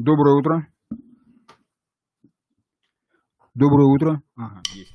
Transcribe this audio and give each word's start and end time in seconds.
Доброе 0.00 0.36
утро. 0.36 0.68
Доброе 3.52 3.86
утро. 3.86 4.22
Ага, 4.36 4.62
есть. 4.72 4.94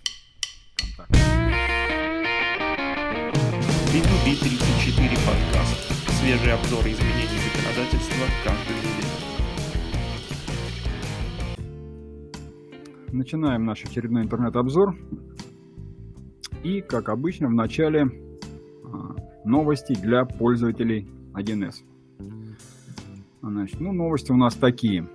Контакт. 0.77 1.11
B2B 3.91 4.39
34 4.39 5.17
подкаст. 5.27 5.91
Свежий 6.21 6.53
обзор 6.53 6.87
изменений 6.87 7.37
законодательства 7.43 8.25
каждую 8.45 8.79
неделю. 8.79 9.11
Начинаем 13.11 13.65
наш 13.65 13.83
очередной 13.83 14.23
интернет-обзор. 14.23 14.95
И, 16.63 16.79
как 16.79 17.09
обычно, 17.09 17.49
в 17.49 17.53
начале 17.53 18.03
а, 18.85 19.15
новости 19.43 20.01
для 20.01 20.23
пользователей 20.23 21.09
1С. 21.33 21.92
Значит, 23.45 23.81
ну, 23.81 23.91
новости 23.91 24.31
у 24.31 24.37
нас 24.37 24.55
такие. 24.55 25.05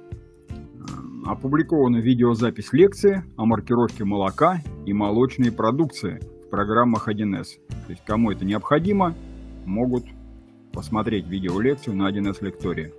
А, 1.27 1.33
Опубликована 1.33 1.97
видеозапись 1.97 2.75
лекции 2.75 3.25
о 3.39 3.47
маркировке 3.47 4.05
молока 4.05 4.61
и 4.85 4.93
молочной 4.93 5.51
продукции 5.51 6.21
в 6.47 6.51
программах 6.51 7.09
1С. 7.09 7.47
То 7.69 7.91
есть, 7.91 8.05
кому 8.05 8.31
это 8.31 8.45
необходимо, 8.45 9.15
могут 9.65 10.05
посмотреть 10.75 11.27
видеолекцию 11.27 11.97
на 11.97 12.11
1С 12.11 12.45
лектории. 12.45 12.93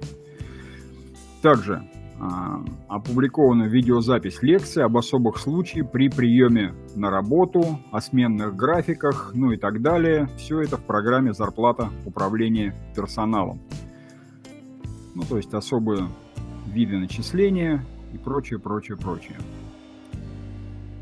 Также 1.44 1.84
а, 2.20 2.66
опубликована 2.88 3.66
видеозапись 3.66 4.42
лекции 4.42 4.82
об 4.82 4.98
особых 4.98 5.38
случаях 5.38 5.92
при 5.92 6.10
приеме 6.10 6.74
на 6.96 7.12
работу, 7.12 7.80
о 7.92 8.02
сменных 8.02 8.56
графиках, 8.56 9.34
ну 9.36 9.52
и 9.52 9.58
так 9.58 9.84
далее. 9.84 10.28
Все 10.38 10.62
это 10.62 10.78
в 10.78 10.86
программе 10.86 11.34
«Зарплата 11.34 11.90
управления 12.08 12.76
персоналом». 12.96 13.62
Ну, 15.20 15.26
то 15.26 15.36
есть 15.36 15.54
особые 15.54 16.08
виды 16.68 16.98
начисления 16.98 17.86
и 18.14 18.18
прочее, 18.18 18.58
прочее, 18.58 18.96
прочее. 18.96 19.36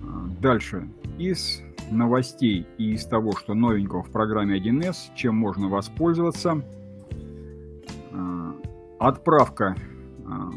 А, 0.01 0.27
Дальше. 0.41 0.89
Из 1.19 1.61
новостей 1.91 2.65
и 2.79 2.93
из 2.93 3.05
того, 3.05 3.33
что 3.33 3.53
новенького 3.53 4.01
в 4.01 4.09
программе 4.09 4.59
1С, 4.59 5.13
чем 5.15 5.35
можно 5.35 5.67
воспользоваться. 5.67 6.63
А, 8.11 8.55
Отправка 8.97 9.75
а, 10.25 10.49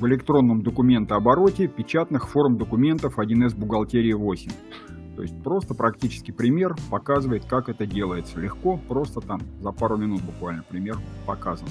в 0.00 0.06
электронном 0.06 0.62
документообороте 0.62 1.68
печатных 1.68 2.30
форм 2.30 2.56
документов 2.56 3.18
1С 3.18 3.54
бухгалтерии 3.54 4.14
8. 4.14 4.50
То 5.18 5.22
есть 5.22 5.42
просто 5.42 5.74
практически 5.74 6.30
пример 6.30 6.76
показывает, 6.90 7.44
как 7.44 7.68
это 7.68 7.86
делается. 7.86 8.38
Легко, 8.38 8.76
просто 8.76 9.20
там 9.20 9.40
за 9.60 9.72
пару 9.72 9.96
минут 9.96 10.22
буквально 10.22 10.62
пример 10.62 10.96
показан. 11.26 11.66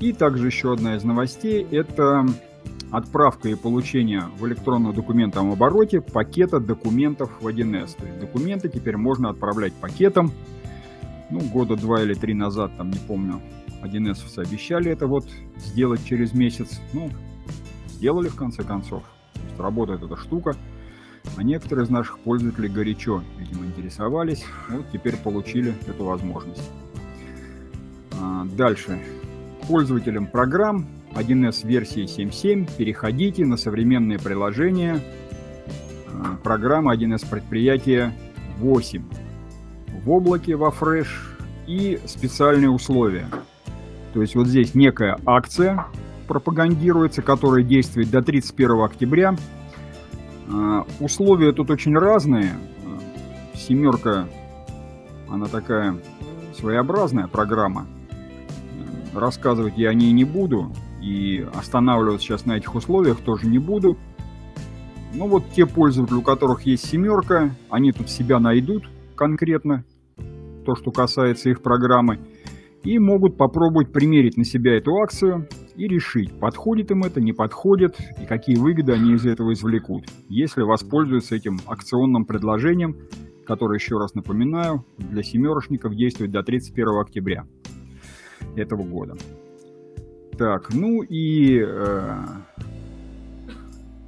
И 0.00 0.12
также 0.12 0.48
еще 0.48 0.72
одна 0.72 0.96
из 0.96 1.04
новостей– 1.04 1.64
это 1.70 2.26
отправка 2.90 3.48
и 3.48 3.54
получение 3.54 4.24
в 4.36 4.44
электронном 4.48 4.92
документном 4.92 5.52
обороте 5.52 6.00
пакета 6.00 6.58
документов 6.58 7.30
в 7.40 7.46
1С. 7.46 7.96
То 7.96 8.04
есть 8.04 8.18
документы 8.18 8.68
теперь 8.68 8.96
можно 8.96 9.30
отправлять 9.30 9.72
пакетом. 9.74 10.32
Ну, 11.30 11.38
года 11.38 11.76
два 11.76 12.02
или 12.02 12.14
три 12.14 12.34
назад, 12.34 12.72
там 12.76 12.90
не 12.90 12.98
помню, 12.98 13.40
1С 13.80 14.42
обещали 14.42 14.90
это 14.90 15.06
вот 15.06 15.24
сделать 15.58 16.04
через 16.04 16.34
месяц. 16.34 16.80
Ну, 16.92 17.10
сделали 17.90 18.26
в 18.26 18.34
конце 18.34 18.64
концов. 18.64 19.04
То 19.34 19.40
есть 19.40 19.60
работает 19.60 20.02
эта 20.02 20.16
штука. 20.16 20.56
А 21.36 21.42
некоторые 21.42 21.84
из 21.86 21.90
наших 21.90 22.18
пользователей 22.20 22.68
горячо, 22.68 23.22
видимо, 23.38 23.66
интересовались. 23.66 24.44
Вот 24.68 24.86
теперь 24.92 25.16
получили 25.16 25.74
эту 25.86 26.04
возможность. 26.04 26.70
А, 28.20 28.44
Дальше. 28.44 29.00
Пользователям 29.66 30.26
программ 30.26 30.86
1С 31.14 31.66
версии 31.66 32.04
7.7 32.04 32.70
переходите 32.76 33.44
на 33.44 33.56
современные 33.56 34.18
приложения 34.18 35.00
а, 36.08 36.36
программы 36.42 36.94
1С 36.94 37.28
предприятия 37.28 38.12
8 38.58 39.02
в 40.04 40.10
облаке 40.10 40.54
во 40.56 40.68
Fresh 40.68 41.08
и 41.66 41.98
специальные 42.06 42.70
условия. 42.70 43.26
То 44.12 44.20
есть 44.20 44.34
вот 44.34 44.46
здесь 44.46 44.74
некая 44.74 45.18
акция 45.26 45.86
пропагандируется, 46.28 47.22
которая 47.22 47.62
действует 47.62 48.10
до 48.10 48.22
31 48.22 48.82
октября. 48.82 49.36
А, 50.50 50.86
Условия 51.00 51.52
тут 51.52 51.70
очень 51.70 51.96
разные. 51.96 52.52
Семерка, 53.54 54.28
она 55.28 55.46
такая 55.46 55.96
своеобразная 56.54 57.28
программа. 57.28 57.86
Рассказывать 59.14 59.74
я 59.76 59.90
о 59.90 59.94
ней 59.94 60.12
не 60.12 60.24
буду. 60.24 60.72
И 61.00 61.46
останавливаться 61.54 62.26
сейчас 62.26 62.46
на 62.46 62.52
этих 62.52 62.74
условиях 62.74 63.18
тоже 63.20 63.46
не 63.46 63.58
буду. 63.58 63.96
Ну 65.12 65.28
вот 65.28 65.44
те 65.54 65.66
пользователи, 65.66 66.16
у 66.16 66.22
которых 66.22 66.62
есть 66.62 66.86
семерка, 66.86 67.50
они 67.70 67.92
тут 67.92 68.10
себя 68.10 68.40
найдут 68.40 68.88
конкретно. 69.14 69.84
То, 70.66 70.74
что 70.74 70.90
касается 70.90 71.50
их 71.50 71.62
программы. 71.62 72.18
И 72.82 72.98
могут 72.98 73.36
попробовать 73.36 73.92
примерить 73.92 74.36
на 74.36 74.44
себя 74.44 74.76
эту 74.76 74.96
акцию 74.96 75.48
и 75.76 75.88
решить, 75.88 76.38
подходит 76.38 76.90
им 76.90 77.02
это, 77.02 77.20
не 77.20 77.32
подходит, 77.32 77.96
и 78.20 78.26
какие 78.26 78.56
выгоды 78.56 78.92
они 78.92 79.14
из 79.14 79.26
этого 79.26 79.52
извлекут, 79.52 80.04
если 80.28 80.62
воспользуются 80.62 81.34
этим 81.34 81.60
акционным 81.66 82.24
предложением, 82.24 82.96
которое, 83.46 83.78
еще 83.78 83.98
раз 83.98 84.14
напоминаю, 84.14 84.84
для 84.98 85.22
семерочников 85.22 85.94
действует 85.94 86.30
до 86.30 86.42
31 86.42 87.00
октября 87.00 87.46
этого 88.56 88.82
года. 88.82 89.16
Так, 90.38 90.72
ну 90.74 91.02
и 91.02 91.60
э, 91.60 92.24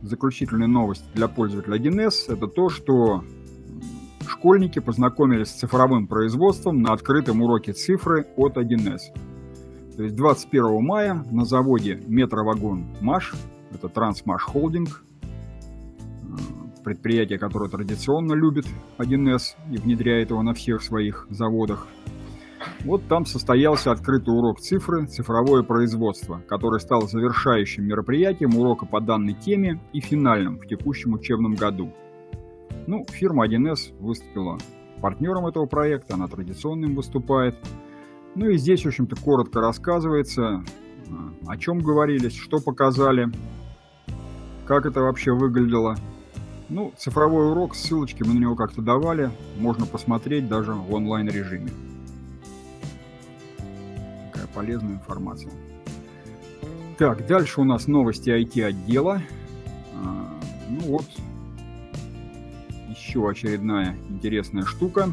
заключительная 0.03 0.66
новость 0.66 1.04
для 1.15 1.28
пользователя 1.28 1.78
1С 1.78 2.33
это 2.33 2.48
то, 2.48 2.69
что 2.69 3.22
школьники 4.27 4.81
познакомились 4.81 5.48
с 5.48 5.59
цифровым 5.59 6.09
производством 6.09 6.83
на 6.83 6.93
открытом 6.93 7.43
уроке 7.43 7.72
цифры 7.72 8.27
от 8.37 8.56
1С. 8.56 9.00
То 9.96 10.02
есть 10.02 10.14
21 10.14 10.84
мая 10.84 11.24
на 11.30 11.44
заводе 11.44 12.02
Метровагон 12.06 12.84
Маш, 13.00 13.32
это 13.72 13.88
Трансмаш 13.88 14.42
Холдинг, 14.42 15.02
э, 15.22 15.26
предприятие, 16.84 17.38
которое 17.38 17.70
традиционно 17.70 18.34
любит 18.34 18.66
1С 18.98 19.56
и 19.70 19.78
внедряет 19.78 20.30
его 20.30 20.42
на 20.42 20.52
всех 20.52 20.82
своих 20.82 21.26
заводах. 21.30 21.86
Вот 22.84 23.06
там 23.08 23.24
состоялся 23.24 23.90
открытый 23.90 24.36
урок 24.36 24.60
цифры 24.60 25.06
«Цифровое 25.06 25.62
производство», 25.62 26.42
который 26.46 26.80
стал 26.80 27.08
завершающим 27.08 27.84
мероприятием 27.84 28.56
урока 28.56 28.86
по 28.86 29.00
данной 29.00 29.34
теме 29.34 29.80
и 29.92 30.00
финальным 30.00 30.58
в 30.58 30.66
текущем 30.66 31.14
учебном 31.14 31.54
году. 31.54 31.92
Ну, 32.86 33.04
фирма 33.10 33.46
1С 33.46 33.92
выступила 33.98 34.58
партнером 35.00 35.46
этого 35.46 35.66
проекта, 35.66 36.14
она 36.14 36.28
традиционным 36.28 36.94
выступает. 36.94 37.56
Ну 38.36 38.50
и 38.50 38.58
здесь, 38.58 38.84
в 38.84 38.88
общем-то, 38.88 39.16
коротко 39.16 39.62
рассказывается, 39.62 40.62
а, 41.08 41.32
о 41.47 41.56
чем 41.56 41.78
говорились, 41.78 42.36
что 42.36 42.60
показали, 42.60 43.32
как 44.66 44.84
это 44.84 45.00
вообще 45.00 45.32
выглядело. 45.32 45.97
Ну, 46.69 46.92
цифровой 46.98 47.50
урок, 47.50 47.74
ссылочки 47.74 48.22
мы 48.24 48.34
на 48.34 48.41
него 48.41 48.54
как-то 48.54 48.82
давали, 48.82 49.30
можно 49.58 49.86
посмотреть 49.86 50.48
даже 50.48 50.74
в 50.74 50.92
онлайн-режиме. 50.92 51.70
Такая 54.30 54.47
полезная 54.48 54.97
информация. 54.97 55.53
Так, 56.98 57.26
дальше 57.26 57.62
у 57.62 57.64
нас 57.64 57.86
новости 57.86 58.28
IT-отдела. 58.28 59.22
А, 59.94 60.41
Ну 60.68 60.80
вот, 60.80 61.06
еще 62.91 63.26
очередная 63.30 63.97
интересная 64.10 64.64
штука 64.64 65.08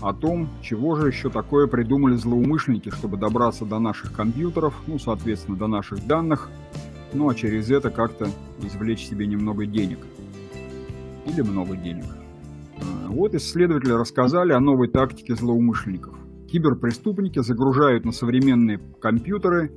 о 0.00 0.12
том, 0.14 0.48
чего 0.62 0.96
же 0.96 1.08
еще 1.08 1.30
такое 1.30 1.66
придумали 1.66 2.14
злоумышленники, 2.14 2.90
чтобы 2.90 3.16
добраться 3.16 3.64
до 3.64 3.78
наших 3.78 4.12
компьютеров, 4.12 4.74
ну, 4.86 4.98
соответственно, 4.98 5.56
до 5.56 5.66
наших 5.66 6.06
данных, 6.06 6.50
ну, 7.12 7.28
а 7.28 7.34
через 7.34 7.70
это 7.70 7.90
как-то 7.90 8.28
извлечь 8.62 9.06
себе 9.06 9.26
немного 9.26 9.66
денег. 9.66 9.98
Или 11.26 11.42
много 11.42 11.76
денег. 11.76 12.06
А, 12.78 13.08
Вот 13.08 13.34
исследователи 13.34 13.92
рассказали 13.92 14.52
о 14.52 14.60
новой 14.60 14.88
тактике 14.88 15.34
злоумышленников. 15.34 16.14
Киберпреступники 16.50 17.40
загружают 17.40 18.04
на 18.04 18.12
современные 18.12 18.78
компьютеры 19.00 19.70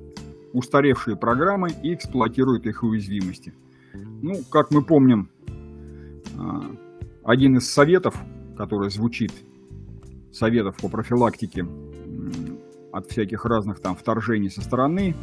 устаревшие 0.53 1.17
программы 1.17 1.69
и 1.81 1.93
эксплуатируют 1.93 2.65
их 2.67 2.83
уязвимости. 2.83 3.53
Ну, 4.21 4.35
как 4.49 4.71
мы 4.71 4.83
помним, 4.83 5.29
а, 6.37 6.63
один 7.23 7.57
из 7.57 7.69
советов, 7.69 8.15
который 8.55 8.89
звучит, 8.89 9.31
советов 10.33 10.75
по 10.77 10.89
профилактике 10.89 11.65
от 12.91 13.07
всяких 13.09 13.45
разных 13.45 13.79
там 13.79 13.95
вторжений 13.95 14.49
со 14.49 14.61
стороны, 14.61 15.15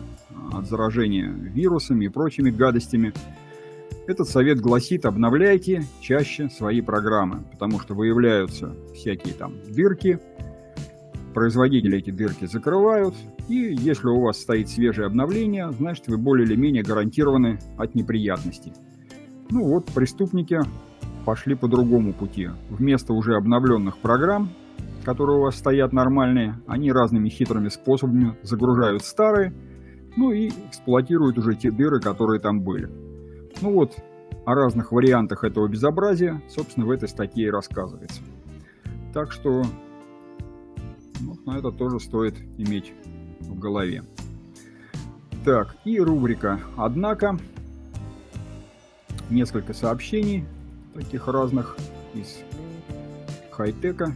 от 0.53 0.67
заражения 0.67 1.29
вирусами 1.29 2.07
и 2.07 2.09
прочими 2.09 2.51
гадостями, 2.51 3.13
этот 4.07 4.29
совет 4.29 4.61
гласит, 4.61 5.05
обновляйте 5.05 5.85
чаще 6.01 6.49
свои 6.49 6.81
программы, 6.81 7.45
потому 7.53 7.79
что 7.79 7.95
выявляются 7.95 8.75
всякие 8.93 9.35
там 9.35 9.55
дырки, 9.69 10.19
производители 11.33 11.99
эти 11.99 12.11
дырки 12.11 12.47
закрывают, 12.47 13.15
и 13.49 13.55
если 13.55 14.09
у 14.09 14.21
вас 14.21 14.41
стоит 14.41 14.69
свежее 14.69 15.07
обновление, 15.07 15.71
значит 15.71 16.09
вы 16.09 16.17
более 16.19 16.45
или 16.45 16.57
менее 16.57 16.83
гарантированы 16.83 17.61
от 17.79 17.95
неприятностей. 17.95 18.73
Ну 19.51 19.65
вот, 19.65 19.87
преступники 19.87 20.61
пошли 21.25 21.55
по 21.55 21.69
другому 21.69 22.13
пути. 22.13 22.49
Вместо 22.69 23.13
уже 23.13 23.37
обновленных 23.37 23.99
программ, 23.99 24.51
которые 25.05 25.39
у 25.39 25.43
вас 25.43 25.57
стоят 25.57 25.93
нормальные, 25.93 26.61
они 26.67 26.93
разными 26.93 27.29
хитрыми 27.29 27.69
способами 27.69 28.37
загружают 28.43 29.03
старые, 29.05 29.55
ну 30.17 30.33
и 30.33 30.49
эксплуатируют 30.49 31.39
уже 31.39 31.55
те 31.55 31.71
дыры, 31.71 32.01
которые 32.01 32.41
там 32.41 32.61
были. 32.61 32.91
Ну 33.61 33.73
вот, 33.73 33.97
о 34.45 34.55
разных 34.55 34.93
вариантах 34.93 35.45
этого 35.45 35.69
безобразия, 35.69 36.43
собственно, 36.49 36.87
в 36.87 36.91
этой 36.91 37.09
статье 37.09 37.47
и 37.47 37.51
рассказывается. 37.51 38.23
Так 39.13 39.33
что 39.33 39.63
ну, 41.21 41.37
на 41.45 41.59
это 41.59 41.71
тоже 41.71 42.01
стоит 42.01 42.35
иметь 42.59 42.93
в 43.41 43.59
голове. 43.59 44.05
Так, 45.45 45.77
и 45.85 45.99
рубрика 45.99 46.61
«Однако». 46.77 47.39
Несколько 49.31 49.75
сообщений, 49.75 50.45
таких 50.93 51.29
разных, 51.29 51.77
из 52.15 52.41
хай-тека, 53.53 54.13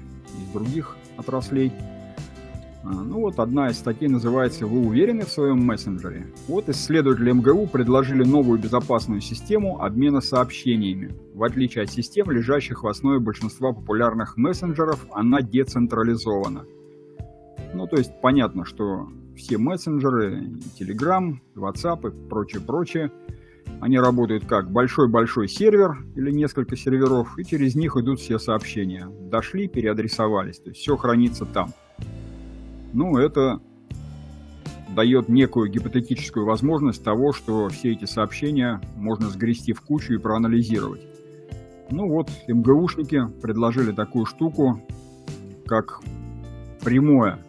других 0.54 0.96
отраслей– 1.18 1.70
а, 2.84 3.02
ну 3.02 3.20
вот 3.20 3.38
одна 3.38 3.70
из 3.70 3.78
статей 3.78 4.08
называется 4.08 4.66
«Вы 4.66 4.86
уверены 4.86 5.24
в 5.24 5.30
своем 5.30 5.64
мессенджере?». 5.64 6.26
Вот 6.48 6.68
исследователи 6.68 7.32
МГУ 7.32 7.66
предложили 7.66 8.24
новую 8.24 8.60
безопасную 8.60 9.22
систему 9.22 9.80
обмена 9.82 10.20
сообщениями. 10.20 11.14
В 11.32 11.44
отличие 11.44 11.84
от 11.84 11.90
систем, 11.90 12.30
лежащих 12.30 12.82
в 12.82 12.86
основе 12.86 13.20
большинства 13.20 13.72
популярных 13.72 14.36
мессенджеров, 14.36 15.06
она 15.12 15.40
децентрализована. 15.40 16.66
Ну 17.72 17.86
то 17.86 17.96
есть 17.96 18.12
понятно, 18.20 18.66
что 18.66 19.08
все 19.34 19.56
мессенджеры, 19.56 20.50
Telegram, 20.78 21.36
WhatsApp 21.56 22.06
и 22.06 22.28
прочее-прочее, 22.28 23.10
они 23.84 23.98
работают 23.98 24.46
как 24.46 24.70
большой-большой 24.70 25.48
сервер 25.48 25.96
или 26.16 26.30
несколько 26.30 26.76
серверов, 26.76 27.38
и 27.38 27.44
через 27.44 27.74
них 27.74 27.96
идут 27.96 28.18
все 28.18 28.38
сообщения. 28.38 29.08
Дошли, 29.30 29.68
переадресовались, 29.68 30.58
то 30.58 30.70
есть 30.70 30.80
все 30.80 30.96
хранится 30.96 31.44
там– 31.44 31.72
ну, 32.94 33.18
это 33.18 33.60
дает 34.94 35.28
некую 35.28 35.68
гипотетическую 35.68 36.46
возможность 36.46 37.02
того, 37.02 37.32
что 37.32 37.68
все 37.68 37.90
эти 37.92 38.04
сообщения 38.04 38.80
можно 38.96 39.28
сгрести 39.28 39.72
в 39.72 39.80
кучу 39.80 40.14
и 40.14 40.18
проанализировать. 40.18 41.02
Ну 41.90 42.08
вот, 42.08 42.30
МГУшники 42.46 43.26
предложили 43.42 43.90
такую 43.90 44.26
штуку, 44.26 44.80
как 45.66 46.00
прямое 46.84 47.40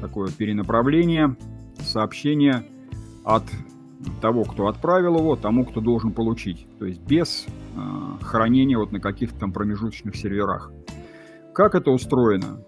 такое 0.00 0.28
перенаправление 0.30 1.36
сообщения 1.80 2.64
от 3.24 3.42
того, 4.20 4.42
кто 4.44 4.66
отправил 4.66 5.18
его, 5.18 5.36
тому, 5.36 5.64
кто 5.64 5.80
должен 5.80 6.12
получить. 6.12 6.66
То 6.78 6.86
есть 6.86 7.00
без 7.00 7.46
э, 7.46 7.80
хранения 8.22 8.78
вот 8.78 8.92
на 8.92 9.00
каких-то 9.00 9.38
там 9.38 9.52
промежуточных 9.52 10.16
серверах. 10.16 10.72
Как 11.54 11.74
это 11.74 11.90
устроено? 11.90 12.58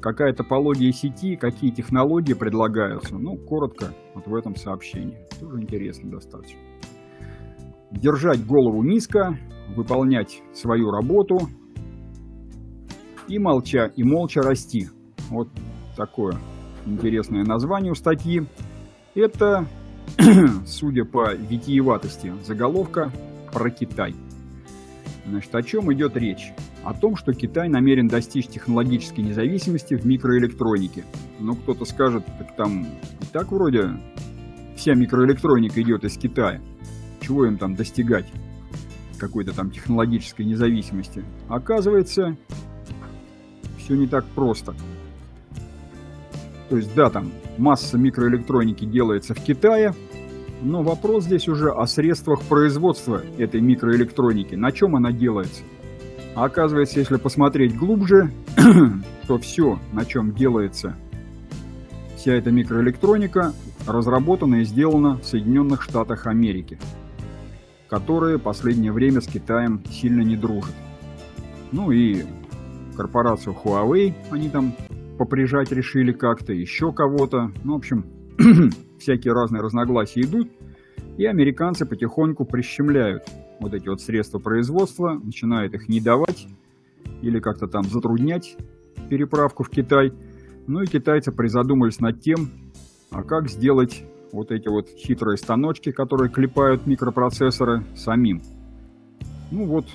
какая 0.00 0.32
топология 0.32 0.92
сети, 0.92 1.36
какие 1.36 1.70
технологии 1.70 2.34
предлагаются. 2.34 3.16
Ну, 3.16 3.36
коротко 3.36 3.92
вот 4.14 4.26
в 4.26 4.34
этом 4.34 4.56
сообщении. 4.56 5.18
Тоже 5.40 5.62
интересно 5.62 6.10
достаточно. 6.10 6.58
Держать 7.90 8.44
голову 8.46 8.82
низко, 8.82 9.38
выполнять 9.74 10.42
свою 10.52 10.90
работу 10.90 11.38
и 13.28 13.38
молча, 13.38 13.92
и 13.96 14.02
молча 14.02 14.42
расти. 14.42 14.88
Вот 15.30 15.48
такое 15.96 16.36
интересное 16.86 17.44
название 17.44 17.92
у 17.92 17.94
статьи. 17.94 18.42
Это, 19.14 19.66
судя 20.66 21.04
по 21.04 21.34
витиеватости 21.34 22.32
заголовка, 22.44 23.12
про 23.52 23.70
Китай. 23.70 24.14
Значит, 25.26 25.54
о 25.54 25.62
чем 25.62 25.92
идет 25.92 26.16
речь? 26.16 26.52
о 26.88 26.94
том, 26.94 27.16
что 27.16 27.34
Китай 27.34 27.68
намерен 27.68 28.08
достичь 28.08 28.46
технологической 28.46 29.22
независимости 29.22 29.94
в 29.94 30.06
микроэлектронике. 30.06 31.04
Но 31.38 31.54
кто-то 31.54 31.84
скажет, 31.84 32.24
так 32.38 32.56
там 32.56 32.84
и 32.84 33.26
так 33.32 33.52
вроде 33.52 33.90
вся 34.74 34.94
микроэлектроника 34.94 35.82
идет 35.82 36.04
из 36.04 36.16
Китая. 36.16 36.62
Чего 37.20 37.44
им 37.44 37.58
там 37.58 37.74
достигать? 37.74 38.26
Какой-то 39.18 39.54
там 39.54 39.70
технологической 39.70 40.46
независимости. 40.46 41.24
Оказывается, 41.48 42.36
все 43.78 43.94
не 43.94 44.06
так 44.06 44.24
просто. 44.26 44.74
То 46.70 46.76
есть, 46.76 46.94
да, 46.94 47.10
там 47.10 47.32
масса 47.56 47.98
микроэлектроники 47.98 48.86
делается 48.86 49.34
в 49.34 49.40
Китае, 49.42 49.94
но 50.62 50.82
вопрос 50.82 51.24
здесь 51.24 51.48
уже 51.48 51.70
о 51.70 51.86
средствах 51.86 52.42
производства 52.42 53.22
этой 53.38 53.60
микроэлектроники. 53.60 54.54
На 54.54 54.72
чем 54.72 54.96
она 54.96 55.12
делается? 55.12 55.62
А 56.34 56.44
оказывается, 56.44 56.98
если 56.98 57.16
посмотреть 57.16 57.76
глубже, 57.76 58.30
то 59.26 59.38
все, 59.38 59.78
на 59.92 60.04
чем 60.04 60.34
делается 60.34 60.96
вся 62.18 62.34
эта 62.34 62.50
микроэлектроника, 62.50 63.54
разработана 63.86 64.56
и 64.56 64.64
сделана 64.64 65.18
в 65.18 65.24
Соединенных 65.24 65.82
Штатах 65.82 66.26
Америки, 66.26 66.78
которые 67.88 68.38
последнее 68.38 68.92
время 68.92 69.20
с 69.20 69.26
Китаем 69.26 69.82
сильно 69.90 70.22
не 70.22 70.36
дружат. 70.36 70.74
Ну 71.70 71.92
и 71.92 72.24
корпорацию 72.96 73.56
Huawei 73.64 74.14
они 74.30 74.50
там 74.50 74.74
поприжать 75.16 75.70
решили 75.70 76.12
как-то, 76.12 76.52
еще 76.52 76.92
кого-то. 76.92 77.52
Ну, 77.62 77.74
в 77.74 77.76
общем, 77.76 78.04
всякие 78.98 79.32
разные 79.32 79.62
разногласия 79.62 80.20
идут, 80.20 80.50
и 81.16 81.24
американцы 81.24 81.84
потихоньку 81.86 82.44
прищемляют 82.44 83.24
вот 83.60 83.74
эти 83.74 83.88
вот 83.88 84.00
средства 84.00 84.38
производства, 84.38 85.20
начинает 85.22 85.74
их 85.74 85.88
не 85.88 86.00
давать 86.00 86.46
или 87.22 87.40
как-то 87.40 87.66
там 87.66 87.84
затруднять 87.84 88.56
переправку 89.08 89.64
в 89.64 89.70
Китай. 89.70 90.12
Ну 90.66 90.82
и 90.82 90.86
китайцы 90.86 91.32
призадумались 91.32 91.98
над 91.98 92.20
тем, 92.20 92.50
а 93.10 93.22
как 93.22 93.48
сделать 93.48 94.04
вот 94.32 94.52
эти 94.52 94.68
вот 94.68 94.88
хитрые 94.88 95.38
станочки, 95.38 95.90
которые 95.90 96.30
клепают 96.30 96.86
микропроцессоры, 96.86 97.84
самим. 97.96 98.42
Ну 99.50 99.64
вот, 99.64 99.86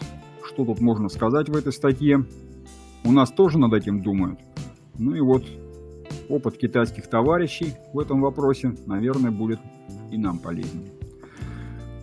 что 0.46 0.66
тут 0.66 0.82
можно 0.82 1.10
сказать 1.10 1.48
в 1.48 1.56
этой 1.56 1.72
статье. 1.72 2.26
У 3.04 3.12
нас 3.12 3.32
тоже 3.32 3.60
над 3.60 3.74
этим 3.74 4.02
думают. 4.02 4.40
Ну 4.98 5.14
и 5.14 5.20
вот, 5.20 5.44
опыт 6.30 6.58
китайских 6.58 7.08
товарищей 7.08 7.74
в 7.94 8.00
этом 8.00 8.22
вопросе, 8.22 8.74
наверное, 8.86 9.32
будет 9.32 9.60
и 10.12 10.18
нам 10.18 10.40
полезен. 10.40 10.84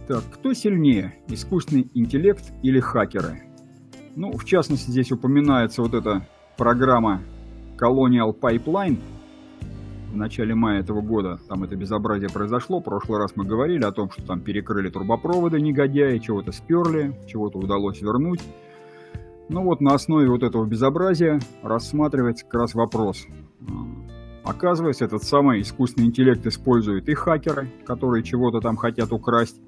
Так, 0.08 0.24
кто 0.32 0.52
сильнее, 0.54 1.14
искусственный 1.28 1.90
интеллект 1.94 2.52
или 2.62 2.80
хакеры? 2.80 3.42
Ну, 4.16 4.32
в 4.32 4.44
частности, 4.44 4.90
здесь 4.90 5.12
упоминается 5.12 5.82
вот 5.82 5.94
эта 5.94 6.26
программа 6.56 7.22
Colonial 7.78 8.38
Pipeline 8.38 8.98
в 10.10 10.16
начале 10.16 10.54
мая 10.54 10.80
этого 10.80 11.00
года. 11.00 11.38
Там 11.48 11.62
это 11.62 11.76
безобразие 11.76 12.28
произошло. 12.28 12.80
В 12.80 12.84
прошлый 12.84 13.18
раз 13.18 13.36
мы 13.36 13.44
говорили 13.44 13.84
о 13.84 13.92
том, 13.92 14.10
что 14.10 14.22
там 14.22 14.40
перекрыли 14.40 14.90
трубопроводы 14.90 15.60
негодяи, 15.60 16.18
чего-то 16.18 16.52
сперли, 16.52 17.14
чего-то 17.28 17.58
удалось 17.58 18.02
вернуть. 18.02 18.40
Ну 19.48 19.62
вот 19.62 19.80
на 19.80 19.94
основе 19.94 20.28
вот 20.28 20.42
этого 20.42 20.64
безобразия 20.64 21.40
рассматривается 21.62 22.44
как 22.44 22.60
раз 22.60 22.74
вопрос. 22.74 23.26
Оказывается, 24.44 25.04
этот 25.04 25.22
самый 25.22 25.60
искусственный 25.60 26.06
интеллект 26.06 26.44
используют 26.46 27.08
и 27.08 27.14
хакеры, 27.14 27.70
которые 27.84 28.22
чего-то 28.22 28.60
там 28.60 28.76
хотят 28.76 29.12
украсть, 29.12 29.60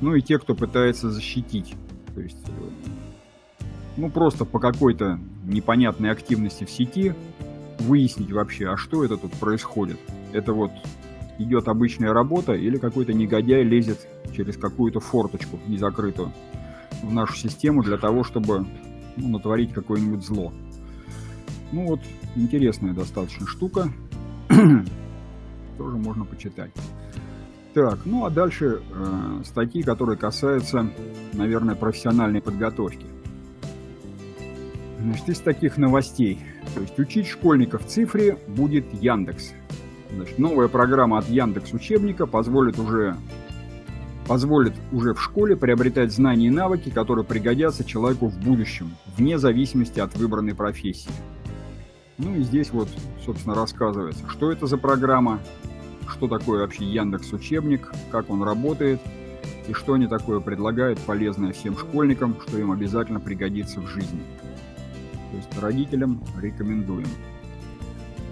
ну 0.00 0.14
и 0.14 0.22
те, 0.22 0.38
кто 0.38 0.54
пытается 0.54 1.10
защитить. 1.10 1.74
То 2.14 2.20
есть, 2.22 2.48
э, 2.48 3.64
ну 3.96 4.10
просто 4.10 4.44
по 4.44 4.58
какой-то 4.58 5.20
непонятной 5.44 6.10
активности 6.10 6.64
в 6.64 6.70
сети 6.70 7.14
выяснить 7.78 8.32
вообще, 8.32 8.68
а 8.68 8.76
что 8.76 9.04
это 9.04 9.16
тут 9.16 9.32
происходит. 9.32 9.98
Это 10.32 10.52
вот 10.52 10.72
идет 11.38 11.68
обычная 11.68 12.12
работа 12.12 12.54
или 12.54 12.78
какой-то 12.78 13.12
негодяй 13.12 13.62
лезет 13.62 14.08
через 14.34 14.56
какую-то 14.56 15.00
форточку 15.00 15.58
незакрытую 15.66 16.32
в 17.02 17.12
нашу 17.12 17.36
систему 17.36 17.82
для 17.82 17.96
того, 17.96 18.24
чтобы 18.24 18.66
ну, 19.16 19.28
натворить 19.28 19.72
какое-нибудь 19.72 20.24
зло. 20.24 20.52
Ну 21.72 21.86
вот, 21.86 22.00
интересная 22.36 22.94
достаточно 22.94 23.46
штука. 23.46 23.92
Тоже 24.48 25.96
можно 25.96 26.24
почитать. 26.24 26.70
Так, 27.74 28.00
ну 28.06 28.24
а 28.24 28.30
дальше 28.30 28.80
э, 28.90 29.42
статьи, 29.44 29.82
которые 29.82 30.16
касаются, 30.16 30.90
наверное, 31.34 31.74
профессиональной 31.74 32.40
подготовки. 32.40 33.06
Значит, 34.98 35.28
из 35.28 35.38
таких 35.38 35.76
новостей. 35.76 36.40
То 36.74 36.80
есть 36.80 36.98
учить 36.98 37.26
школьников 37.26 37.86
цифре 37.86 38.36
будет 38.48 38.92
Яндекс. 38.94 39.52
Значит, 40.12 40.38
новая 40.38 40.68
программа 40.68 41.18
от 41.18 41.28
Яндекс 41.28 41.72
учебника 41.72 42.26
позволит 42.26 42.78
уже 42.78 43.16
позволит 44.26 44.74
уже 44.92 45.14
в 45.14 45.22
школе 45.22 45.56
приобретать 45.56 46.12
знания 46.12 46.48
и 46.48 46.50
навыки, 46.50 46.90
которые 46.90 47.24
пригодятся 47.24 47.82
человеку 47.82 48.28
в 48.28 48.38
будущем, 48.38 48.94
вне 49.16 49.38
зависимости 49.38 50.00
от 50.00 50.14
выбранной 50.16 50.54
профессии. 50.54 51.10
Ну 52.18 52.34
и 52.34 52.42
здесь 52.42 52.70
вот, 52.72 52.88
собственно, 53.24 53.54
рассказывается, 53.54 54.26
что 54.28 54.50
это 54.50 54.66
за 54.66 54.76
программа, 54.76 55.38
что 56.08 56.26
такое 56.26 56.60
вообще 56.62 56.84
Яндекс 56.84 57.32
Учебник, 57.32 57.92
как 58.10 58.28
он 58.28 58.42
работает 58.42 59.00
и 59.68 59.72
что 59.72 59.92
они 59.94 60.08
такое 60.08 60.40
предлагают 60.40 60.98
полезное 61.00 61.52
всем 61.52 61.76
школьникам, 61.76 62.36
что 62.40 62.58
им 62.58 62.72
обязательно 62.72 63.20
пригодится 63.20 63.80
в 63.80 63.86
жизни. 63.86 64.22
То 65.30 65.36
есть 65.36 65.58
родителям 65.60 66.24
рекомендуем. 66.40 67.06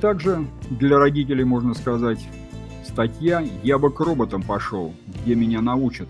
Также 0.01 0.47
для 0.69 0.99
родителей 0.99 1.45
можно 1.45 1.75
сказать 1.75 2.27
статья 2.85 3.45
«Я 3.63 3.79
бы 3.79 3.93
к 3.93 4.01
роботам 4.01 4.43
пошел, 4.43 4.95
где 5.23 5.35
меня 5.35 5.61
научат». 5.61 6.09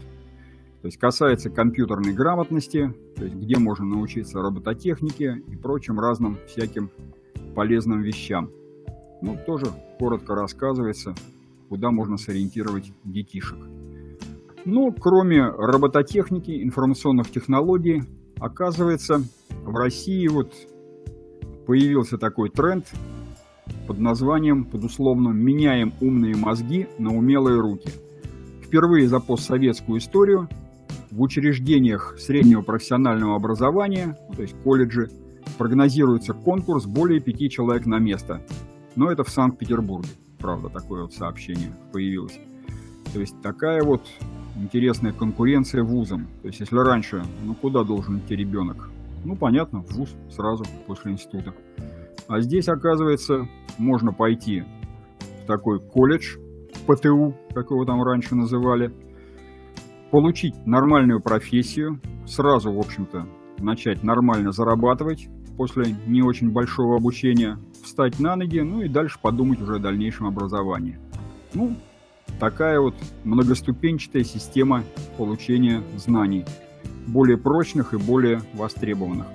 То 0.80 0.88
есть 0.88 0.98
касается 0.98 1.50
компьютерной 1.50 2.12
грамотности, 2.12 2.94
то 3.16 3.24
есть 3.24 3.36
где 3.36 3.58
можно 3.58 3.84
научиться 3.84 4.40
робототехнике 4.40 5.42
и 5.48 5.56
прочим 5.56 5.98
разным 5.98 6.38
всяким 6.46 6.90
полезным 7.56 8.02
вещам. 8.02 8.50
Ну, 9.22 9.36
тоже 9.46 9.66
коротко 9.98 10.34
рассказывается, 10.34 11.14
куда 11.70 11.90
можно 11.90 12.18
сориентировать 12.18 12.92
детишек. 13.02 13.58
Ну, 14.66 14.92
кроме 14.92 15.42
робототехники, 15.42 16.62
информационных 16.62 17.30
технологий, 17.30 18.02
оказывается, 18.38 19.22
в 19.64 19.74
России 19.74 20.28
вот 20.28 20.52
появился 21.66 22.18
такой 22.18 22.50
тренд 22.50 22.86
под 23.86 23.98
названием, 24.00 24.64
под 24.64 24.84
условным 24.84 25.38
«меняем 25.38 25.94
умные 26.00 26.36
мозги 26.36 26.86
на 26.98 27.16
умелые 27.16 27.58
руки». 27.58 27.88
Впервые 28.62 29.08
за 29.08 29.18
постсоветскую 29.18 29.98
историю 29.98 30.48
в 31.10 31.22
учреждениях 31.22 32.16
среднего 32.18 32.60
профессионального 32.60 33.34
образования, 33.34 34.18
то 34.34 34.42
есть 34.42 34.54
колледжи, 34.62 35.08
прогнозируется 35.58 36.32
конкурс 36.32 36.86
более 36.86 37.20
пяти 37.20 37.48
человек 37.48 37.86
на 37.86 37.98
место. 37.98 38.42
Но 38.94 39.10
это 39.10 39.24
в 39.24 39.30
Санкт-Петербурге, 39.30 40.08
правда, 40.38 40.68
такое 40.68 41.02
вот 41.02 41.12
сообщение 41.12 41.72
появилось. 41.92 42.38
То 43.12 43.20
есть 43.20 43.40
такая 43.42 43.82
вот 43.82 44.02
интересная 44.56 45.12
конкуренция 45.12 45.82
вузом. 45.82 46.26
То 46.42 46.48
есть 46.48 46.60
если 46.60 46.76
раньше, 46.76 47.24
ну 47.44 47.54
куда 47.54 47.84
должен 47.84 48.18
идти 48.18 48.36
ребенок? 48.36 48.90
Ну 49.24 49.36
понятно, 49.36 49.82
в 49.82 49.92
вуз 49.92 50.14
сразу 50.30 50.64
после 50.86 51.12
института. 51.12 51.54
А 52.28 52.40
здесь, 52.40 52.68
оказывается, 52.68 53.48
можно 53.78 54.12
пойти 54.12 54.64
в 55.42 55.46
такой 55.46 55.80
колледж, 55.80 56.36
ПТУ, 56.86 57.34
как 57.54 57.70
его 57.70 57.84
там 57.84 58.02
раньше 58.02 58.34
называли, 58.34 58.92
получить 60.10 60.54
нормальную 60.66 61.20
профессию, 61.20 62.00
сразу, 62.26 62.72
в 62.72 62.78
общем-то, 62.78 63.26
начать 63.58 64.02
нормально 64.02 64.52
зарабатывать 64.52 65.28
после 65.56 65.96
не 66.06 66.22
очень 66.22 66.50
большого 66.50 66.96
обучения, 66.96 67.58
встать 67.82 68.20
на 68.20 68.36
ноги, 68.36 68.60
ну 68.60 68.82
и 68.82 68.88
дальше 68.88 69.18
подумать 69.20 69.60
уже 69.60 69.76
о 69.76 69.78
дальнейшем 69.78 70.26
образовании. 70.26 70.98
Ну, 71.54 71.76
такая 72.38 72.80
вот 72.80 72.94
многоступенчатая 73.24 74.24
система 74.24 74.84
получения 75.16 75.82
знаний, 75.96 76.44
более 77.06 77.38
прочных 77.38 77.94
и 77.94 77.96
более 77.96 78.42
востребованных. 78.54 79.26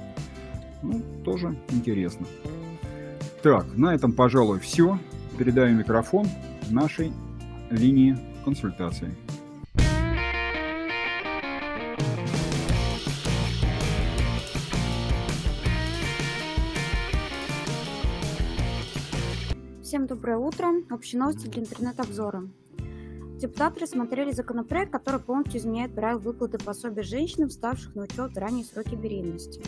Ну, 0.83 1.01
тоже 1.23 1.55
интересно. 1.69 2.25
Так, 3.43 3.65
на 3.75 3.93
этом, 3.93 4.11
пожалуй, 4.11 4.59
все. 4.59 4.99
Передаю 5.37 5.75
микрофон 5.75 6.27
нашей 6.69 7.11
линии 7.69 8.17
консультации. 8.43 9.15
Всем 19.91 20.07
доброе 20.07 20.37
утро. 20.37 20.69
Общие 20.89 21.19
новости 21.19 21.47
для 21.47 21.63
интернет-обзора. 21.63 22.47
Депутаты 23.39 23.81
рассмотрели 23.81 24.31
законопроект, 24.31 24.89
который 24.89 25.19
полностью 25.19 25.59
изменяет 25.59 25.93
правила 25.93 26.17
выплаты 26.17 26.57
пособия 26.57 27.03
женщинам, 27.03 27.49
вставших 27.49 27.93
на 27.93 28.03
учет 28.03 28.31
в 28.31 28.37
ранние 28.37 28.63
сроки 28.63 28.95
беременности. 28.95 29.61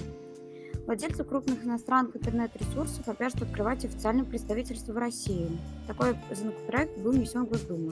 Владельцы 0.85 1.25
крупных 1.25 1.65
иностранных 1.65 2.15
интернет-ресурсов 2.15 3.05
обяжут 3.09 3.41
открывать 3.41 3.83
официальное 3.83 4.23
представительство 4.23 4.93
в 4.93 4.97
России. 4.97 5.59
Такой 5.87 6.15
законопроект 6.33 6.97
был 6.99 7.11
внесен 7.11 7.45
в 7.45 7.49
Госдуму. 7.49 7.91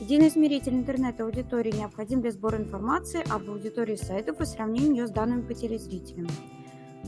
Единый 0.00 0.30
измеритель 0.30 0.74
интернет-аудитории 0.74 1.70
необходим 1.70 2.20
для 2.20 2.32
сбора 2.32 2.58
информации 2.58 3.22
об 3.32 3.48
аудитории 3.48 3.94
сайтов 3.94 4.40
и 4.40 4.44
сравнения 4.44 5.02
ее 5.02 5.06
с 5.06 5.12
данными 5.12 5.42
по 5.42 5.54
телезрителям. 5.54 6.26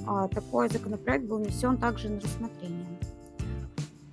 А 0.06 0.28
такой 0.28 0.68
законопроект 0.68 1.24
был 1.24 1.38
внесен 1.38 1.78
также 1.78 2.08
на 2.08 2.20
рассмотрение. 2.20 2.86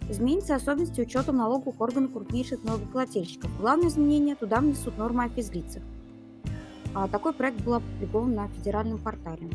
Изменится 0.10 0.56
особенности 0.56 1.02
учета 1.02 1.34
налоговых 1.34 1.82
органов 1.82 2.14
крупнейших 2.14 2.64
налогоплательщиков. 2.64 3.52
Главное 3.60 3.90
изменение– 3.90 4.36
туда 4.38 4.62
внесут 4.62 4.98
нормы 4.98 5.26
о 5.26 5.30
физлицах. 5.30 5.84
А 6.94 7.08
такой 7.08 7.34
проект 7.34 7.62
был 7.62 7.76
опубликован 7.76 8.34
на 8.34 8.48
федеральном 8.48 9.00
портале. 9.00 9.50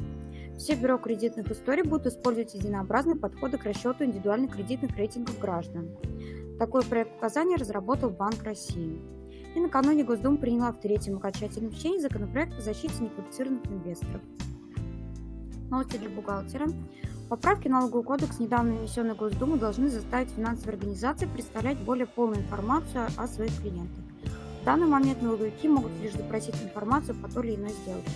Все 0.59 0.75
бюро 0.75 0.99
кредитных 0.99 1.51
историй 1.51 1.83
будут 1.83 2.07
использовать 2.07 2.55
единообразные 2.55 3.17
подходы 3.17 3.57
к 3.57 3.65
расчету 3.65 4.05
индивидуальных 4.05 4.53
кредитных 4.55 4.97
рейтингов 4.97 5.39
граждан. 5.39 5.89
Такой 6.59 6.85
проект 6.85 7.17
указания 7.17 7.57
разработал 7.57 8.11
Банк 8.11 8.43
России. 8.45 9.01
И 9.57 9.61
накануне 9.61 10.05
Госдума 10.05 10.37
приняла 10.37 10.73
в 10.73 10.81
третьем 10.81 11.17
окончательном 11.17 11.73
чтении 11.73 11.99
законопроект 11.99 12.57
о 12.59 12.61
защите 12.61 12.95
неквалифицированных 13.01 13.67
инвесторов. 13.67 14.21
Новости 15.71 15.97
для 15.97 16.11
бухгалтера. 16.11 16.69
Поправки 17.33 17.67
в 17.67 17.71
налоговый 17.71 18.05
кодекс, 18.05 18.39
недавно 18.41 18.75
внесенные 18.75 19.15
Госдуму, 19.15 19.57
должны 19.57 19.89
заставить 19.89 20.29
финансовые 20.33 20.75
организации 20.75 21.25
представлять 21.25 21.79
более 21.79 22.05
полную 22.05 22.43
информацию 22.43 23.07
о 23.17 23.27
своих 23.27 23.59
клиентах. 23.59 24.05
В 24.61 24.65
данный 24.67 24.87
момент 24.87 25.23
налоговики 25.23 25.67
могут 25.67 25.93
лишь 26.03 26.13
запросить 26.13 26.63
информацию 26.63 27.15
по 27.15 27.31
той 27.31 27.47
или 27.47 27.55
иной 27.55 27.71
сделке. 27.71 28.11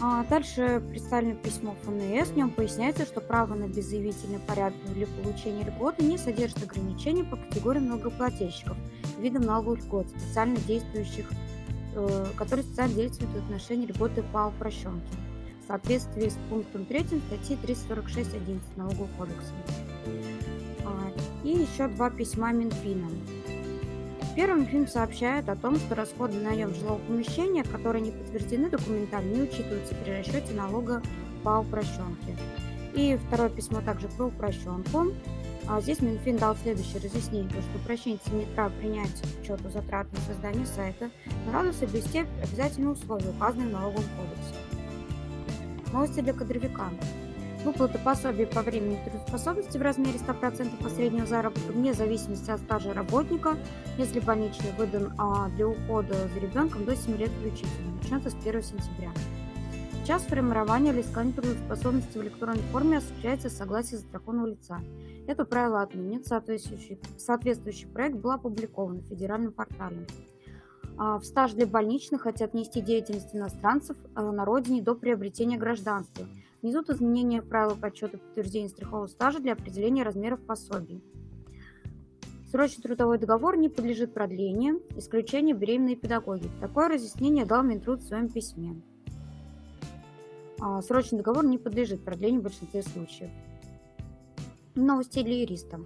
А 0.00 0.24
дальше 0.30 0.80
представлено 0.90 1.34
письмо 1.34 1.74
ФНС. 1.82 2.28
В 2.28 2.36
нем 2.36 2.50
поясняется, 2.50 3.04
что 3.04 3.20
право 3.20 3.54
на 3.56 3.66
беззаявительный 3.66 4.38
порядок 4.38 4.78
для 4.94 5.08
получения 5.08 5.64
льготы 5.64 6.04
не 6.04 6.18
содержит 6.18 6.62
ограничений 6.62 7.24
по 7.24 7.34
категориям 7.34 7.88
налогоплательщиков, 7.88 8.76
видам 9.18 9.42
налоговых 9.42 9.80
льгот, 9.80 10.06
специально 10.10 10.56
действующих, 10.68 11.28
э, 11.96 12.26
которые 12.36 12.64
специально 12.64 12.94
действуют 12.94 13.32
в 13.32 13.38
отношении 13.38 13.86
льготы 13.86 14.22
по 14.22 14.52
упрощенке 14.54 15.25
соответствии 15.66 16.28
с 16.28 16.38
пунктом 16.48 16.84
3 16.84 17.00
статьи 17.00 17.58
346.11 17.62 18.60
Налогового 18.76 19.08
кодекса. 19.18 19.52
А, 20.84 21.12
и 21.44 21.50
еще 21.50 21.88
два 21.88 22.10
письма 22.10 22.52
Минфина. 22.52 23.08
Первым 24.36 24.66
фильм 24.66 24.86
сообщает 24.86 25.48
о 25.48 25.56
том, 25.56 25.76
что 25.76 25.94
расходы 25.94 26.34
на 26.34 26.50
наем 26.50 26.74
жилого 26.74 26.98
помещения, 26.98 27.64
которые 27.64 28.02
не 28.02 28.10
подтверждены 28.10 28.68
документально, 28.68 29.34
не 29.34 29.42
учитываются 29.42 29.94
при 29.94 30.10
расчете 30.10 30.52
налога 30.52 31.02
по 31.42 31.60
упрощенке. 31.60 32.36
И 32.94 33.18
второе 33.26 33.48
письмо 33.48 33.80
также 33.80 34.08
про 34.08 34.26
упрощенку. 34.26 35.12
А 35.68 35.80
здесь 35.80 36.00
Минфин 36.00 36.36
дал 36.36 36.54
следующее 36.54 37.00
разъяснение, 37.02 37.50
что 37.50 37.78
упрощенец 37.82 38.20
имеет 38.30 38.54
право 38.54 38.70
принять 38.78 39.10
к 39.10 39.42
учету 39.42 39.68
затрат 39.70 40.06
на 40.12 40.18
создание 40.20 40.66
сайта, 40.66 41.10
но 41.44 41.52
надо 41.52 41.72
соблюсти 41.72 42.24
обязательные 42.42 42.90
условия, 42.90 43.30
указанные 43.30 43.68
в 43.68 43.72
налоговом 43.72 44.04
кодексе. 44.16 44.65
Новости 45.92 46.20
для 46.20 46.32
кадровика. 46.32 46.90
Выплата 47.64 47.98
пособия 47.98 48.46
по 48.46 48.62
времени 48.62 48.98
трудоспособности 49.04 49.76
в 49.76 49.82
размере 49.82 50.18
100% 50.18 50.82
по 50.82 50.88
среднему 50.88 51.26
заработку 51.26 51.72
вне 51.72 51.94
зависимости 51.94 52.50
от 52.50 52.60
стажа 52.60 52.92
работника, 52.92 53.56
если 53.98 54.20
больничный 54.20 54.72
выдан 54.78 55.12
а, 55.18 55.48
для 55.48 55.66
ухода 55.66 56.14
за 56.14 56.40
ребенком 56.40 56.84
до 56.84 56.94
7 56.94 57.16
лет 57.16 57.30
включительно, 57.30 57.96
начнется 58.00 58.30
с 58.30 58.34
1 58.34 58.62
сентября. 58.62 59.10
Час 60.06 60.22
формирования 60.22 60.92
или 60.92 61.00
искания 61.00 61.32
трудоспособности 61.32 62.16
в 62.16 62.22
электронной 62.22 62.62
форме 62.70 62.98
осуществляется 62.98 63.50
с 63.50 63.56
согласия 63.56 63.96
застрахованного 63.96 64.46
лица. 64.46 64.80
Это 65.26 65.44
правило 65.44 65.82
отменит. 65.82 66.24
Соответствующий, 66.24 67.00
соответствующий 67.18 67.88
проект 67.88 68.16
был 68.16 68.30
опубликован 68.30 68.98
на 68.98 69.02
федеральном 69.02 69.52
портале. 69.52 70.06
А, 70.98 71.18
в 71.18 71.24
стаж 71.24 71.52
для 71.52 71.66
больничных 71.66 72.22
хотят 72.22 72.52
внести 72.52 72.80
деятельность 72.80 73.34
иностранцев 73.34 73.96
а, 74.14 74.32
на 74.32 74.44
родине 74.44 74.82
до 74.82 74.94
приобретения 74.94 75.58
гражданства– 75.58 76.26
Внизу 76.66 76.82
изменения 76.88 77.42
правил 77.42 77.76
подсчета 77.76 78.18
подтверждения 78.18 78.68
страхового 78.68 79.06
стажа 79.06 79.38
для 79.38 79.52
определения 79.52 80.02
размеров 80.02 80.40
пособий. 80.40 81.00
Срочный 82.50 82.82
трудовой 82.82 83.18
договор 83.18 83.56
не 83.56 83.68
подлежит 83.68 84.12
продлению, 84.12 84.82
исключение 84.96 85.54
беременной 85.54 85.94
педагоги. 85.94 86.50
Такое 86.60 86.88
разъяснение 86.88 87.44
дал 87.44 87.62
Минтруд 87.62 88.00
в 88.00 88.08
своем 88.08 88.28
письме. 88.28 88.82
А, 90.60 90.82
срочный 90.82 91.18
договор 91.18 91.44
не 91.44 91.58
подлежит 91.58 92.04
продлению 92.04 92.40
в 92.40 92.44
большинстве 92.44 92.82
случаев. 92.82 93.30
Новости 94.74 95.22
для 95.22 95.42
юриста. 95.42 95.78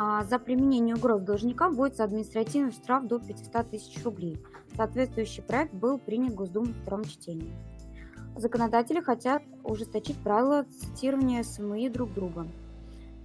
А, 0.00 0.22
за 0.22 0.38
применение 0.38 0.94
угроз 0.94 1.22
должника 1.22 1.70
будет 1.70 1.98
административный 1.98 2.70
штраф 2.70 3.08
до 3.08 3.18
500 3.18 3.68
тысяч 3.68 4.04
рублей. 4.04 4.40
Соответствующий 4.76 5.42
проект 5.42 5.74
был 5.74 5.98
принят 5.98 6.36
Госдумой 6.36 6.72
в 6.72 6.82
втором 6.82 7.02
чтении. 7.02 7.52
Законодатели 8.36 9.00
хотят 9.00 9.42
ужесточить 9.64 10.16
правила 10.18 10.64
цитирования 10.70 11.42
СМИ 11.42 11.90
друг 11.90 12.14
друга. 12.14 12.46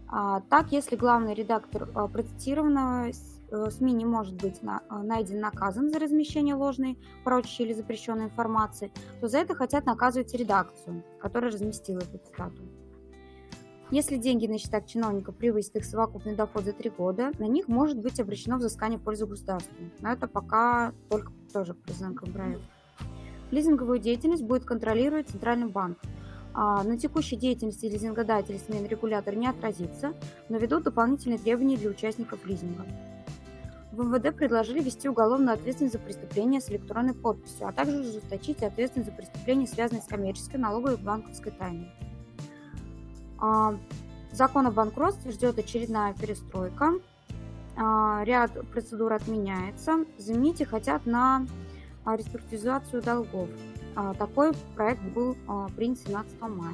А, 0.08 0.42
так, 0.50 0.72
если 0.72 0.96
главный 0.96 1.36
редактор 1.36 1.90
а, 1.94 2.08
процитированного 2.08 3.10
э, 3.10 3.70
СМИ 3.70 3.94
не 3.94 4.06
может 4.06 4.34
быть 4.34 4.64
на, 4.64 4.82
найден 4.90 5.40
наказан 5.42 5.92
за 5.92 6.00
размещение 6.00 6.56
ложной, 6.56 6.98
прочей 7.24 7.66
или 7.66 7.74
запрещенной 7.74 8.26
информации, 8.26 8.92
то 9.22 9.28
за 9.28 9.38
это 9.38 9.54
хотят 9.54 9.86
наказывать 9.86 10.34
редакцию, 10.34 11.04
которая 11.22 11.52
разместила 11.52 12.00
эту 12.00 12.18
цитату. 12.18 12.64
Если 13.94 14.18
деньги 14.18 14.48
на 14.48 14.58
счетах 14.58 14.88
чиновника 14.88 15.32
превысят 15.32 15.76
их 15.76 15.86
совокупный 15.86 16.36
доход 16.36 16.66
за 16.66 16.74
три 16.74 16.90
года, 16.90 17.32
на 17.38 17.44
них 17.44 17.68
может 17.68 18.00
быть 18.00 18.20
обращено 18.20 18.58
взыскание 18.58 18.98
в 18.98 19.04
пользу 19.04 19.28
государства. 19.28 19.72
Но 20.00 20.12
это 20.12 20.28
пока 20.28 20.94
только 21.12 21.32
тоже 21.54 21.76
признак 21.76 22.24
проект. 22.34 22.64
Лизинговую 23.52 24.00
деятельность 24.00 24.42
будет 24.42 24.66
контролировать 24.66 25.30
Центральный 25.30 25.68
банк. 25.68 26.00
А 26.56 26.84
на 26.84 26.98
текущей 26.98 27.36
деятельности 27.36 27.86
лизингодателей 27.86 28.58
смен 28.58 28.88
регулятор 28.88 29.36
не 29.36 29.46
отразится, 29.46 30.16
но 30.50 30.58
ведут 30.58 30.86
дополнительные 30.86 31.38
требования 31.38 31.78
для 31.78 31.92
участников 31.92 32.44
лизинга. 32.48 32.88
В 33.92 34.04
МВД 34.04 34.36
предложили 34.36 34.80
ввести 34.80 35.08
уголовную 35.08 35.54
ответственность 35.54 35.94
за 35.94 36.00
преступление 36.00 36.62
с 36.62 36.70
электронной 36.72 37.14
подписью, 37.14 37.68
а 37.68 37.72
также 37.72 38.00
ужесточить 38.00 38.64
ответственность 38.64 39.12
за 39.12 39.16
преступления, 39.16 39.68
связанные 39.68 40.02
с 40.02 40.08
коммерческой, 40.08 40.58
налоговой 40.58 40.96
и 40.96 40.98
банковской 40.98 41.52
тайной. 41.52 41.92
А, 43.44 43.76
закон 44.32 44.68
о 44.68 44.72
банкротстве 44.72 45.32
ждет 45.32 45.60
очередная 45.60 46.14
перестройка. 46.14 46.94
А, 47.76 48.24
ряд 48.24 48.52
процедур 48.72 49.12
отменяется. 49.12 50.06
Заменить 50.18 50.66
хотят 50.66 51.06
на 51.06 51.46
реструктуризацию 52.06 53.02
долгов. 53.02 53.50
А, 53.96 54.14
такой 54.14 54.54
проект 54.76 55.02
был 55.02 55.36
а, 55.48 55.68
принят 55.76 56.00
17 56.00 56.40
мая, 56.42 56.74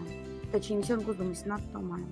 точнее, 0.52 0.78
внесен 0.78 1.00
в 1.00 1.06
Госдуму 1.06 1.34
17 1.34 1.74
мая. 1.74 2.06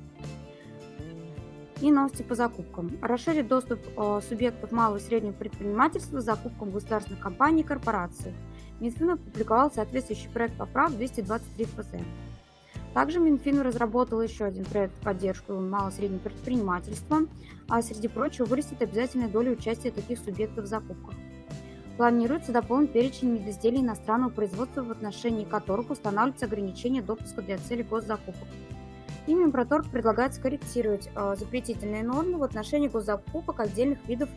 И 1.80 1.92
новости 1.92 2.24
по 2.24 2.34
закупкам. 2.34 2.98
Расширит 3.04 3.48
доступ 3.48 3.80
а, 3.96 4.22
субъектов 4.28 4.72
малого 4.72 4.98
и 4.98 5.02
среднего 5.02 5.34
предпринимательства 5.34 6.18
к 6.18 6.22
закупкам 6.22 6.72
государственных 6.72 7.22
компаний 7.22 7.62
и 7.62 7.66
корпораций. 7.66 8.34
Минфин 8.80 9.12
опубликовал 9.12 9.72
соответствующий 9.72 10.30
проект 10.30 10.58
поправ 10.58 10.96
223 10.96 11.66
ФЗ. 11.66 11.88
Также 12.98 13.20
Минфин 13.20 13.62
разработал 13.62 14.24
еще 14.24 14.46
один 14.46 14.66
проект 14.66 14.92
в 14.96 15.04
поддержку 15.04 15.54
малого 15.54 15.92
и 15.92 15.94
среднего 15.94 16.18
предпринимательства, 16.18 17.28
а 17.70 17.84
среди 17.84 18.08
прочего 18.08 18.46
вырастет 18.46 18.82
обязательная 18.82 19.28
доля 19.28 19.52
участия 19.52 19.92
таких 19.92 20.18
субъектов 20.18 20.66
в 20.66 20.68
закупках. 20.68 21.14
Планируется 21.96 22.52
дополнить 22.52 22.92
перечень 22.92 23.30
медизделий 23.30 23.82
иностранного 23.82 24.32
производства, 24.32 24.82
в 24.82 24.90
отношении 24.90 25.46
которых 25.46 25.92
устанавливаются 25.92 26.48
ограничения 26.48 27.04
допуска 27.04 27.44
для 27.44 27.60
цели 27.60 27.84
госзакупок. 27.84 28.48
И 29.28 29.36
Минпроторг 29.36 29.86
предлагает 29.92 30.34
скорректировать 30.34 31.08
э, 31.16 31.36
запретительные 31.38 32.02
нормы 32.02 32.40
в 32.40 32.44
отношении 32.44 32.88
госзакупок 32.88 33.60
отдельных 33.60 34.00
видов 34.08 34.30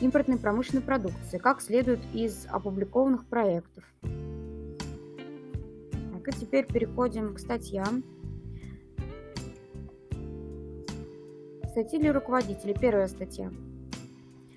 импортной 0.00 0.38
промышленной 0.38 0.82
продукции, 0.82 1.38
как 1.38 1.60
следует 1.60 1.98
из 2.12 2.46
опубликованных 2.52 3.24
проектов. 3.26 3.82
Так, 6.24 6.34
и 6.34 6.38
теперь 6.38 6.66
переходим 6.66 7.34
к 7.34 7.38
статьям. 7.38 8.02
Статьи 11.70 11.98
для 11.98 12.12
руководителей. 12.12 12.74
Первая 12.78 13.08
статья. 13.08 13.52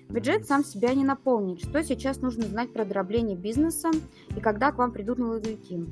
Бюджет 0.08 0.46
сам 0.46 0.64
себя 0.64 0.94
не 0.94 1.04
наполнит. 1.04 1.60
Что 1.60 1.82
сейчас 1.82 2.20
нужно 2.20 2.44
знать 2.44 2.72
про 2.72 2.84
дробление 2.84 3.36
бизнеса 3.36 3.90
и 4.34 4.40
когда 4.40 4.72
к 4.72 4.78
вам 4.78 4.92
придут 4.92 5.18
налоговики? 5.18 5.84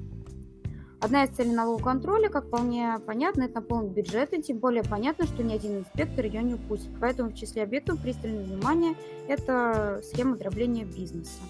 Одна 0.98 1.24
из 1.24 1.36
целей 1.36 1.52
налогового 1.52 1.84
контроля, 1.84 2.30
как 2.30 2.46
вполне 2.46 2.98
понятно, 3.04 3.42
это 3.42 3.56
наполнить 3.56 3.92
бюджет, 3.92 4.32
и 4.32 4.42
тем 4.42 4.58
более 4.58 4.82
понятно, 4.82 5.26
что 5.26 5.42
ни 5.42 5.52
один 5.52 5.80
инспектор 5.80 6.24
ее 6.24 6.42
не 6.42 6.54
упустит. 6.54 6.90
Поэтому 6.98 7.30
в 7.30 7.34
числе 7.34 7.64
объектов 7.64 8.00
пристального 8.00 8.44
внимания 8.44 8.94
это 9.28 10.00
схема 10.02 10.36
дробления 10.36 10.86
бизнеса. 10.86 11.42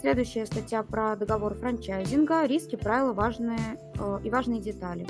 Следующая 0.00 0.46
статья 0.46 0.82
про 0.82 1.14
договор 1.14 1.54
франчайзинга, 1.54 2.46
риски, 2.46 2.76
правила 2.76 3.12
важные, 3.12 3.78
э, 3.98 4.20
и 4.24 4.30
важные 4.30 4.58
детали. 4.58 5.06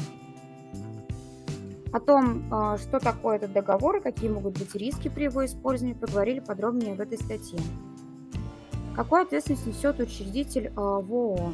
О 1.92 2.00
том, 2.00 2.44
а, 2.52 2.76
что 2.76 2.98
такое 2.98 3.36
этот 3.36 3.52
договор 3.52 3.96
и 3.96 4.00
какие 4.00 4.30
могут 4.30 4.58
быть 4.58 4.74
риски 4.74 5.08
при 5.08 5.24
его 5.24 5.44
использовании, 5.44 5.94
поговорили 5.94 6.40
подробнее 6.40 6.94
в 6.94 7.00
этой 7.00 7.18
статье. 7.18 7.58
Какую 8.96 9.22
ответственность 9.22 9.66
несет 9.66 10.00
учредитель 10.00 10.72
а, 10.76 11.00
в 11.00 11.12
ООО? 11.12 11.52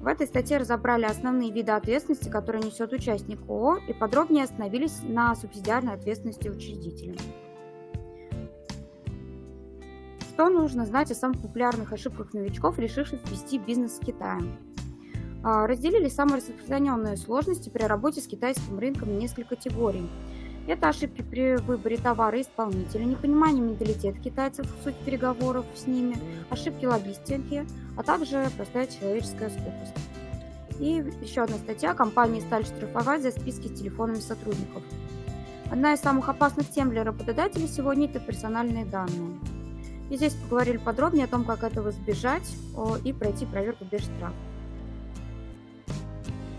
В 0.00 0.06
этой 0.08 0.26
статье 0.26 0.58
разобрали 0.58 1.04
основные 1.04 1.52
виды 1.52 1.70
ответственности, 1.70 2.28
которые 2.28 2.64
несет 2.64 2.92
участник 2.92 3.38
ООО, 3.48 3.78
и 3.88 3.92
подробнее 3.92 4.44
остановились 4.44 5.00
на 5.02 5.34
субсидиарной 5.36 5.94
ответственности 5.94 6.48
учредителя. 6.48 7.16
Что 10.42 10.50
нужно 10.50 10.84
знать 10.86 11.08
о 11.12 11.14
самых 11.14 11.40
популярных 11.40 11.92
ошибках 11.92 12.34
новичков, 12.34 12.76
решивших 12.76 13.20
ввести 13.30 13.60
бизнес 13.60 13.92
в 13.92 14.04
Китае? 14.04 14.42
А, 15.44 15.68
разделили 15.68 16.08
самые 16.08 16.38
распространенные 16.38 17.16
сложности 17.16 17.68
при 17.68 17.84
работе 17.84 18.20
с 18.20 18.26
китайским 18.26 18.76
рынком 18.76 19.16
несколько 19.20 19.54
категорий. 19.54 20.10
Это 20.66 20.88
ошибки 20.88 21.22
при 21.22 21.54
выборе 21.58 21.96
товара 21.96 22.36
и 22.36 22.42
исполнителя, 22.42 23.04
непонимание 23.04 23.62
менталитета 23.62 24.18
китайцев 24.18 24.66
в 24.66 24.82
суть 24.82 24.96
переговоров 25.04 25.64
с 25.76 25.86
ними, 25.86 26.16
ошибки 26.50 26.86
логистики, 26.86 27.64
а 27.96 28.02
также 28.02 28.50
простая 28.56 28.88
человеческая 28.88 29.50
скупость. 29.50 29.94
И 30.80 31.04
еще 31.22 31.42
одна 31.42 31.58
статья. 31.58 31.94
Компании 31.94 32.40
стали 32.40 32.64
штрафовать 32.64 33.22
за 33.22 33.30
списки 33.30 33.68
с 33.68 33.78
телефонами 33.78 34.18
сотрудников. 34.18 34.82
Одна 35.70 35.94
из 35.94 36.00
самых 36.00 36.28
опасных 36.28 36.68
тем 36.68 36.90
для 36.90 37.04
работодателей 37.04 37.68
сегодня– 37.68 38.06
это 38.08 38.18
персональные 38.18 38.86
данные. 38.86 39.38
И 40.12 40.16
здесь 40.16 40.34
поговорили 40.34 40.76
подробнее 40.76 41.24
о 41.24 41.28
том, 41.28 41.42
как 41.42 41.64
этого 41.64 41.88
избежать 41.88 42.46
и 43.02 43.14
пройти 43.14 43.46
проверку 43.46 43.86
без 43.86 44.02
штрафа. 44.02 44.34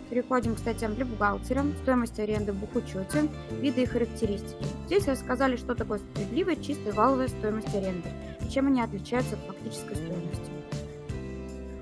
Переходим 0.09 0.55
к 0.55 0.57
статьям 0.57 0.95
для 0.95 1.05
бухгалтера, 1.05 1.63
стоимость 1.83 2.19
аренды 2.19 2.51
в 2.51 2.55
бухучете, 2.55 3.29
виды 3.61 3.83
и 3.83 3.85
характеристики. 3.85 4.65
Здесь 4.87 5.07
рассказали, 5.07 5.55
что 5.55 5.75
такое 5.75 5.99
справедливая, 5.99 6.55
чистая 6.55 6.93
валовая 6.93 7.27
стоимость 7.27 7.75
аренды 7.75 8.09
и 8.41 8.49
чем 8.49 8.65
они 8.65 8.81
отличаются 8.81 9.35
от 9.35 9.41
фактической 9.45 9.97
стоимости. 9.97 10.51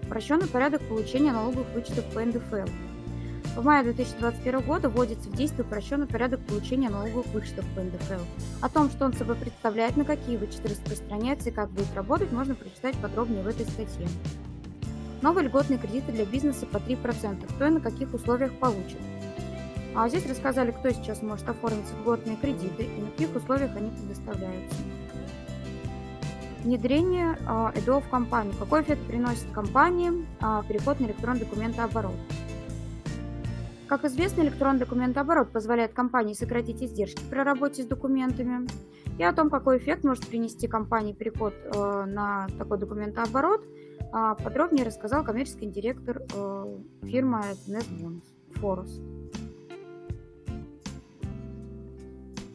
Упрощенный 0.04 0.48
порядок 0.48 0.82
получения 0.90 1.32
налоговых 1.32 1.68
вычетов 1.74 2.04
по 2.14 2.20
НДФЛ. 2.20 2.70
В 3.56 3.66
мае 3.66 3.84
2021 3.84 4.62
года 4.62 4.88
вводится 4.88 5.30
в 5.30 5.36
действие 5.36 5.66
упрощенный 5.66 6.08
порядок 6.08 6.40
получения 6.46 6.90
налоговых 6.90 7.28
вычетов 7.28 7.66
по 7.76 7.82
НДФЛ. 7.82 8.24
О 8.62 8.70
том, 8.70 8.90
что 8.90 9.04
он 9.04 9.14
собой 9.14 9.36
представляет, 9.36 9.98
на 9.98 10.06
какие 10.06 10.38
вычеты 10.38 10.70
распространяется 10.70 11.50
и 11.50 11.52
как 11.52 11.70
будет 11.70 11.94
работать, 11.94 12.32
можно 12.32 12.56
прочитать 12.56 12.96
подробнее 12.98 13.44
в 13.44 13.48
этой 13.48 13.66
статье. 13.66 14.08
Новые 15.22 15.48
льготные 15.48 15.78
кредиты 15.78 16.14
для 16.14 16.26
бизнеса 16.26 16.66
по 16.66 16.78
3%. 16.78 17.54
Кто 17.56 17.68
и 17.68 17.70
на 17.70 17.82
каких 17.82 18.14
условиях 18.14 18.54
получит. 18.54 19.00
А 19.94 20.08
здесь 20.08 20.26
рассказали, 20.26 20.72
кто 20.72 20.90
сейчас 20.92 21.22
может 21.22 21.48
оформить 21.50 21.92
льготные 22.00 22.38
кредиты 22.38 22.84
и 22.84 23.02
на 23.02 23.12
каких 23.12 23.36
условиях 23.36 23.76
они 23.76 23.92
предоставляются. 23.92 24.78
Внедрение 26.64 27.38
а, 27.46 27.74
ЭДО 27.76 28.00
в 28.00 28.08
компанию. 28.10 28.54
Какой 28.58 28.84
эффект 28.84 29.06
приносит 29.08 29.52
компании 29.52 30.26
а, 30.40 30.64
переход 30.64 31.02
на 31.02 31.08
электронный 31.08 31.42
документооборот? 31.42 32.16
Как 33.92 34.06
известно, 34.06 34.44
электронный 34.44 34.80
документооборот 34.80 35.52
позволяет 35.52 35.92
компании 35.92 36.34
сократить 36.34 36.82
издержки 36.82 37.22
при 37.30 37.40
работе 37.40 37.84
с 37.84 37.86
документами. 37.86 38.66
И 39.20 39.24
о 39.24 39.34
том, 39.34 39.50
какой 39.50 39.80
эффект 39.80 40.06
может 40.06 40.26
принести 40.26 40.70
компании 40.70 41.12
переход 41.12 41.54
э, 41.66 42.06
на 42.06 42.48
такой 42.58 42.78
документооборот– 42.78 43.66
а 44.14 44.36
подробнее 44.36 44.86
рассказал 44.86 45.24
коммерческий 45.24 45.68
директор 45.68 46.22
э, 46.22 46.78
фирмы 47.04 47.42
Nest 47.68 48.22
Форус. 48.56 49.00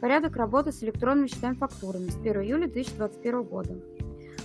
Порядок 0.01 0.37
работы 0.37 0.73
с 0.73 0.83
электронными 0.83 1.27
счетами 1.27 1.55
фактурами 1.55 2.09
с 2.09 2.17
1 2.17 2.43
июля 2.43 2.67
2021 2.67 3.43
года. 3.43 3.75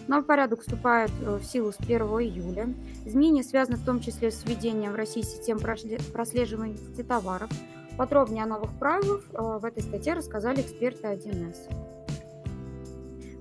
Новый 0.08 0.26
порядок 0.26 0.62
вступает 0.62 1.12
э, 1.22 1.38
в 1.38 1.44
силу 1.44 1.72
с 1.72 1.78
1 1.80 2.02
июля. 2.02 2.74
Изменения 3.06 3.44
связаны 3.44 3.78
в 3.78 3.86
том 3.86 4.00
числе 4.00 4.32
с 4.32 4.44
введением 4.44 4.94
в 4.94 4.96
России 4.96 5.22
систем 5.22 5.60
прослеживания 5.60 6.78
товаров. 7.04 7.50
Подробнее 7.98 8.44
о 8.44 8.48
новых 8.48 8.72
правилах 8.80 9.24
э, 9.34 9.60
в 9.62 9.66
этой 9.66 9.84
статье 9.84 10.14
рассказали 10.14 10.62
эксперты 10.62 11.08
1С. 11.08 11.92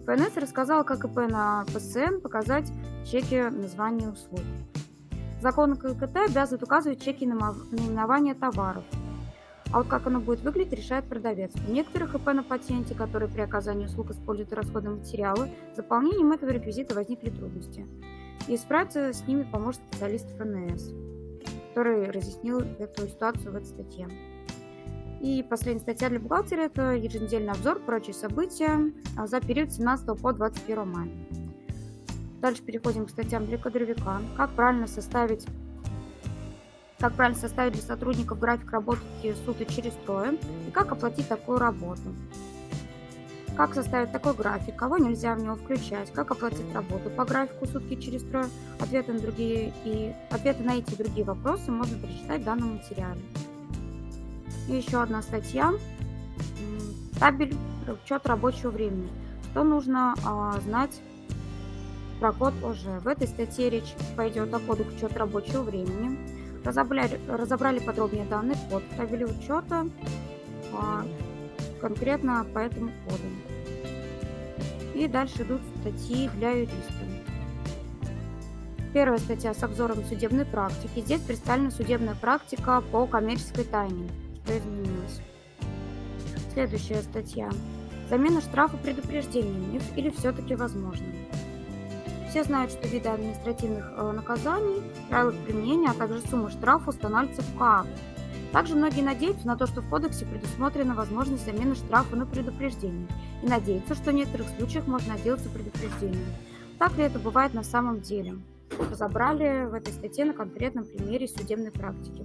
ФНС 0.07 0.37
рассказал, 0.37 0.85
как 0.85 1.05
ИП 1.05 1.16
на 1.31 1.64
ПСН 1.66 2.20
показать 2.20 2.70
чеки 3.05 3.42
названия 3.42 4.09
услуг. 4.09 4.40
Закон 5.40 5.77
ККТ 5.77 6.16
обязывает 6.29 6.62
указывать 6.62 7.03
чеки 7.03 7.27
на 7.27 7.35
наименование 7.70 8.35
товаров. 8.35 8.85
А 9.72 9.78
вот 9.78 9.88
как 9.88 10.06
оно 10.06 10.20
будет 10.20 10.40
выглядеть, 10.40 10.72
решает 10.72 11.04
продавец. 11.04 11.52
У 11.68 11.70
некоторых 11.70 12.14
ИП 12.14 12.26
на 12.26 12.42
патенте, 12.42 12.94
которые 12.94 13.28
при 13.28 13.40
оказании 13.40 13.87
услуг 13.87 14.11
используют 14.11 14.52
расходные 14.52 14.96
материалы, 14.96 15.48
с 15.72 15.76
заполнением 15.76 16.33
этого 16.33 16.50
реквизита 16.50 16.94
возникли 16.94 17.30
трудности. 17.30 17.87
И 18.48 18.56
справиться 18.56 19.12
с 19.12 19.26
ними 19.28 19.44
поможет 19.44 19.80
специалист 19.88 20.26
ФНС, 20.37 20.92
который 21.68 22.11
разъяснил 22.11 22.61
эту 22.61 23.06
ситуацию 23.06 23.52
в 23.52 23.56
этой 23.56 23.66
статье. 23.66 24.09
И 25.20 25.44
последняя 25.48 25.83
статья 25.83 26.09
для 26.09 26.18
бухгалтера– 26.18 26.61
это 26.62 26.94
еженедельный 26.94 27.52
обзор, 27.52 27.78
прочие 27.80 28.14
события 28.14 28.92
а, 29.18 29.26
за 29.26 29.40
период 29.40 29.70
17 29.70 30.20
по 30.20 30.33
21 30.33 30.88
мая. 30.88 31.09
Дальше 32.40 32.62
переходим 32.62 33.04
к 33.04 33.11
статьям 33.11 33.44
для 33.44 33.59
кадровика. 33.59 34.22
Как 34.37 34.50
правильно 34.52 34.87
составить 34.87 35.46
как 37.01 37.15
правильно 37.15 37.39
составить 37.39 37.73
для 37.73 37.83
сотрудников 37.83 38.39
график 38.39 38.71
работы 38.71 39.01
суток 39.47 39.69
через 39.69 39.93
трое 40.07 40.39
и 40.69 40.71
как 40.71 40.93
оплатить 40.93 41.29
такую 41.29 41.59
работу. 41.59 42.15
Как 43.57 43.75
составить 43.75 44.13
такой 44.13 44.35
график, 44.35 44.77
кого 44.77 44.99
нельзя 44.99 45.35
в 45.35 45.43
него 45.43 45.57
включать, 45.57 46.13
как 46.13 46.31
оплатить 46.31 46.73
работу 46.73 47.11
по 47.11 47.25
графику 47.25 47.67
сутки 47.67 47.97
через 47.97 48.23
трое, 48.23 48.47
ответы 48.79 49.13
на, 49.13 49.19
другие 49.19 49.73
и, 49.85 50.15
ответы 50.31 50.63
на 50.63 50.77
эти 50.77 50.93
и 50.93 50.97
другие 50.97 51.25
вопросы 51.25 51.71
можно 51.71 51.99
прочитать 51.99 52.43
в 52.43 52.45
данном 52.45 52.75
материале. 52.75 53.21
И 54.69 54.77
еще 54.77 55.03
одна 55.03 55.23
статья. 55.23 55.73
Табель 57.19 57.57
учет 58.05 58.27
рабочего 58.27 58.71
времени. 58.71 59.11
Что 59.51 59.65
нужно 59.65 60.15
а, 60.25 60.59
знать 60.61 61.01
про 62.19 62.33
код 62.33 62.55
ОЖ? 62.63 63.03
В 63.03 63.09
этой 63.09 63.27
статье 63.27 63.69
речь 63.69 63.95
пойдет 64.17 64.55
о 64.55 64.59
коду 64.61 64.85
учета 64.85 65.19
рабочего 65.19 65.63
времени. 65.63 66.39
Разобрали, 66.64 67.18
разобрали 67.29 67.79
подробнее 67.79 68.25
данный 68.27 68.57
код 68.70 68.83
табеле 68.96 69.27
учета 69.27 69.87
а, 70.73 71.05
конкретно 71.81 72.44
по 72.53 72.59
этому 72.59 72.92
коду. 73.07 73.23
И 74.94 75.07
дальше 75.07 75.42
идут 75.42 75.62
статьи 75.81 76.29
для 76.37 76.51
юриста. 76.51 77.05
Первая 78.92 79.18
статья 79.18 79.55
с 79.55 79.62
обзором 79.62 80.05
судебной 80.05 80.44
практики. 80.44 81.01
Здесь 81.01 81.20
представлена 81.20 81.70
судебная 81.70 82.16
практика 82.16 82.83
по 82.92 83.07
коммерческой 83.07 83.64
тайне 83.64 84.11
что 84.51 84.59
изменилось. 84.59 85.20
Следующая 86.53 87.03
статья. 87.03 87.51
Замена 88.09 88.40
штрафа 88.40 88.77
предупреждением 88.77 89.83
или 89.94 90.11
все-таки 90.11 90.57
возможно? 90.57 91.07
Все 92.31 92.45
знают, 92.45 92.71
что 92.71 92.87
виды 92.87 93.09
административных 93.09 93.93
э, 93.97 94.12
наказаний, 94.12 94.85
правила 95.09 95.35
применения, 95.45 95.90
а 95.90 95.95
также 95.95 96.21
сумма 96.29 96.49
штрафа 96.49 96.90
устанавливаются 96.90 97.43
в 97.43 97.59
КАП. 97.59 97.88
Также 98.53 98.77
многие 98.77 99.01
надеются 99.01 99.49
на 99.49 99.57
то, 99.57 99.66
что 99.66 99.81
в 99.81 99.90
кодексе 99.90 100.27
предусмотрена 100.27 100.95
возможность 100.95 101.45
замены 101.45 101.75
штрафа 101.75 102.14
на 102.14 102.27
предупреждение 102.27 103.09
и 103.43 103.49
надеются, 103.49 103.97
что 103.97 104.12
в 104.12 104.14
некоторых 104.14 104.47
случаях 104.57 104.87
можно 104.87 105.14
отделаться 105.14 105.49
предупреждением. 105.49 106.25
Так 106.79 106.97
ли 106.97 107.03
это 107.03 107.19
бывает 107.19 107.53
на 107.53 107.64
самом 107.64 108.01
деле? 108.01 108.38
Разобрали 108.79 109.66
в 109.69 109.75
этой 109.75 109.93
статье 109.93 110.25
на 110.25 110.33
конкретном 110.33 110.85
примере 110.85 111.27
судебной 111.27 111.73
практики. 111.73 112.25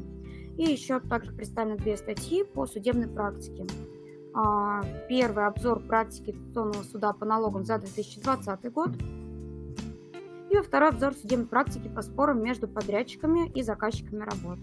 И 0.56 0.63
еще 0.65 1.00
также 1.00 1.32
представлены 1.32 1.78
две 1.78 1.98
статьи 1.98 2.44
по 2.44 2.68
судебной 2.68 3.08
практике. 3.08 3.65
А, 4.36 4.84
первый 5.10 5.48
обзор 5.48 5.80
практики 5.80 6.32
Конституционного 6.32 6.84
суда 6.84 7.13
по 7.13 7.26
налогам 7.26 7.65
за 7.65 7.80
2020 7.80 8.72
год. 8.72 8.91
Второй 10.63 10.89
обзор 10.89 11.13
судебной 11.13 11.48
практики 11.48 11.88
по 11.88 12.02
спорам 12.02 12.44
между 12.44 12.68
подрядчиками 12.68 13.50
и 13.50 13.62
заказчиками 13.62 14.24
работ. 14.24 14.60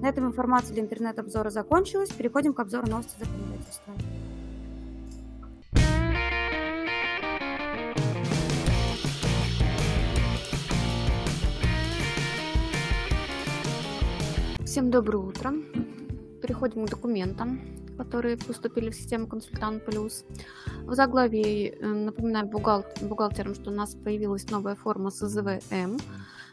На 0.00 0.08
этом 0.08 0.26
информация 0.26 0.74
для 0.74 0.82
интернет-обзора 0.82 1.50
закончилась. 1.50 2.10
Переходим 2.10 2.54
к 2.54 2.60
обзору 2.60 2.86
новостей 2.86 3.16
законодательства. 3.18 3.94
Всем 14.64 14.90
доброе 14.90 15.18
утро. 15.18 15.52
Переходим 16.42 16.86
к 16.86 16.90
документам, 16.90 17.60
которые 17.98 18.38
поступили 18.38 18.90
в 18.90 18.94
систему 18.94 19.26
Консультант 19.26 19.84
Плюс. 19.84 20.24
В 20.84 20.94
заглавии 20.94 21.74
э, 21.78 21.86
напоминаем 21.86 22.48
бухгалтерам, 22.48 23.54
что 23.54 23.70
у 23.70 23.74
нас 23.74 23.94
появилась 23.94 24.48
новая 24.50 24.76
форма 24.76 25.10
СЗВМ. 25.10 25.98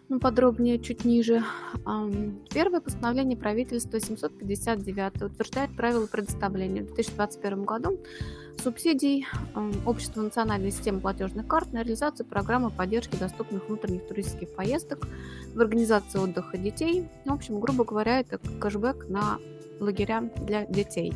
Ну, 0.08 0.20
подробнее 0.20 0.78
чуть 0.78 1.04
ниже. 1.04 1.44
Первое 2.54 2.80
постановление 2.80 3.38
правительства 3.38 4.00
759 4.00 5.24
утверждает 5.24 5.76
правила 5.76 6.06
предоставления 6.06 6.82
в 6.84 6.94
2021 6.94 7.64
году 7.64 7.98
субсидий 8.62 9.26
Общества 9.86 10.22
национальной 10.22 10.72
системы 10.72 11.00
платежных 11.00 11.48
карт 11.48 11.74
на 11.74 11.80
реализацию 11.80 12.26
программы 12.26 12.70
поддержки 12.70 13.16
доступных 13.16 13.68
внутренних 13.68 14.08
туристических 14.08 14.56
поездок 14.56 15.08
в 15.54 15.62
организации 15.62 16.20
отдыха 16.20 16.58
детей. 16.58 17.08
В 17.26 17.34
общем, 17.34 17.60
грубо 17.60 17.84
говоря, 17.84 18.20
это 18.20 18.38
кэшбэк 18.38 19.08
на 19.10 19.40
лагеря 19.80 20.30
для 20.42 20.66
детей. 20.66 21.14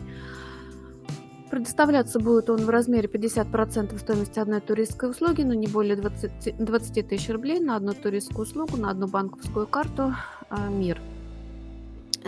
Предоставляться 1.50 2.20
будет 2.20 2.50
он 2.50 2.60
в 2.66 2.70
размере 2.70 3.10
50% 3.10 3.98
стоимости 3.98 4.40
одной 4.40 4.62
туристской 4.62 5.10
услуги, 5.10 5.42
но 5.42 5.56
не 5.56 5.68
более 5.68 5.96
20, 5.96 6.58
20 6.64 7.08
тысяч 7.08 7.30
рублей 7.30 7.60
на 7.60 7.76
одну 7.76 7.94
туристскую 7.94 8.44
услугу, 8.44 8.78
на 8.78 8.92
одну 8.92 9.08
банковскую 9.08 9.66
карту 9.66 10.14
а, 10.50 10.70
«Мир». 10.70 11.02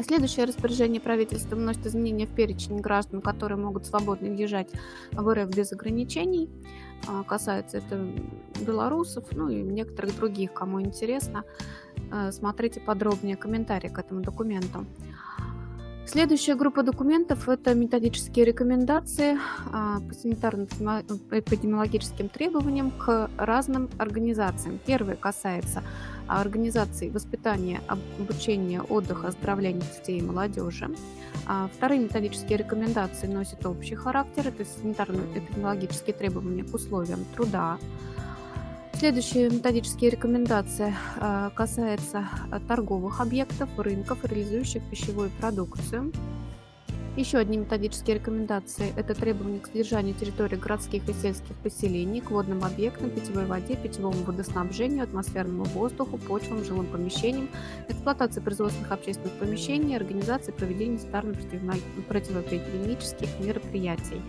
Следующее 0.04 0.46
распоряжение 0.46 1.02
правительства 1.02 1.56
вносит 1.56 1.86
изменения 1.86 2.26
в 2.26 2.34
перечень 2.34 2.80
граждан, 2.80 3.22
которые 3.22 3.58
могут 3.58 3.86
свободно 3.86 4.30
въезжать 4.30 4.70
в 5.12 5.34
РФ 5.34 5.50
без 5.56 5.72
ограничений. 5.74 6.50
А, 7.08 7.24
касается 7.24 7.78
это 7.78 8.08
белорусов, 8.66 9.26
ну 9.32 9.50
и 9.50 9.62
некоторых 9.62 10.16
других, 10.16 10.54
кому 10.54 10.82
интересно. 10.82 11.44
А, 12.10 12.32
смотрите 12.32 12.80
подробнее 12.80 13.36
комментарии 13.36 13.90
к 13.90 14.00
этому 14.00 14.22
документу. 14.22 14.86
Следующая 16.06 16.56
группа 16.56 16.84
документов– 16.84 17.48
это 17.50 17.74
методические 17.74 18.44
рекомендации 18.44 19.38
а, 19.72 20.00
по 20.00 20.14
санитарно-эпидемиологическим 20.14 22.28
требованиям 22.28 22.92
к 22.92 23.30
разным 23.38 23.90
организациям. 23.98 24.78
Первый 24.86 25.16
касается 25.16 25.84
организаций 26.28 27.10
воспитания, 27.12 27.82
обучения, 27.88 28.82
отдыха, 28.82 29.30
оздоровления 29.30 29.82
детей 29.82 30.20
и 30.20 30.24
молодежи. 30.24 30.90
А 31.48 31.70
вторые 31.74 32.02
методические 32.02 32.58
рекомендации 32.58 33.28
носят 33.28 33.66
общий 33.66 33.96
характер. 33.96 34.48
Это 34.48 34.64
санитарно-эпидемиологические 34.64 36.14
требования 36.14 36.64
к 36.64 36.74
условиям 36.74 37.26
труда, 37.36 37.78
Следующие 38.94 39.50
методические 39.50 40.12
рекомендации 40.12 40.94
а, 41.20 41.50
касаются 41.52 42.30
а, 42.52 42.60
торговых 42.60 43.20
объектов, 43.20 43.70
рынков, 43.78 44.24
реализующих 44.24 44.84
пищевую 44.90 45.32
продукцию. 45.40 46.12
Еще 47.18 47.40
одни 47.40 47.58
методические 47.58 48.20
рекомендации– 48.20 48.94
это 48.96 49.14
требования 49.14 49.60
к 49.60 49.68
содержанию 49.68 50.16
территории 50.16 50.56
городских 50.56 51.10
и 51.10 51.14
сельских 51.14 51.58
поселений, 51.58 52.22
к 52.22 52.32
водным 52.32 52.64
объектам, 52.64 53.10
питьевой 53.10 53.48
воде, 53.48 53.76
питьевому 53.76 54.24
водоснабжению, 54.24 55.04
атмосферному 55.04 55.66
воздуху, 55.66 56.18
почвам, 56.18 56.64
жилым 56.64 56.86
помещениям, 56.86 57.50
эксплуатации 57.90 58.40
производственных 58.40 58.94
общественных 58.94 59.34
помещений, 59.34 59.98
организации 59.98 60.54
проведения 60.54 61.00
санитарно-противоэпидемических 61.00 63.28
мероприятий. 63.42 64.22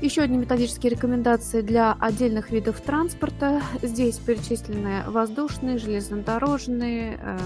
Еще 0.00 0.22
одни 0.22 0.38
методические 0.38 0.92
рекомендации 0.92 1.60
для 1.60 1.94
отдельных 2.00 2.50
видов 2.50 2.80
транспорта. 2.80 3.60
Здесь 3.82 4.16
перечислены 4.16 5.02
воздушный, 5.06 5.76
железнодорожный, 5.76 7.18
э, 7.20 7.38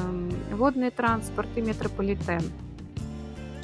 водный 0.52 0.92
транспорт 0.92 1.48
и 1.56 1.60
метрополитен. 1.60 2.42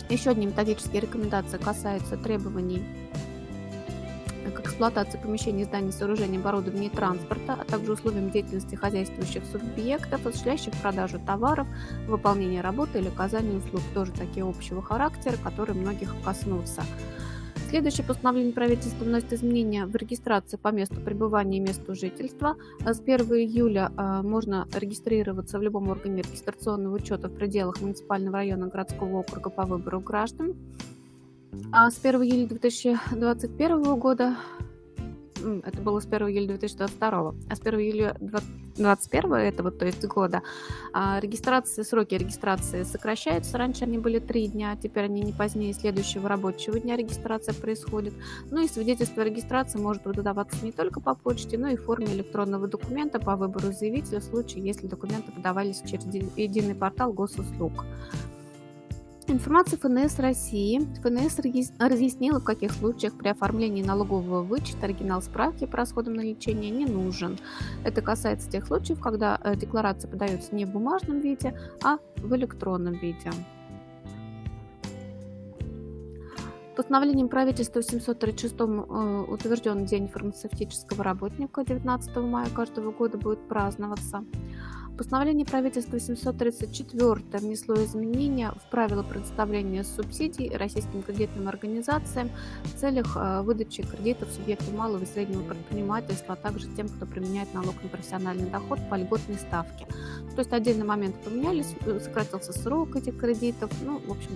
Еще 0.08 0.30
одни 0.30 0.46
методические 0.46 1.02
рекомендации 1.02 1.58
касаются 1.58 2.16
требований 2.16 2.82
к 4.56 4.58
эксплуатации 4.58 5.18
помещений, 5.18 5.62
зданий, 5.62 5.92
сооружений, 5.92 6.38
оборудования 6.38 6.88
и 6.88 6.90
транспорта, 6.90 7.58
а 7.60 7.64
также 7.64 7.92
условиям 7.92 8.32
деятельности 8.32 8.74
хозяйствующих 8.74 9.44
субъектов, 9.52 10.26
осуществляющих 10.26 10.72
продажу 10.82 11.20
товаров, 11.24 11.68
выполнение 12.08 12.60
работы 12.60 12.98
или 12.98 13.06
оказание 13.06 13.58
услуг. 13.58 13.82
Тоже 13.94 14.10
такие 14.10 14.44
общего 14.44 14.82
характера, 14.82 15.36
которые 15.44 15.76
многих 15.80 16.12
коснутся. 16.24 16.82
Следующее 17.70 18.04
постановление 18.04 18.52
правительства 18.52 19.04
вносит 19.04 19.32
изменения 19.32 19.86
в 19.86 19.94
регистрацию 19.94 20.58
по 20.58 20.72
месту 20.72 20.96
пребывания 20.96 21.58
и 21.58 21.60
месту 21.60 21.94
жительства. 21.94 22.56
С 22.80 22.98
1 23.00 23.20
июля 23.26 23.92
а, 23.96 24.24
можно 24.24 24.66
регистрироваться 24.74 25.56
в 25.56 25.62
любом 25.62 25.88
органе 25.88 26.22
регистрационного 26.22 26.96
учета 26.96 27.28
в 27.28 27.32
пределах 27.36 27.80
муниципального 27.80 28.38
района 28.38 28.66
городского 28.66 29.18
округа 29.18 29.50
по 29.50 29.66
выбору 29.66 30.00
граждан. 30.00 30.56
А 31.70 31.92
с 31.92 32.00
1 32.02 32.20
июля 32.22 32.48
2021 32.48 33.94
года 34.00 34.36
это 35.64 35.80
было 35.80 36.00
с 36.00 36.06
1 36.06 36.28
июля 36.28 36.46
2022, 36.48 37.34
а 37.48 37.56
с 37.56 37.60
1 37.60 37.80
июля 37.80 38.16
2021 38.20 39.34
этого, 39.34 39.70
то 39.70 39.86
есть 39.86 40.04
года, 40.06 40.42
а, 40.92 41.20
регистрации, 41.20 41.82
сроки 41.82 42.14
регистрации 42.14 42.82
сокращаются. 42.82 43.58
Раньше 43.58 43.84
они 43.84 43.98
были 43.98 44.18
3 44.18 44.48
дня, 44.48 44.76
теперь 44.76 45.04
они 45.04 45.22
не 45.22 45.32
позднее 45.32 45.72
следующего 45.72 46.28
рабочего 46.28 46.78
дня 46.78 46.96
регистрация 46.96 47.54
происходит. 47.54 48.14
Ну 48.50 48.62
и 48.62 48.68
свидетельство 48.68 49.22
о 49.22 49.26
регистрации 49.26 49.78
может 49.78 50.04
выдаваться 50.04 50.64
не 50.64 50.72
только 50.72 51.00
по 51.00 51.14
почте, 51.14 51.58
но 51.58 51.68
и 51.68 51.76
в 51.76 51.84
форме 51.84 52.06
электронного 52.06 52.68
документа 52.68 53.18
по 53.18 53.36
выбору 53.36 53.72
заявителя 53.72 54.20
в 54.20 54.24
случае, 54.24 54.64
если 54.64 54.86
документы 54.86 55.32
подавались 55.32 55.82
через 55.86 56.04
единый 56.36 56.74
портал 56.74 57.12
госуслуг. 57.12 57.84
Информация 59.30 59.78
ФНС 59.78 60.18
России. 60.18 60.80
ФНС 61.02 61.38
разъяснила, 61.78 62.40
в 62.40 62.44
каких 62.44 62.72
случаях 62.72 63.14
при 63.16 63.28
оформлении 63.28 63.80
налогового 63.80 64.42
вычета 64.42 64.86
оригинал 64.86 65.22
справки 65.22 65.66
по 65.66 65.76
расходам 65.76 66.14
на 66.14 66.22
лечение 66.22 66.72
не 66.72 66.84
нужен. 66.84 67.38
Это 67.84 68.02
касается 68.02 68.50
тех 68.50 68.66
случаев, 68.66 69.00
когда 69.00 69.40
э, 69.44 69.54
декларация 69.54 70.10
подается 70.10 70.52
не 70.52 70.64
в 70.64 70.70
бумажном 70.70 71.20
виде, 71.20 71.56
а 71.80 71.98
в 72.16 72.34
электронном 72.34 72.94
виде. 72.94 73.30
Постановлением 76.74 77.28
правительства 77.28 77.84
736 77.84 78.54
э, 78.58 78.64
утвержден 79.28 79.84
День 79.84 80.08
фармацевтического 80.08 81.04
работника 81.04 81.64
19 81.64 82.16
мая 82.16 82.48
каждого 82.50 82.90
года 82.90 83.16
будет 83.16 83.46
праздноваться. 83.46 84.24
Постановление 85.00 85.46
правительства 85.46 85.98
734 85.98 87.38
внесло 87.38 87.74
изменения 87.86 88.52
в 88.52 88.70
правила 88.70 89.02
предоставления 89.02 89.82
субсидий 89.82 90.54
российским 90.54 91.02
кредитным 91.02 91.48
организациям 91.48 92.30
в 92.64 92.78
целях 92.78 93.16
э, 93.16 93.40
выдачи 93.40 93.82
кредитов 93.82 94.28
субъекту 94.30 94.70
малого 94.72 95.02
и 95.02 95.06
среднего 95.06 95.42
предпринимательства, 95.42 96.34
а 96.34 96.36
также 96.36 96.68
тем, 96.76 96.86
кто 96.90 97.06
применяет 97.06 97.54
налог 97.54 97.82
на 97.82 97.88
профессиональный 97.88 98.50
доход 98.50 98.78
по 98.90 98.96
льготной 98.96 99.38
ставке. 99.38 99.86
То 100.34 100.40
есть 100.40 100.52
отдельные 100.52 100.84
моменты 100.84 101.16
поменялись, 101.24 101.74
э, 101.86 101.98
сократился 101.98 102.52
срок 102.52 102.94
этих 102.94 103.18
кредитов, 103.18 103.70
ну, 103.82 104.00
в 104.00 104.10
общем, 104.10 104.32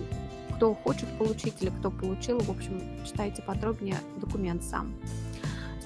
кто 0.55 0.73
хочет 0.73 1.07
получить 1.19 1.61
или 1.61 1.69
кто 1.69 1.91
получил, 1.91 2.39
в 2.39 2.49
общем, 2.49 2.81
читайте 3.05 3.43
подробнее 3.43 3.97
документ 4.19 4.63
сам. 4.63 4.95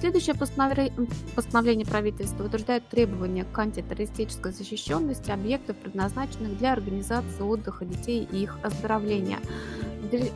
Следующее 0.00 0.34
постановление 0.34 1.84
правительства 1.84 2.44
утверждает 2.44 2.88
требования 2.88 3.44
к 3.44 3.58
антитеррористической 3.58 4.50
защищенности 4.50 5.30
объектов, 5.30 5.76
предназначенных 5.76 6.56
для 6.56 6.72
организации 6.72 7.42
отдыха 7.42 7.84
детей 7.84 8.26
и 8.32 8.44
их 8.44 8.58
оздоровления. 8.62 9.38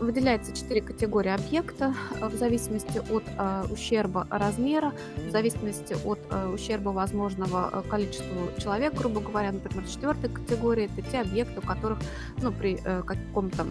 Выделяется 0.01 0.55
четыре 0.55 0.83
категории 0.83 1.31
объекта 1.31 1.95
э, 2.21 2.29
в 2.29 2.35
зависимости 2.35 2.99
от 3.11 3.25
э, 3.27 3.65
ущерба 3.73 4.29
размера, 4.31 4.93
в 5.17 5.31
зависимости 5.31 5.97
от 6.05 6.21
э, 6.31 6.49
ущерба 6.55 6.91
возможного 6.91 7.71
э, 7.73 7.83
количества 7.89 8.53
человек, 8.59 8.95
грубо 8.95 9.21
говоря. 9.21 9.51
Например, 9.51 9.85
четвертая 9.89 10.31
категория– 10.31 10.91
это 10.97 11.11
те 11.11 11.23
объекты, 11.23 11.59
у 11.59 11.63
которых 11.63 11.99
ну, 12.41 12.53
при 12.53 12.79
э, 12.85 13.03
каком-то 13.03 13.67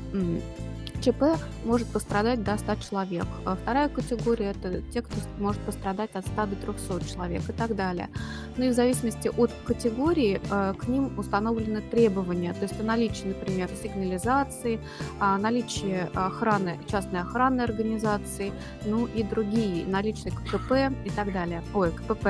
ЧП 1.03 1.23
может 1.65 1.87
пострадать 1.87 2.43
до 2.43 2.57
100 2.57 2.75
человек. 2.75 3.25
А 3.45 3.55
вторая 3.55 3.89
категория– 3.89 4.51
это 4.63 4.81
те, 4.93 5.01
кто 5.01 5.15
может 5.37 5.61
пострадать 5.61 6.11
от 6.13 6.25
100 6.25 6.45
до 6.45 6.55
300 6.55 7.05
человек 7.13 7.41
и 7.49 7.51
так 7.51 7.75
далее. 7.75 8.09
Ну 8.55 8.65
и 8.65 8.69
в 8.69 8.73
зависимости 8.73 9.27
от 9.27 9.51
категории 9.65 10.39
э, 10.49 10.73
к 10.77 10.87
ним 10.87 11.17
установлены 11.19 11.81
требования, 11.81 12.53
то 12.53 12.63
есть 12.63 12.79
о 12.79 12.83
наличии, 12.83 13.27
например, 13.27 13.69
сигнализации, 13.81 14.79
о 15.19 15.37
наличии 15.37 16.07
охраны, 16.13 16.79
частной 16.87 17.21
охранной 17.21 17.65
организации, 17.65 18.53
ну 18.85 19.05
и 19.07 19.23
другие, 19.23 19.85
наличие 19.85 20.31
КПП 20.31 20.93
и 21.05 21.09
так 21.09 21.33
далее. 21.33 21.63
Ой, 21.73 21.91
КПП 21.91 22.27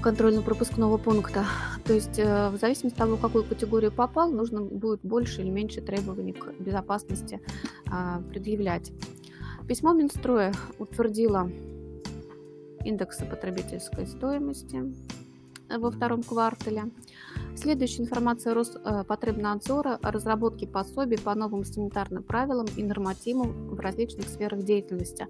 контрольно-пропускного 0.00 0.96
пункта. 0.98 1.44
То 1.84 1.92
есть 1.92 2.18
э, 2.18 2.50
в 2.50 2.56
зависимости 2.56 2.96
от 2.96 2.98
того, 2.98 3.16
в 3.16 3.20
какую 3.20 3.44
категорию 3.44 3.92
попал, 3.92 4.30
нужно 4.30 4.62
будет 4.62 5.00
больше 5.02 5.42
или 5.42 5.50
меньше 5.50 5.80
требований 5.80 6.32
к 6.32 6.52
безопасности 6.58 7.40
а, 7.90 8.22
предъявлять. 8.30 8.92
Письмо 9.68 9.92
Минстроя 9.92 10.52
утвердило 10.78 11.50
индексы 12.84 13.24
потребительской 13.24 14.06
стоимости 14.06 14.94
во 15.68 15.90
втором 15.90 16.22
квартале. 16.22 16.84
Следующая 17.60 18.04
информация 18.04 18.54
Роспотребнадзора 18.54 19.98
о 20.00 20.10
разработке 20.10 20.66
пособий 20.66 21.18
по 21.18 21.34
новым 21.34 21.66
санитарным 21.66 22.22
правилам 22.22 22.66
и 22.74 22.82
нормативам 22.82 23.74
в 23.74 23.78
различных 23.78 24.28
сферах 24.28 24.64
деятельности. 24.64 25.28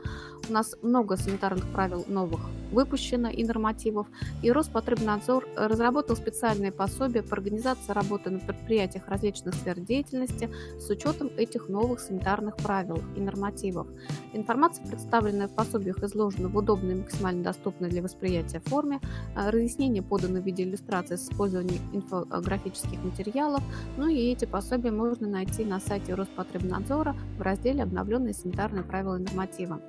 У 0.49 0.53
нас 0.53 0.77
много 0.81 1.17
санитарных 1.17 1.67
правил 1.73 2.05
новых 2.07 2.41
выпущено 2.71 3.29
и 3.29 3.43
нормативов, 3.43 4.07
и 4.43 4.53
Роспотребнадзор 4.53 5.45
разработал 5.57 6.15
специальные 6.15 6.71
пособия 6.71 7.25
по 7.25 7.35
организации 7.35 7.91
работы 7.91 8.31
на 8.31 8.39
предприятиях 8.39 9.09
различных 9.09 9.55
сфер 9.55 9.81
деятельности 9.81 10.49
с 10.79 10.89
учетом 10.89 11.33
этих 11.37 11.69
новых 11.69 11.99
санитарных 11.99 12.57
правил 12.59 13.03
и 13.17 13.21
нормативов. 13.21 13.89
Информация, 14.35 14.87
представленная 14.87 15.49
в 15.49 15.55
пособиях, 15.57 16.01
изложена 16.05 16.49
в 16.49 16.57
удобной 16.57 16.93
и 16.93 16.99
максимально 17.01 17.43
доступной 17.43 17.91
для 17.91 18.03
восприятия 18.03 18.61
форме. 18.61 19.01
Разъяснение 19.35 20.05
подано 20.05 20.41
в 20.41 20.45
виде 20.45 20.63
иллюстрации 20.63 21.17
с 21.17 21.29
использованием 21.29 21.81
инфографических 22.25 23.03
материалов. 23.03 23.63
Ну 23.97 24.09
и 24.09 24.33
эти 24.33 24.45
пособия 24.45 24.91
можно 24.91 25.29
найти 25.29 25.65
на 25.65 25.81
сайте 25.81 26.15
Роспотребнадзора 26.15 27.15
в 27.39 27.43
разделе 27.43 27.83
«Обновленные 27.83 28.35
санитарные 28.35 28.85
правила 28.85 29.17
и 29.17 29.23
нормативы». 29.23 29.81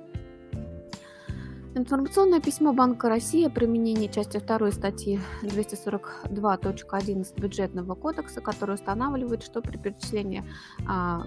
Информационное 1.74 2.40
письмо 2.40 2.74
Банка 2.74 3.08
России 3.08 3.46
о 3.46 3.50
применении 3.50 4.06
части 4.06 4.38
2 4.38 4.72
статьи 4.72 5.18
242.11 5.42 7.40
бюджетного 7.40 7.94
кодекса, 7.94 8.42
которая 8.42 8.76
устанавливает, 8.76 9.42
что 9.42 9.62
при 9.62 9.78
перечислении 9.78 10.44
а, 10.86 11.22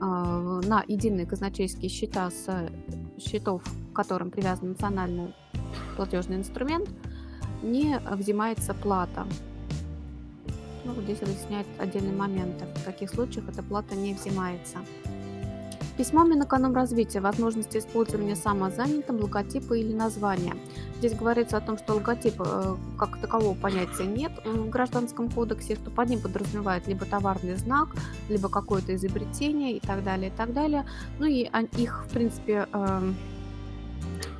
а, 0.00 0.60
на 0.60 0.84
единые 0.86 1.26
казначейские 1.26 1.88
счета 1.88 2.30
с 2.30 2.70
счетов, 3.18 3.64
к 3.64 3.96
которым 3.96 4.30
привязан 4.30 4.68
национальный 4.68 5.34
платежный 5.96 6.36
инструмент, 6.36 6.88
не 7.64 7.98
взимается 8.12 8.74
плата. 8.74 9.26
Ну, 10.86 11.02
здесь 11.02 11.20
разъясняет 11.20 11.66
отдельные 11.78 12.14
моменты. 12.14 12.64
В 12.76 12.84
каких 12.84 13.10
случаях 13.10 13.48
эта 13.48 13.62
плата 13.62 13.96
не 13.96 14.14
взимается. 14.14 14.78
Письмо 15.96 16.24
Минэкономразвития 16.24 17.22
возможности 17.22 17.78
использования 17.78 18.36
самозанятым 18.36 19.18
логотипа 19.18 19.72
или 19.74 19.94
названия. 19.94 20.54
Здесь 20.98 21.14
говорится 21.14 21.56
о 21.56 21.60
том, 21.62 21.78
что 21.78 21.94
логотип 21.94 22.34
э, 22.38 22.76
как 22.98 23.18
такового 23.20 23.54
понятия 23.54 24.04
нет 24.04 24.30
в 24.44 24.68
Гражданском 24.68 25.30
кодексе, 25.30 25.74
что 25.74 25.90
под 25.90 26.10
ним 26.10 26.20
подразумевает 26.20 26.86
либо 26.86 27.06
товарный 27.06 27.56
знак, 27.56 27.88
либо 28.28 28.50
какое-то 28.50 28.94
изобретение 28.94 29.72
и 29.78 29.80
так 29.80 30.04
далее, 30.04 30.28
и 30.28 30.32
так 30.36 30.52
далее. 30.52 30.84
Ну 31.18 31.24
и 31.24 31.50
их, 31.78 32.04
в 32.04 32.10
принципе, 32.10 32.68
эм, 32.72 33.16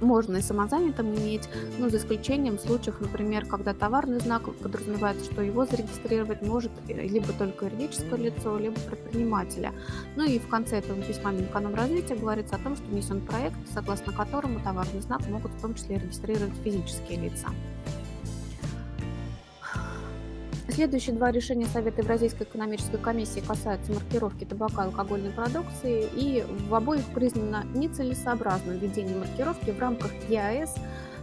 можно 0.00 0.36
и 0.36 0.42
самозанятым 0.42 1.14
иметь, 1.14 1.48
но 1.78 1.88
за 1.88 1.98
исключением 1.98 2.58
случаев, 2.58 3.00
например, 3.00 3.46
когда 3.46 3.74
товарный 3.74 4.20
знак 4.20 4.42
подразумевается, 4.62 5.24
что 5.30 5.42
его 5.42 5.64
зарегистрировать 5.66 6.42
может 6.42 6.72
либо 6.88 7.32
только 7.32 7.66
юридическое 7.66 8.18
лицо, 8.18 8.58
либо 8.58 8.78
предпринимателя. 8.80 9.72
Ну 10.16 10.24
и 10.24 10.38
в 10.38 10.48
конце 10.48 10.78
этого 10.78 11.00
письма 11.02 11.32
Минэкономразвития 11.32 12.16
говорится 12.16 12.56
о 12.56 12.58
том, 12.58 12.76
что 12.76 12.84
внесен 12.86 13.20
проект, 13.20 13.56
согласно 13.72 14.12
которому 14.12 14.60
товарный 14.60 15.00
знак 15.00 15.26
могут 15.28 15.52
в 15.52 15.60
том 15.60 15.74
числе 15.74 15.98
регистрировать 15.98 16.54
физические 16.64 17.20
лица. 17.20 17.48
Следующие 20.68 21.14
два 21.14 21.30
решения 21.30 21.66
Совета 21.66 22.02
Евразийской 22.02 22.44
экономической 22.44 22.98
комиссии 22.98 23.40
касаются 23.40 23.92
маркировки 23.92 24.44
табака 24.44 24.82
и 24.82 24.86
алкогольной 24.86 25.30
продукции, 25.30 26.08
и 26.12 26.44
в 26.68 26.74
обоих 26.74 27.04
признано 27.14 27.64
нецелесообразным 27.74 28.78
введение 28.78 29.16
маркировки 29.16 29.70
в 29.70 29.78
рамках 29.78 30.10
ЕАЭС 30.28 30.74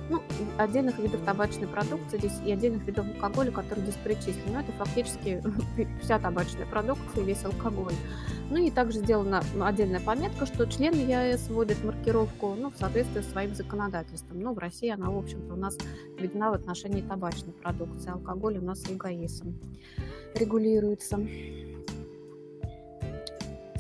ну, 0.09 0.21
отдельных 0.57 0.99
видов 0.99 1.21
табачной 1.21 1.67
продукции 1.67 2.17
здесь 2.17 2.39
и 2.45 2.51
отдельных 2.51 2.85
видов 2.85 3.05
алкоголя, 3.15 3.51
которые 3.51 3.85
здесь 3.85 3.97
перечислены. 4.03 4.57
Это 4.57 4.71
фактически 4.73 5.41
вся 6.01 6.19
табачная 6.19 6.65
продукция, 6.65 7.23
весь 7.23 7.43
алкоголь. 7.45 7.93
Ну 8.49 8.57
и 8.57 8.69
также 8.69 8.99
сделана 8.99 9.43
отдельная 9.61 9.99
пометка, 9.99 10.45
что 10.45 10.65
члены 10.65 10.95
ЕАЭС 10.95 11.49
вводят 11.49 11.83
маркировку 11.83 12.55
ну, 12.55 12.69
в 12.69 12.77
соответствии 12.77 13.21
с 13.21 13.31
своим 13.31 13.55
законодательством. 13.55 14.39
Но 14.39 14.49
ну, 14.49 14.55
в 14.55 14.59
России 14.59 14.89
она, 14.89 15.09
в 15.09 15.17
общем-то, 15.17 15.53
у 15.53 15.57
нас 15.57 15.77
введена 16.17 16.51
в 16.51 16.53
отношении 16.53 17.01
табачной 17.01 17.53
продукции. 17.53 18.11
Алкоголь 18.11 18.57
у 18.57 18.61
нас 18.61 18.87
ЕГАИСом 18.87 19.57
регулируется. 20.35 21.19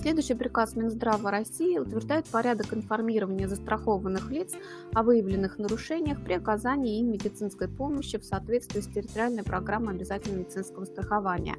Следующий 0.03 0.33
приказ 0.33 0.75
Минздрава 0.75 1.31
России 1.31 1.77
утверждает 1.77 2.25
порядок 2.25 2.73
информирования 2.73 3.47
застрахованных 3.47 4.29
лиц 4.31 4.51
о 4.93 5.01
выявленных 5.01 5.57
нарушениях 5.57 6.21
при 6.21 6.33
оказании 6.33 6.99
им 6.99 7.13
медицинской 7.13 7.69
помощи 7.69 8.17
в 8.17 8.25
соответствии 8.25 8.81
с 8.81 8.87
территориальной 8.87 9.43
программой 9.43 9.95
обязательного 9.95 10.41
медицинского 10.41 10.83
страхования. 10.83 11.55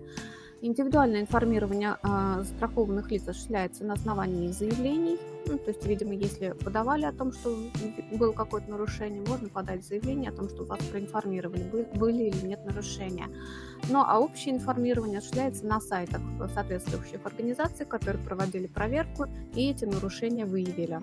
Индивидуальное 0.61 1.23
информирование 1.23 1.97
э, 2.03 2.43
застрахованных 2.43 3.11
лиц 3.11 3.27
осуществляется 3.27 3.83
на 3.83 3.95
основании 3.95 4.53
заявлений. 4.53 5.19
Ну, 5.47 5.59
то 5.59 5.71
есть, 5.71 5.85
видимо, 5.85 6.15
если 6.15 6.51
подавали 6.65 7.05
о 7.05 7.13
том, 7.13 7.33
что 7.33 7.55
было 8.13 8.33
какое-то 8.33 8.71
нарушение, 8.71 9.23
можно 9.27 9.49
подать 9.49 9.85
заявление 9.85 10.31
о 10.31 10.33
том, 10.35 10.49
что 10.49 10.65
вас 10.65 10.81
проинформировали, 10.85 11.87
были 11.95 12.25
или 12.25 12.47
нет 12.47 12.65
нарушения. 12.65 13.29
Ну 13.91 14.03
а 14.05 14.19
общее 14.19 14.55
информирование 14.55 15.19
осуществляется 15.19 15.67
на 15.67 15.81
сайтах 15.81 16.23
соответствующих 16.55 17.21
организаций, 17.25 17.85
которые 17.85 18.25
проводили 18.25 18.67
проверку 18.67 19.27
и 19.55 19.71
эти 19.71 19.85
нарушения 19.85 20.47
выявили. 20.47 21.01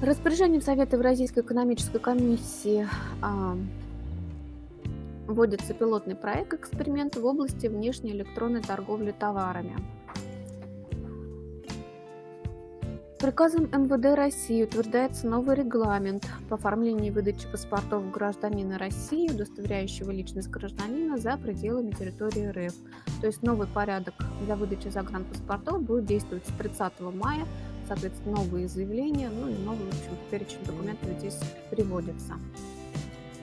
Распоряжением 0.00 0.62
Совета 0.62 0.96
Евразийской 0.96 1.44
экономической 1.44 2.00
комиссии 2.00 2.88
Вводится 5.26 5.72
пилотный 5.72 6.16
проект 6.16 6.52
эксперимента 6.52 7.20
в 7.20 7.24
области 7.24 7.68
внешней 7.68 8.10
электронной 8.10 8.60
торговли 8.60 9.12
товарами. 9.12 9.76
Приказом 13.22 13.66
МВД 13.66 14.16
России 14.16 14.64
утверждается 14.64 15.28
новый 15.28 15.54
регламент 15.54 16.28
по 16.48 16.56
оформлению 16.56 17.06
и 17.06 17.10
выдаче 17.12 17.46
паспортов 17.46 18.10
гражданина 18.10 18.78
России, 18.78 19.30
удостоверяющего 19.30 20.10
личность 20.10 20.50
гражданина 20.50 21.16
за 21.18 21.36
пределами 21.36 21.92
территории 21.92 22.48
РФ. 22.48 22.74
То 23.20 23.28
есть 23.28 23.44
новый 23.44 23.68
порядок 23.68 24.14
для 24.44 24.56
выдачи 24.56 24.88
загранпаспортов 24.88 25.84
будет 25.84 26.06
действовать 26.06 26.44
с 26.48 26.52
30 26.58 26.98
мая, 27.14 27.46
соответственно, 27.86 28.38
новые 28.38 28.66
заявления, 28.66 29.30
ну 29.30 29.48
и 29.48 29.54
новый, 29.56 29.86
в 29.86 29.88
общем 29.90 30.18
перечень 30.28 30.64
документов 30.66 31.08
здесь 31.20 31.38
переводится. 31.70 32.34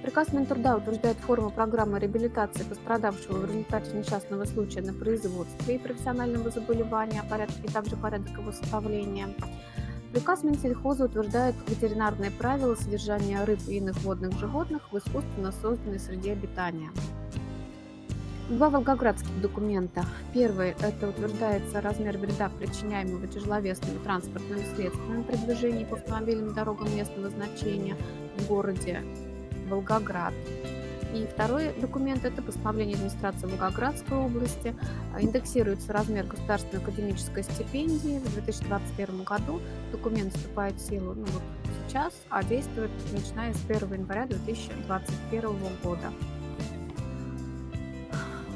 Приказ 0.10 0.34
Минтруда 0.34 0.76
утверждает 0.76 1.18
форму 1.18 1.52
программы 1.52 2.00
реабилитации 2.00 2.64
пострадавшего 2.64 3.38
в 3.38 3.46
результате 3.46 3.96
несчастного 3.96 4.46
случая 4.46 4.82
на 4.82 4.92
производстве 4.92 5.76
и 5.76 5.78
профессионального 5.78 6.50
заболевания, 6.50 7.24
порядок, 7.30 7.54
и 7.64 7.68
также 7.68 7.96
порядок 7.96 8.30
его 8.30 8.52
составления. 8.52 9.28
Приказ 10.12 10.44
Минсельхоза 10.44 11.06
утверждает 11.06 11.54
ветеринарные 11.68 12.32
правила 12.32 12.74
содержания 12.74 13.44
рыб 13.44 13.60
и 13.68 13.78
иных 13.78 14.02
водных 14.02 14.34
животных 14.40 14.92
в 14.92 14.98
искусственно 14.98 15.52
созданной 15.52 16.00
среде 16.00 16.32
обитания. 16.32 16.90
Два 18.50 18.72
волгоградских 18.72 19.40
документа. 19.42 20.06
Первый– 20.34 20.70
это 20.82 21.10
утверждается 21.10 21.82
размер 21.82 22.18
вреда, 22.18 22.50
причиняемого 22.58 23.28
тяжеловесными 23.28 24.00
транспортными 24.04 24.64
средствами 24.76 25.22
при 25.22 25.36
движении 25.36 25.86
по 25.86 25.98
автомобильным 25.98 26.56
дорогам 26.56 26.88
местного 26.96 27.30
значения 27.30 27.96
в 28.40 28.48
городе 28.48 29.04
Волгоград. 29.70 30.34
И 31.14 31.26
второй 31.26 31.74
документ– 31.74 32.24
это 32.26 32.42
постановление 32.42 32.96
администрации 32.96 33.48
Волгоградской 33.48 34.18
области. 34.18 34.76
Индексируется 35.20 35.92
размер 35.92 36.26
государственной 36.26 36.84
академической 36.84 37.44
стипендии 37.44 38.20
в 38.20 38.34
2021 38.34 39.24
году. 39.24 39.60
Документ 39.92 40.36
вступает 40.36 40.76
в 40.76 40.88
силу 40.88 41.16
ну, 41.16 41.26
вот 41.26 41.42
сейчас, 41.88 42.14
а 42.30 42.44
действует 42.44 42.92
начиная 43.12 43.54
с 43.54 43.66
1 43.68 43.94
января 43.94 44.28
2021 44.28 45.50
года. 45.84 46.12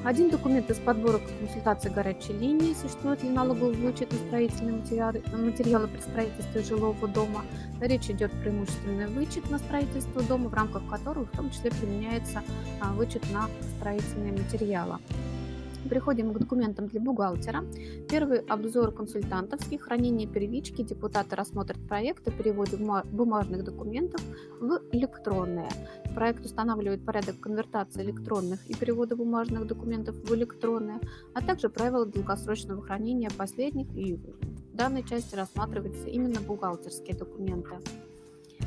Один 0.04 0.30
документ 0.30 0.70
из 0.70 0.80
подборок 0.80 1.22
консультации 1.40 1.88
горячей 1.88 2.34
линии, 2.34 2.74
существует 2.74 3.24
ли 3.24 3.30
налоговый 3.30 3.74
вычет 3.74 4.12
на 4.12 4.18
строительные 4.18 4.76
материалы, 4.76 5.24
материалы 5.32 5.88
при 5.88 6.02
строительстве 6.02 6.62
жилого 6.62 7.08
дома. 7.08 7.46
Речь 7.80 8.10
идет 8.10 8.32
преимущественный 8.42 9.08
вычет 9.08 9.50
на 9.50 9.60
строительство 9.60 10.22
дома, 10.24 10.50
в 10.50 10.54
рамках 10.54 10.86
которого 10.90 11.26
в 11.26 11.32
том 11.32 11.50
числе 11.52 11.72
применяется 11.72 12.44
а, 12.82 12.92
вычет 12.92 13.24
на 13.32 13.48
строительные 13.78 14.34
материалы. 14.34 14.98
Переходим 15.90 16.34
к 16.34 16.40
документам 16.40 16.88
для 16.88 17.00
бухгалтера. 17.00 17.64
Первый 18.10 18.40
обзор 18.40 18.92
консультантовский, 18.92 19.78
хранение 19.78 20.28
первички. 20.28 20.82
Депутаты 20.82 21.36
рассмотрят 21.36 21.78
проект 21.88 22.28
о 22.28 22.32
переводе 22.32 22.78
бумажных 22.78 23.64
документов 23.64 24.22
в 24.60 24.82
электронные. 24.92 25.70
Проект 26.16 26.46
устанавливает 26.46 27.06
порядок 27.06 27.40
конвертации 27.40 28.04
электронных 28.04 28.66
и 28.70 28.76
перевода 28.76 29.16
бумажных 29.16 29.68
документов 29.68 30.16
в 30.16 30.34
электронные, 30.34 31.00
а 31.34 31.42
также 31.42 31.70
правила 31.70 32.06
долгосрочного 32.06 32.82
хранения 32.82 33.30
последних 33.36 33.88
и 33.96 34.16
в 34.16 34.76
данной 34.76 35.04
части 35.04 35.36
рассматриваются 35.36 36.08
именно 36.08 36.40
бухгалтерские 36.42 37.18
документы. 37.18 37.76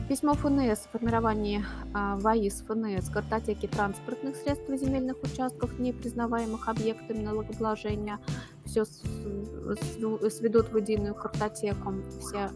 Письмо 0.08 0.34
ФНС 0.34 0.86
о 0.86 0.88
формировании 0.92 1.64
а, 1.92 2.16
ВАИС 2.16 2.62
ФНС 2.68 3.08
картотеки 3.10 3.66
транспортных 3.66 4.36
средств 4.36 4.68
и 4.70 4.76
земельных 4.76 5.16
участков, 5.22 5.78
не 5.78 5.92
признаваемых 5.92 6.68
объектами 6.68 7.22
налогообложения, 7.22 8.20
все 8.64 8.84
сведут 8.84 10.72
в 10.72 10.76
единую 10.76 11.14
картотеку, 11.14 11.94
все 12.20 12.50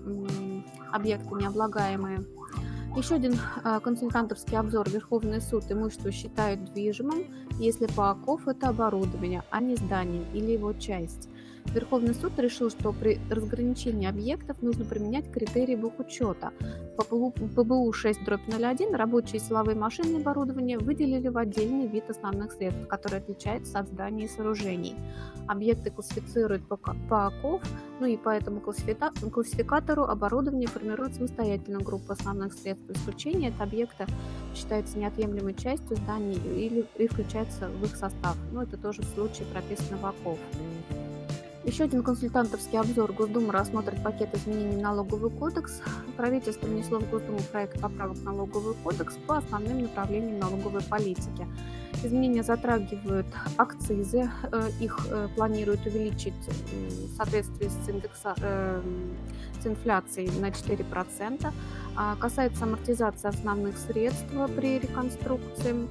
объекты 0.92 1.34
необлагаемые. 1.34 2.24
Еще 2.96 3.14
один 3.16 3.38
а, 3.62 3.78
консультантовский 3.80 4.56
обзор. 4.56 4.88
Верховный 4.90 5.40
суд 5.40 5.64
имущество 5.70 6.10
считают 6.10 6.72
движимым, 6.72 7.24
если 7.58 7.86
по 7.86 8.10
ОКОВ 8.10 8.48
это 8.48 8.68
оборудование, 8.68 9.44
а 9.50 9.60
не 9.60 9.76
здание 9.76 10.24
или 10.34 10.52
его 10.52 10.72
часть. 10.72 11.28
Верховный 11.74 12.14
суд 12.14 12.38
решил, 12.38 12.68
что 12.70 12.92
при 12.92 13.20
разграничении 13.30 14.08
объектов 14.08 14.60
нужно 14.60 14.84
применять 14.84 15.30
критерии 15.30 15.76
бухучета. 15.76 16.52
По 16.96 17.04
ПБУ 17.04 17.92
6.01 17.92 18.96
рабочие 18.96 19.40
силовые 19.40 19.76
машины 19.76 20.18
и 20.18 20.20
оборудование 20.20 20.78
выделили 20.78 21.28
в 21.28 21.38
отдельный 21.38 21.86
вид 21.86 22.10
основных 22.10 22.52
средств, 22.52 22.86
который 22.88 23.18
отличается 23.18 23.78
от 23.78 23.88
зданий 23.88 24.24
и 24.24 24.28
сооружений. 24.28 24.96
Объекты 25.46 25.90
классифицируют 25.90 26.66
по, 26.66 26.76
по 26.76 27.26
ОКОВ, 27.26 27.62
ну 28.00 28.06
и 28.06 28.16
по 28.16 28.30
этому 28.30 28.60
классификатору 28.60 30.04
оборудование 30.04 30.68
формирует 30.68 31.14
самостоятельно 31.14 31.78
группу 31.78 32.12
основных 32.12 32.52
средств. 32.52 32.90
Исключение 32.90 33.50
от 33.50 33.60
объекта 33.60 34.06
считается 34.54 34.98
неотъемлемой 34.98 35.54
частью 35.54 35.96
зданий 35.96 36.34
или 36.34 36.84
и 36.98 37.06
включается 37.06 37.68
в 37.68 37.84
их 37.84 37.94
состав. 37.94 38.36
Ну, 38.52 38.62
это 38.62 38.76
тоже 38.76 39.02
в 39.02 39.06
случае 39.06 39.46
прописано 39.52 39.98
в 39.98 40.06
ОКОВ. 40.06 40.38
Еще 41.64 41.84
один 41.84 42.02
консультантовский 42.02 42.78
обзор. 42.78 43.12
Госдума 43.12 43.52
рассмотрит 43.52 44.02
пакет 44.02 44.34
изменений 44.34 44.76
в 44.76 44.80
налоговый 44.80 45.30
кодекс. 45.30 45.82
Правительство 46.16 46.66
внесло 46.66 47.00
в 47.00 47.10
Госдуму 47.10 47.40
проект 47.52 47.78
поправок 47.78 48.16
в 48.16 48.24
налоговый 48.24 48.74
кодекс 48.82 49.16
по 49.26 49.36
основным 49.36 49.82
направлениям 49.82 50.38
налоговой 50.38 50.82
политики. 50.82 51.46
Изменения 52.02 52.42
затрагивают 52.42 53.26
акцизы, 53.58 54.30
э, 54.50 54.70
их 54.80 55.06
э, 55.10 55.28
планируют 55.36 55.84
увеличить 55.84 56.32
в 56.46 57.16
соответствии 57.16 57.68
с, 57.68 57.88
индекса, 57.90 58.34
э, 58.40 58.82
с 59.62 59.66
инфляцией 59.66 60.30
на 60.40 60.50
4%. 60.50 61.52
А 61.94 62.16
касается 62.16 62.64
амортизации 62.64 63.28
основных 63.28 63.76
средств 63.76 64.32
при 64.56 64.78
реконструкции 64.78 65.88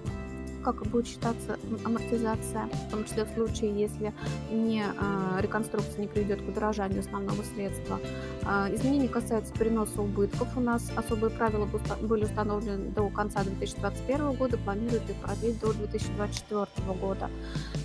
как 0.63 0.85
будет 0.87 1.07
считаться 1.07 1.57
амортизация, 1.83 2.69
в 2.87 2.91
том 2.91 3.05
числе 3.05 3.25
в 3.25 3.29
случае, 3.33 3.79
если 3.79 4.13
не, 4.51 4.83
а, 4.83 5.39
реконструкция 5.41 6.01
не 6.01 6.07
приведет 6.07 6.41
к 6.41 6.49
удорожанию 6.49 6.99
основного 6.99 7.41
средства. 7.43 7.99
А, 8.43 8.69
изменения 8.73 9.07
касаются 9.07 9.53
переноса 9.53 10.01
убытков. 10.01 10.47
У 10.57 10.61
нас 10.61 10.91
особые 10.95 11.31
правила 11.31 11.67
были 12.01 12.25
установлены 12.25 12.89
до 12.89 13.09
конца 13.09 13.43
2021 13.43 14.33
года, 14.33 14.57
планируют 14.57 15.09
их 15.09 15.15
продлить 15.17 15.59
до 15.59 15.73
2024 15.73 16.67
года. 16.99 17.29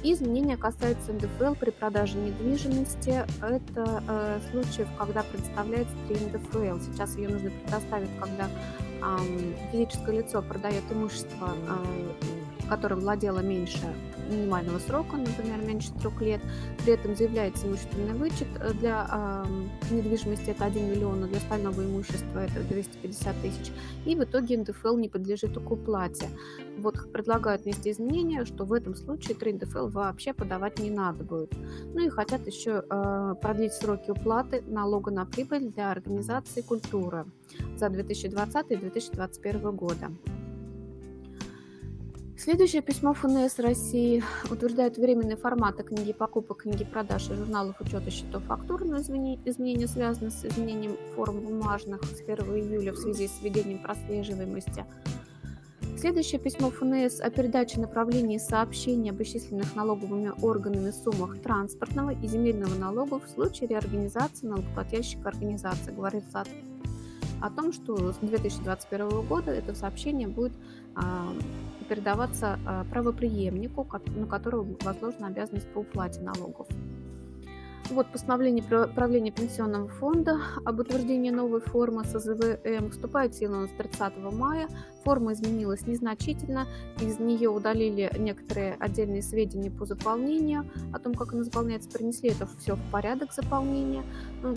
И 0.03 0.13
изменения 0.13 0.57
касаются 0.57 1.13
НДФЛ 1.13 1.55
при 1.55 1.71
продаже 1.71 2.17
недвижимости. 2.17 3.25
Это 3.43 4.03
э, 4.09 4.41
случаев, 4.51 4.89
когда 4.99 5.23
предоставляется 5.23 5.95
3 6.09 6.17
НДФЛ. 6.27 6.93
Сейчас 6.93 7.17
ее 7.17 7.29
нужно 7.29 7.51
предоставить, 7.51 8.11
когда 8.21 8.49
э, 8.49 9.53
физическое 9.73 10.19
лицо 10.19 10.43
продает 10.43 10.85
имущество 10.91 11.51
э, 11.69 12.44
которым 12.69 13.01
владела 13.01 13.41
меньше 13.41 13.87
минимального 14.31 14.79
срока, 14.79 15.17
например, 15.17 15.59
меньше 15.67 15.93
трех 15.95 16.21
лет. 16.21 16.41
При 16.85 16.95
этом 16.95 17.15
заявляется 17.17 17.67
имущественный 17.67 18.15
вычет 18.15 18.49
э, 18.61 18.73
для 18.75 19.07
э, 19.11 19.95
недвижимости 19.95 20.51
это 20.51 20.65
1 20.65 20.91
миллион, 20.91 21.25
а 21.25 21.27
для 21.27 21.39
остального 21.39 21.85
имущества 21.85 22.45
это 22.45 22.61
250 22.69 23.37
тысяч. 23.43 23.73
И 24.05 24.15
в 24.15 24.25
итоге 24.25 24.59
НДФЛ 24.59 24.97
не 24.97 25.09
подлежит 25.09 25.57
уплате. 25.57 26.29
Вот 26.79 27.13
предлагают 27.13 27.65
внести 27.65 27.91
изменения, 27.91 28.45
что 28.45 28.65
в 28.65 28.73
этом 28.73 28.95
случае 28.95 29.37
3 29.37 29.55
НДФЛ 29.55 29.89
вообще 29.89 30.33
подавать 30.33 30.79
не 30.79 30.91
надо 30.91 31.25
будет. 31.25 31.55
Ну 31.95 32.07
и 32.07 32.09
хотят 32.09 32.47
еще 32.47 32.85
э, 32.89 33.35
продлить 33.41 33.73
сроки 33.73 34.11
уплаты 34.11 34.63
налога 34.67 35.11
на 35.11 35.25
прибыль 35.27 35.71
для 35.71 35.91
организации 35.91 36.63
культуры 36.63 37.27
за 37.77 37.89
2020 37.89 38.71
и 38.71 38.77
2021 38.77 39.77
года. 39.77 40.11
Следующее 42.37 42.83
письмо 42.83 43.15
ФНС 43.15 43.61
России 43.61 44.23
утверждает 44.51 44.99
временные 44.99 45.37
форматы 45.37 45.85
книги 45.85 46.13
покупок, 46.13 46.63
книги 46.63 46.85
продаж 46.85 47.31
и 47.31 47.35
журналов 47.35 47.81
учета 47.81 48.11
счетов 48.11 48.43
фактур, 48.45 48.85
но 48.85 49.01
изменения 49.01 49.87
связаны 49.87 50.31
с 50.31 50.45
изменением 50.45 50.97
форм 51.15 51.41
бумажных 51.41 52.03
с 52.03 52.21
1 52.21 52.45
июля 52.57 52.93
в 52.93 52.97
связи 52.97 53.29
с 53.29 53.41
введением 53.41 53.81
прослеживаемости. 53.81 54.85
Следующее 55.97 56.41
письмо 56.41 56.71
ФНС 56.71 57.21
о 57.21 57.31
передаче 57.31 57.81
направлений 57.81 58.41
сообщений 58.41 59.11
об 59.11 59.23
исчисленных 59.23 59.77
налоговыми 59.77 60.33
органами 60.43 60.91
суммах 60.91 61.41
транспортного 61.41 62.11
и 62.11 62.27
земельного 62.27 62.75
налогов 62.75 63.25
в 63.25 63.31
случае 63.31 63.69
реорганизации 63.69 64.49
налогоплательщика 64.49 65.29
организации. 65.29 65.93
Говорится 65.93 66.45
о 67.41 67.51
том, 67.51 67.73
что 67.73 68.13
с 68.13 68.17
2021 68.17 69.23
года 69.23 69.53
это 69.53 69.75
сообщение 69.75 70.29
будет 70.29 70.53
а, 70.95 71.33
передаваться 71.85 72.59
а, 72.67 72.85
правоприемнику, 72.85 73.87
на 74.17 74.27
которого 74.27 74.67
возложена 74.83 75.29
обязанность 75.29 75.69
по 75.73 75.79
уплате 75.79 76.21
налогов. 76.21 76.67
Вот 77.91 78.11
постановление 78.11 78.63
правления 78.63 79.31
Пенсионного 79.31 79.89
фонда 79.89 80.39
об 80.65 80.81
утверждении 80.81 81.31
новой 81.31 81.61
формы 81.61 82.05
СЗВМ 82.05 82.91
вступает 82.91 83.35
в 83.35 83.39
силу 83.39 83.67
с 83.67 83.71
30 83.73 84.17
мая. 84.33 84.69
Форма 85.05 85.35
изменилась 85.35 85.87
незначительно, 85.87 86.67
из 87.01 87.19
нее 87.19 87.51
удалили 87.51 88.11
некоторые 88.19 88.75
отдельные 88.81 89.23
сведения 89.23 89.71
по 89.71 89.85
заполнению, 89.85 90.71
о 90.93 90.99
том, 90.99 91.15
как 91.15 91.33
она 91.33 91.45
заполняется, 91.45 91.91
принесли 91.91 92.31
это 92.31 92.49
все 92.59 92.75
в 92.75 92.91
порядок 92.91 93.33
заполнения. 93.33 94.03
Ну, 94.43 94.55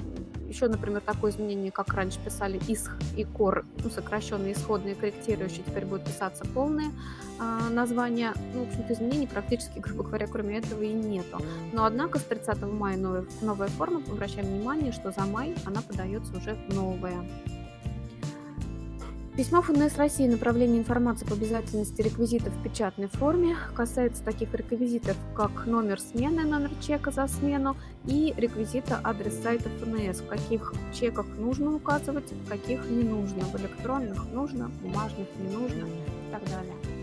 еще, 0.48 0.68
например, 0.68 1.02
такое 1.02 1.32
изменение, 1.32 1.72
как 1.72 1.94
раньше 1.94 2.20
писали 2.24 2.60
ИСХ 2.68 2.92
и 3.18 3.26
КОР, 3.26 3.66
ну, 3.84 3.90
сокращенные 3.90 4.54
исходные 4.54 4.96
корректирующие, 4.96 5.64
теперь 5.66 5.86
будет 5.86 6.06
писаться 6.06 6.46
полное 6.46 6.92
э, 7.40 7.70
название. 7.70 8.34
Ну, 8.54 8.64
в 8.64 8.68
общем-то, 8.70 8.94
изменений 8.94 9.28
практически, 9.28 9.80
грубо 9.80 10.04
говоря, 10.04 10.28
кроме 10.28 10.58
этого 10.58 10.82
и 10.82 10.94
нету. 10.94 11.40
Но, 11.74 11.86
однако, 11.86 12.20
с 12.20 12.24
30 12.24 12.62
мая 12.62 12.98
новая, 12.98 13.26
новая 13.42 13.68
форма, 13.68 14.02
обращаем 14.10 14.48
внимание, 14.48 14.92
что 14.92 15.12
за 15.12 15.26
май 15.26 15.56
она 15.66 15.82
подается 15.82 16.36
уже 16.38 16.58
новая. 16.70 17.26
Письмо 19.38 19.62
ФНС 19.62 19.98
России 19.98 20.28
направление 20.28 20.80
информации 20.80 21.24
по 21.24 21.36
обязательности 21.36 22.02
реквизитов 22.02 22.52
в 22.56 22.64
печатной 22.64 23.08
форме 23.08 23.56
касается 23.76 24.24
таких 24.24 24.52
реквизитов, 24.56 25.16
как 25.36 25.68
номер 25.68 26.02
смены, 26.02 26.42
номер 26.42 26.72
чека 26.82 27.12
за 27.12 27.28
смену 27.28 27.78
и 28.08 28.34
реквизита 28.36 29.00
адрес 29.04 29.40
сайта 29.40 29.70
ФНС, 29.70 30.22
в 30.22 30.28
каких 30.28 30.74
чеках 30.92 31.28
нужно 31.38 31.76
указывать, 31.76 32.32
в 32.32 32.50
каких 32.50 32.90
не 32.90 33.04
нужно, 33.04 33.44
в 33.44 33.56
электронных 33.62 34.26
нужно, 34.34 34.70
в 34.70 34.82
бумажных 34.82 35.28
не 35.38 35.56
нужно 35.56 35.86
и 35.86 36.32
так 36.32 36.44
далее. 36.46 36.97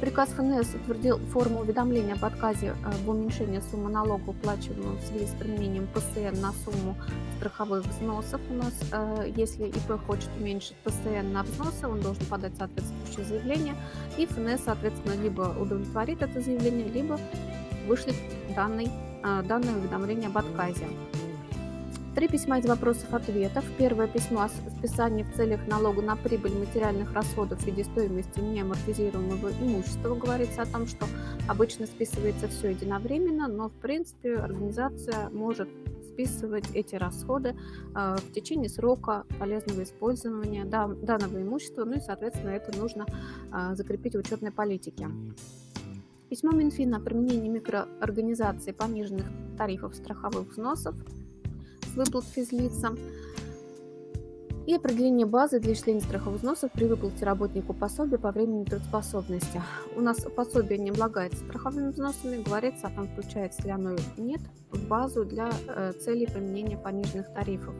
Приказ 0.00 0.28
ФНС 0.28 0.74
утвердил 0.74 1.18
форму 1.32 1.60
уведомления 1.60 2.14
об 2.14 2.24
отказе 2.24 2.74
э, 2.84 2.90
в 3.04 3.08
уменьшении 3.08 3.60
суммы 3.70 3.90
налога, 3.90 4.28
уплачиваемого 4.28 4.96
в 4.96 5.02
связи 5.02 5.26
с 5.26 5.30
применением 5.30 5.88
ПСН 5.94 6.38
на 6.38 6.52
сумму 6.64 6.96
страховых 7.38 7.82
взносов. 7.86 8.40
У 8.50 8.54
нас, 8.54 8.74
э, 8.92 9.32
если 9.34 9.68
ИП 9.68 9.98
хочет 10.06 10.28
уменьшить 10.38 10.76
ПСН 10.84 11.32
на 11.32 11.44
взносы, 11.44 11.86
он 11.86 12.02
должен 12.02 12.26
подать 12.26 12.52
соответствующее 12.58 13.24
заявление, 13.24 13.74
и 14.18 14.26
ФНС, 14.26 14.64
соответственно, 14.66 15.14
либо 15.14 15.56
удовлетворит 15.58 16.20
это 16.20 16.42
заявление, 16.42 16.88
либо 16.88 17.18
вышлет 17.86 18.16
данный, 18.54 18.90
э, 19.24 19.42
данное 19.48 19.76
уведомление 19.76 20.28
об 20.28 20.36
отказе. 20.36 20.86
Три 22.16 22.28
письма 22.28 22.60
из 22.60 22.64
вопросов-ответов. 22.64 23.62
Первое 23.76 24.08
письмо 24.08 24.44
о 24.44 24.48
списании 24.48 25.22
в 25.22 25.34
целях 25.34 25.68
налога 25.68 26.00
на 26.00 26.16
прибыль 26.16 26.54
материальных 26.54 27.12
расходов 27.12 27.60
в 27.60 27.66
виде 27.66 27.84
стоимости 27.84 28.40
неамортизируемого 28.40 29.50
имущества. 29.60 30.14
Говорится 30.14 30.62
о 30.62 30.64
том, 30.66 30.86
что 30.86 31.04
обычно 31.46 31.84
списывается 31.84 32.48
все 32.48 32.70
единовременно, 32.70 33.48
но 33.48 33.68
в 33.68 33.74
принципе 33.74 34.36
организация 34.36 35.28
может 35.28 35.68
списывать 36.08 36.64
эти 36.72 36.94
расходы 36.94 37.54
э, 37.94 38.16
в 38.16 38.32
течение 38.32 38.70
срока 38.70 39.26
полезного 39.38 39.82
использования 39.82 40.64
данного 40.64 41.42
имущества, 41.42 41.84
ну 41.84 41.96
и, 41.96 42.00
соответственно, 42.00 42.48
это 42.48 42.74
нужно 42.78 43.04
э, 43.52 43.74
закрепить 43.74 44.14
в 44.14 44.20
учетной 44.20 44.52
политике. 44.52 45.10
Письмо 46.30 46.52
Минфина 46.52 46.96
о 46.96 47.00
применении 47.00 47.50
микроорганизации 47.50 48.72
пониженных 48.72 49.26
тарифов 49.58 49.94
страховых 49.94 50.48
взносов 50.52 50.94
выплат 51.96 52.24
физлицам 52.24 52.98
и 54.66 54.74
определение 54.74 55.26
базы 55.26 55.60
для 55.60 55.72
исчисления 55.72 56.00
страховых 56.00 56.40
взносов 56.40 56.72
при 56.72 56.86
выплате 56.86 57.24
работнику 57.24 57.72
пособия 57.72 58.18
по 58.18 58.32
времени 58.32 58.64
трудоспособности. 58.64 59.62
У 59.94 60.00
нас 60.00 60.18
пособие 60.34 60.78
не 60.78 60.90
облагается 60.90 61.44
страховыми 61.44 61.90
взносами, 61.90 62.42
говорится 62.42 62.88
о 62.88 62.90
том, 62.90 63.08
включается 63.08 63.62
ли 63.62 63.70
оно 63.70 63.94
или 63.94 64.20
нет 64.20 64.40
в 64.70 64.88
базу 64.88 65.24
для 65.24 65.50
э, 65.68 65.92
целей 66.00 66.26
применения 66.26 66.76
пониженных 66.76 67.32
тарифов. 67.32 67.74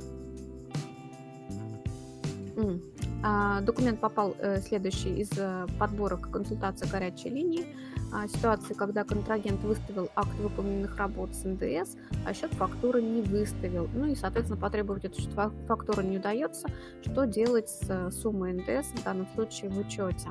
А, 3.28 3.60
документ 3.60 3.98
попал 3.98 4.36
э, 4.38 4.60
следующий 4.60 5.18
из 5.18 5.32
э, 5.36 5.66
подборок 5.80 6.30
консультации 6.30 6.86
горячей 6.88 7.30
линии. 7.30 7.66
А, 8.12 8.28
ситуации, 8.28 8.72
когда 8.72 9.02
контрагент 9.02 9.60
выставил 9.64 10.08
акт 10.14 10.32
выполненных 10.38 10.96
работ 10.96 11.34
с 11.34 11.42
НДС, 11.42 11.96
а 12.24 12.32
счет 12.32 12.52
фактуры 12.54 13.02
не 13.02 13.22
выставил. 13.22 13.88
Ну 13.92 14.06
и, 14.06 14.14
соответственно, 14.14 14.60
потребовать 14.60 15.06
эту 15.06 15.20
счет 15.20 15.32
фактуры 15.66 16.04
не 16.04 16.18
удается. 16.18 16.68
Что 17.02 17.24
делать 17.24 17.68
с 17.68 17.82
э, 17.88 18.12
суммой 18.12 18.52
НДС 18.52 18.92
в 18.94 19.02
данном 19.02 19.26
случае 19.34 19.70
в 19.70 19.78
учете? 19.78 20.28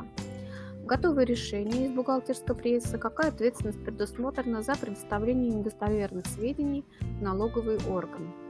Готовое 0.85 1.25
решение 1.25 1.87
из 1.87 1.91
бухгалтерского 1.91 2.55
пресса, 2.55 2.97
какая 2.97 3.27
ответственность 3.27 3.83
предусмотрена 3.83 4.61
за 4.61 4.73
предоставление 4.75 5.51
недостоверных 5.51 6.25
сведений 6.27 6.85
в 7.01 7.21
налоговый 7.21 7.77
орган. 7.89 8.44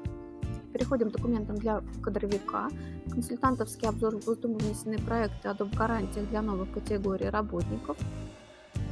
Переходим 0.75 1.09
к 1.09 1.13
документам 1.13 1.55
для 1.55 1.81
кадровика. 2.03 2.67
Консультантовский 3.09 3.87
обзор 3.87 4.17
в 4.17 4.25
Госдуму 4.25 4.57
внесены 4.57 4.97
проекты 4.97 5.47
о 5.47 5.53
доп. 5.53 5.73
гарантиях 5.73 6.27
для 6.27 6.41
новых 6.41 6.69
категорий 6.73 7.29
работников. 7.29 7.95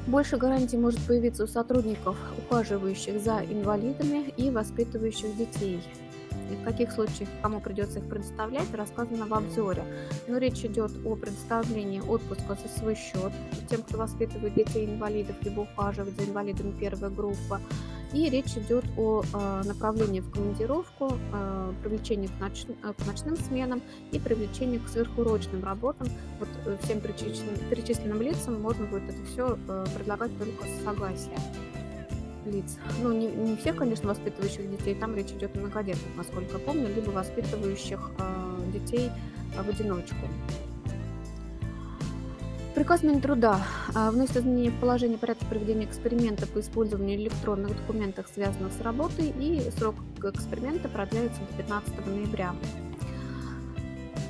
Больше 0.08 0.38
гарантий 0.38 0.78
может 0.78 1.02
появиться 1.06 1.44
у 1.44 1.48
сотрудников, 1.48 2.16
ухаживающих 2.38 3.20
за 3.20 3.44
инвалидами 3.44 4.30
и 4.38 4.50
воспитывающих 4.50 5.36
детей. 5.36 5.84
И 6.50 6.56
в 6.56 6.64
каких 6.64 6.90
случаях 6.94 7.28
кому 7.42 7.60
придется 7.60 8.00
их 8.00 8.08
предоставлять, 8.08 8.74
рассказано 8.74 9.26
в 9.26 9.34
обзоре. 9.34 9.84
Но 10.30 10.38
речь 10.38 10.64
идет 10.64 10.92
о 11.06 11.18
предоставлении 11.18 12.00
отпуска 12.00 12.56
за 12.64 12.80
свой 12.80 12.96
счет 12.96 13.34
тем, 13.70 13.82
кто 13.82 13.98
воспитывает 13.98 14.54
детей-инвалидов, 14.54 15.36
либо 15.42 15.62
ухаживает 15.62 16.16
за 16.16 16.30
инвалидами 16.30 16.72
первой 16.80 17.10
группы, 17.10 17.60
и 18.14 18.30
речь 18.30 18.56
идет 18.56 18.86
о 18.98 19.24
э, 19.24 19.62
направлении 19.66 20.20
в 20.20 20.32
командировку, 20.32 21.14
э, 21.34 21.74
привлечении 21.82 22.28
к, 22.28 22.40
ноч... 22.40 22.66
Э, 22.84 22.94
к 22.94 23.06
ночным 23.08 23.36
сменам 23.38 23.82
и 24.12 24.20
привлечении 24.20 24.78
к 24.78 24.88
сверхурочным 24.88 25.64
работам. 25.64 26.08
Вот 26.40 26.50
всем 26.84 27.02
перечисленным, 27.02 27.58
перечисленным 27.70 28.22
лицам 28.22 28.62
можно 28.62 28.86
будет 28.86 29.04
это 29.10 29.26
все 29.26 29.58
предлагать 29.96 30.38
только 30.38 30.66
с 30.66 30.84
согласия 30.84 31.40
лиц. 32.46 32.78
Ну, 33.02 33.12
не, 33.14 33.28
не 33.28 33.56
всех, 33.56 33.78
конечно, 33.78 34.10
воспитывающих 34.10 34.70
детей, 34.70 34.96
там 34.96 35.16
речь 35.16 35.32
идет 35.32 35.56
о 35.56 35.60
многодетных, 35.60 36.16
насколько 36.16 36.60
помню, 36.60 36.90
либо 36.94 37.12
воспитывающих 37.12 38.12
э, 38.20 38.72
детей 38.74 39.10
в 39.56 39.70
одиночку. 39.70 40.28
Приказ 42.76 43.04
Минтруда 43.04 43.60
а, 43.94 44.10
вносит 44.10 44.38
изменения 44.38 44.72
в 44.72 44.80
положение 44.80 45.20
порядка 45.20 45.46
проведения 45.46 45.86
эксперимента 45.86 46.48
по 46.48 46.60
использованию 46.60 47.20
электронных 47.20 47.78
документов, 47.78 48.26
связанных 48.34 48.74
с 48.74 48.82
работой, 48.82 49.28
и 49.28 49.70
срок 49.78 49.96
эксперимента 50.24 50.90
продляется 50.90 51.40
до 51.42 51.54
15 51.58 52.06
ноября. 52.08 52.56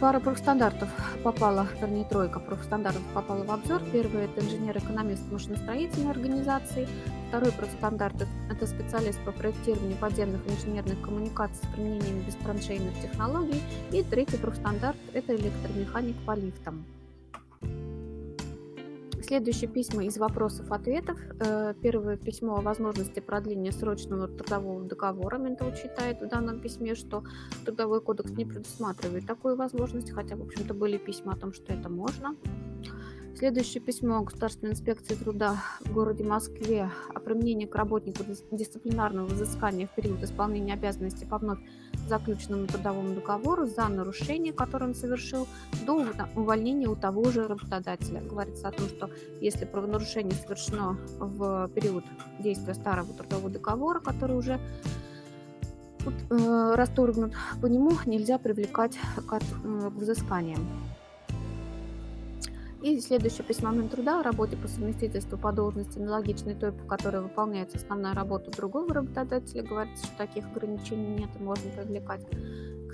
Пара 0.01 0.19
профстандартов 0.19 0.89
попала, 1.23 1.69
вернее 1.79 2.03
тройка 2.03 2.41
профстандартов 2.41 3.01
попала 3.13 3.45
в 3.45 3.51
обзор. 3.51 3.81
Первый– 3.93 4.25
это 4.25 4.41
инженер-экономист 4.41 5.31
машиностроительной 5.31 6.11
организации. 6.11 6.85
Второй 7.29 7.53
профстандарт– 7.53 8.27
это 8.51 8.67
специалист 8.67 9.19
по 9.23 9.31
проектированию 9.31 9.95
подземных 9.95 10.41
инженерных 10.45 11.01
коммуникаций 11.01 11.63
с 11.63 11.73
применением 11.73 12.19
бестраншейных 12.25 12.93
технологий. 13.01 13.61
И 13.93 14.03
третий 14.03 14.35
профстандарт– 14.35 14.97
это 15.13 15.33
электромеханик 15.33 16.17
по 16.25 16.35
лифтам. 16.35 16.83
Следующие 19.33 19.67
письма 19.67 20.05
из 20.05 20.19
вопросов-ответов. 20.19 21.17
Э, 21.39 21.73
первое 21.81 22.17
письмо 22.17 22.57
о 22.57 22.61
возможности 22.61 23.19
продления 23.19 23.71
срочного 23.71 24.27
трудового 24.27 24.83
договора. 24.83 25.39
Минтруд 25.39 25.75
считает 25.75 26.21
в 26.21 26.27
данном 26.27 26.59
письме, 26.59 26.93
что 26.93 27.23
трудовой 27.65 27.99
кодекс 27.99 28.29
не 28.29 28.45
предусматривает 28.45 29.25
такую 29.25 29.55
возможность, 29.55 30.11
хотя, 30.11 30.35
в 30.35 30.43
общем-то, 30.43 30.75
были 30.75 30.99
письма 30.99 31.33
о 31.33 31.35
том, 31.35 31.51
что 31.51 31.73
это 31.73 31.89
можно. 31.89 32.35
Следующее 33.35 33.81
письмо 33.81 34.21
Государственной 34.21 34.73
инспекции 34.73 35.15
труда 35.15 35.63
в 35.79 35.91
городе 35.91 36.23
Москве 36.23 36.91
о 37.11 37.19
применении 37.19 37.65
к 37.65 37.73
работнику 37.73 38.23
дисциплинарного 38.51 39.25
взыскания 39.25 39.87
в 39.87 39.95
период 39.95 40.21
исполнения 40.21 40.73
обязанностей 40.73 41.25
по 41.25 41.39
вновь 41.39 41.59
заключенному 42.07 42.67
трудовому 42.67 43.15
договору 43.15 43.65
за 43.65 43.87
нарушение, 43.87 44.53
которое 44.53 44.87
он 44.87 44.95
совершил, 44.95 45.47
до 45.85 46.05
увольнения 46.35 46.87
у 46.87 46.95
того 46.95 47.25
же 47.31 47.47
работодателя. 47.47 48.21
Говорится 48.21 48.67
о 48.67 48.71
том, 48.71 48.87
что 48.87 49.09
если 49.41 49.65
правонарушение 49.65 50.33
совершено 50.33 50.97
в 51.17 51.69
период 51.69 52.05
действия 52.39 52.73
старого 52.73 53.13
трудового 53.13 53.49
договора, 53.49 53.99
который 53.99 54.37
уже 54.37 54.59
э, 56.29 56.73
расторгнут, 56.75 57.33
по 57.61 57.67
нему 57.67 57.91
нельзя 58.05 58.37
привлекать 58.37 58.97
к, 59.27 59.33
э, 59.33 59.89
взысканиям. 59.89 60.67
И 62.83 62.99
следующее 62.99 63.45
письмо 63.45 63.71
Минтруда 63.71 64.19
о 64.19 64.23
работе 64.23 64.57
по 64.57 64.67
совместительству 64.67 65.37
по 65.37 65.53
должности, 65.53 65.99
аналогичной 65.99 66.53
той, 66.53 66.73
по 66.73 66.83
которой 66.83 67.21
выполняется 67.21 67.77
основная 67.77 68.13
работа 68.13 68.51
другого 68.51 68.93
работодателя. 68.93 69.63
Говорится, 69.63 70.05
что 70.05 70.17
таких 70.17 70.45
ограничений 70.47 71.15
нет 71.15 71.29
и 71.39 71.41
можно 71.41 71.71
привлекать 71.71 72.25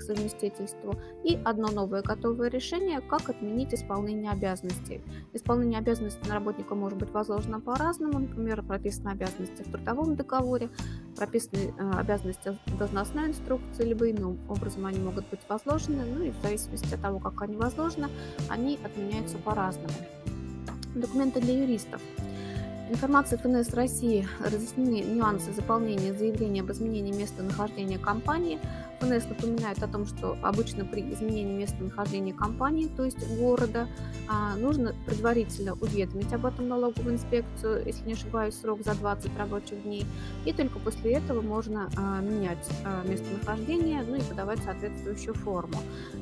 совместительству. 0.02 0.94
И 1.24 1.38
одно 1.44 1.68
новое 1.68 2.02
готовое 2.02 2.48
решение, 2.48 3.00
как 3.00 3.28
отменить 3.28 3.74
исполнение 3.74 4.30
обязанностей. 4.30 5.02
Исполнение 5.32 5.78
обязанностей 5.78 6.26
на 6.28 6.34
работника 6.34 6.74
может 6.74 6.98
быть 6.98 7.10
возложено 7.10 7.60
по-разному. 7.60 8.18
Например, 8.18 8.62
прописаны 8.62 9.10
обязанности 9.10 9.62
в 9.62 9.70
трудовом 9.70 10.16
договоре, 10.16 10.70
прописаны 11.16 11.74
э, 11.76 11.90
обязанности 11.98 12.56
должностной 12.78 13.28
инструкции, 13.28 13.84
либо 13.84 14.10
иным 14.10 14.38
образом 14.48 14.86
они 14.86 14.98
могут 14.98 15.28
быть 15.28 15.40
возложены, 15.48 16.04
ну 16.04 16.24
и 16.24 16.30
в 16.30 16.42
зависимости 16.42 16.94
от 16.94 17.00
того, 17.00 17.18
как 17.18 17.42
они 17.42 17.56
возложены, 17.56 18.08
они 18.48 18.78
отменяются 18.84 19.38
по-разному. 19.38 19.88
Документы 20.94 21.40
для 21.40 21.62
юристов. 21.62 22.00
Информация 22.90 23.38
ФНС 23.38 23.72
России 23.72 24.26
разъяснены 24.40 25.02
нюансы 25.14 25.52
заполнения 25.52 26.12
заявления 26.12 26.62
об 26.62 26.72
изменении 26.72 27.12
места 27.12 27.40
нахождения 27.44 27.98
компании– 27.98 28.58
ФНС 29.00 29.26
напоминает 29.28 29.82
о 29.82 29.88
том, 29.88 30.06
что 30.06 30.36
обычно 30.42 30.84
при 30.84 31.00
изменении 31.12 31.56
места 31.56 31.82
нахождения 31.82 32.34
компании, 32.34 32.88
то 32.94 33.04
есть 33.04 33.18
города, 33.38 33.88
а, 34.28 34.56
нужно 34.56 34.94
предварительно 35.06 35.72
уведомить 35.72 36.32
об 36.32 36.46
этом 36.46 36.68
налоговую 36.68 37.14
инспекцию, 37.14 37.82
если 37.86 38.06
не 38.06 38.12
ошибаюсь, 38.12 38.54
срок 38.54 38.82
за 38.84 38.94
20 38.94 39.36
рабочих 39.38 39.82
дней, 39.82 40.06
и 40.44 40.52
только 40.52 40.78
после 40.78 41.12
этого 41.14 41.40
можно 41.40 41.88
а, 41.96 42.20
менять 42.20 42.68
а, 42.84 43.02
местонахождение, 43.04 44.02
ну 44.02 44.16
и 44.16 44.22
подавать 44.22 44.62
соответствующую 44.62 45.34
форму. 45.34 45.78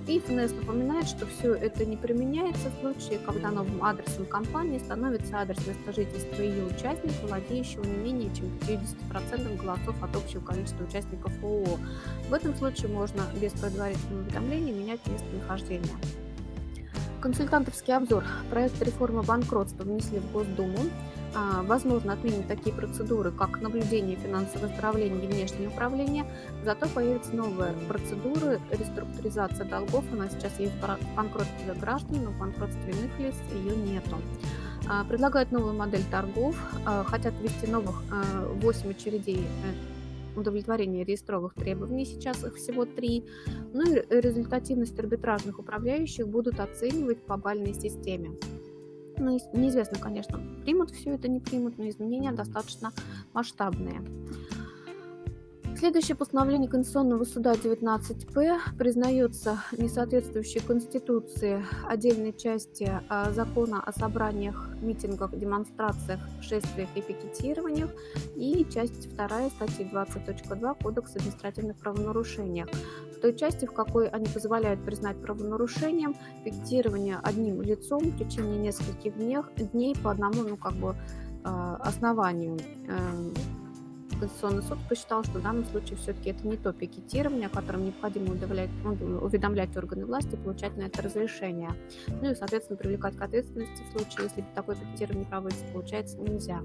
И 0.06 0.20
ФНС 0.20 0.52
напоминает, 0.52 1.08
что 1.08 1.26
все 1.26 1.54
это 1.54 1.84
не 1.84 1.96
применяется 1.96 2.70
в 2.70 2.80
случае, 2.80 3.18
когда 3.18 3.50
новым 3.50 3.82
адресом 3.82 4.26
компании 4.26 4.78
становится 4.78 5.38
адрес 5.38 5.58
места 5.66 5.92
жительства 5.92 6.42
ее 6.42 6.57
участника, 6.66 7.26
владеющего 7.26 7.84
не 7.84 7.96
менее 7.96 8.34
чем 8.34 8.46
50% 8.60 9.56
голосов 9.56 10.02
от 10.02 10.16
общего 10.16 10.40
количества 10.40 10.84
участников 10.84 11.32
ООО. 11.42 11.78
В 12.28 12.34
этом 12.34 12.54
случае 12.56 12.88
можно 12.88 13.22
без 13.40 13.52
предварительного 13.52 14.22
уведомления 14.22 14.72
менять 14.72 15.00
местонахождение. 15.06 15.94
Консультантовский 17.20 17.94
обзор. 17.96 18.24
Проект 18.48 18.80
реформы 18.80 19.22
банкротства 19.22 19.82
внесли 19.82 20.20
в 20.20 20.30
Госдуму. 20.30 20.78
А, 21.34 21.62
возможно 21.62 22.12
отменить 22.12 22.46
такие 22.46 22.74
процедуры, 22.74 23.32
как 23.32 23.60
наблюдение 23.60 24.16
финансового 24.16 24.70
оздоровления 24.70 25.24
и 25.24 25.26
внешнее 25.26 25.68
управление. 25.68 26.24
Зато 26.64 26.88
появятся 26.88 27.34
новые 27.34 27.72
процедуры 27.88 28.60
реструктуризации 28.70 29.64
долгов. 29.64 30.04
Она 30.12 30.28
сейчас 30.28 30.58
есть 30.58 30.74
в 30.74 31.16
банкротстве 31.16 31.74
граждан, 31.74 32.24
но 32.24 32.30
в 32.30 32.38
банкротстве 32.38 32.92
иных 32.92 33.18
лиц 33.18 33.34
ее 33.52 33.76
нету. 33.76 34.16
А, 34.86 35.04
предлагают 35.04 35.50
новую 35.50 35.74
модель 35.74 36.04
торгов, 36.10 36.56
а, 36.86 37.04
хотят 37.04 37.34
ввести 37.40 37.66
новых 37.66 38.02
8 38.62 38.90
очередей 38.90 39.38
э, 39.38 40.38
удовлетворения 40.38 41.04
реестровых 41.04 41.54
требований, 41.54 42.04
сейчас 42.04 42.44
их 42.44 42.56
всего 42.56 42.84
три. 42.84 43.24
Ну 43.72 43.82
и 43.82 44.04
результативность 44.08 44.98
арбитражных 44.98 45.58
управляющих 45.58 46.28
будут 46.28 46.60
оценивать 46.60 47.18
по 47.22 47.36
бальной 47.36 47.74
системе. 47.74 48.30
Ну, 49.18 49.36
неизвестно, 49.52 49.98
конечно, 49.98 50.40
примут 50.62 50.90
все 50.92 51.14
это, 51.14 51.28
не 51.28 51.40
примут, 51.40 51.76
но 51.76 51.88
изменения 51.88 52.30
достаточно 52.30 52.92
масштабные. 53.32 54.00
Следующее 55.78 56.16
постановление 56.16 56.68
Конституционного 56.68 57.22
суда 57.22 57.52
19П 57.52 58.58
признается 58.76 59.62
несоответствующей 59.70 60.60
Конституции 60.60 61.64
отдельной 61.86 62.32
части 62.36 62.90
а, 63.08 63.30
закона 63.30 63.80
о 63.80 63.92
собраниях, 63.92 64.70
митингах, 64.80 65.38
демонстрациях, 65.38 66.18
шествиях 66.40 66.88
и 66.96 67.00
пикетированиях 67.00 67.90
и 68.34 68.66
часть 68.68 69.08
2 69.14 69.28
статьи 69.50 69.88
20.2 69.88 70.82
Кодекса 70.82 71.18
административных 71.20 71.76
правонарушений. 71.76 72.64
В 73.16 73.20
той 73.20 73.36
части, 73.36 73.64
в 73.64 73.72
какой 73.72 74.08
они 74.08 74.26
позволяют 74.26 74.84
признать 74.84 75.22
правонарушением 75.22 76.16
пикетирование 76.44 77.20
одним 77.22 77.62
лицом 77.62 78.00
в 78.00 78.18
течение 78.18 78.58
нескольких 78.58 79.16
дней 79.16 79.94
по 80.02 80.10
одному 80.10 80.42
ну, 80.42 80.56
как 80.56 80.72
бы, 80.72 80.96
а, 81.44 81.76
основанию 81.76 82.58
эм, 82.88 83.32
Конституционный 84.20 84.62
суд 84.62 84.78
посчитал, 84.88 85.22
что 85.22 85.38
в 85.38 85.42
данном 85.42 85.64
случае 85.66 85.96
все-таки 85.96 86.30
это 86.30 86.46
не 86.46 86.56
то 86.56 86.72
пикетирование, 86.72 87.46
о 87.46 87.50
котором 87.50 87.84
необходимо 87.84 88.34
ну, 88.34 89.18
уведомлять 89.18 89.76
органы 89.76 90.06
власти 90.06 90.34
и 90.34 90.36
получать 90.36 90.76
на 90.76 90.82
это 90.82 91.02
разрешение. 91.02 91.70
Ну 92.20 92.30
и, 92.30 92.34
соответственно, 92.34 92.76
привлекать 92.76 93.16
к 93.16 93.22
ответственности 93.22 93.82
в 93.82 93.92
случае, 93.92 94.24
если 94.24 94.44
такое 94.54 94.76
пикетирование 94.76 95.26
проводится, 95.26 95.64
получается, 95.72 96.18
нельзя. 96.18 96.60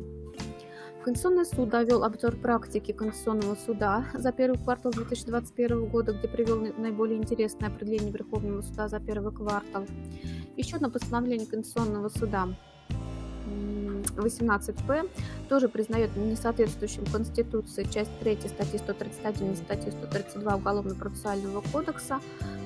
Конституционный 1.04 1.46
суд 1.46 1.70
довел 1.70 2.06
обзор 2.06 2.38
практики 2.38 2.94
Конституционного 2.94 3.56
суда 3.56 4.06
за 4.14 4.32
первый 4.32 4.58
квартал 4.58 4.94
2021 4.94 5.88
года, 5.88 6.14
где 6.14 6.30
привел 6.30 6.60
наиболее 6.78 7.18
интересное 7.18 7.68
определение 7.68 8.12
Верховного 8.12 8.62
суда 8.62 8.88
за 8.88 9.02
первый 9.02 9.34
квартал. 9.34 9.86
Еще 10.56 10.78
одно 10.78 10.90
постановление 10.90 11.46
Конституционного 11.46 12.08
суда 12.08 12.48
18П 14.16 15.10
тоже 15.50 15.70
признает 15.70 16.16
несоответствующим 16.16 17.06
Конституции 17.12 17.84
часть 17.84 18.12
3 18.20 18.38
статьи 18.48 18.80
131 18.80 19.52
и 19.52 19.56
статьи 19.56 19.92
132 19.92 20.56
Уголовно-процессуального 20.56 21.62
кодекса, 21.72 22.20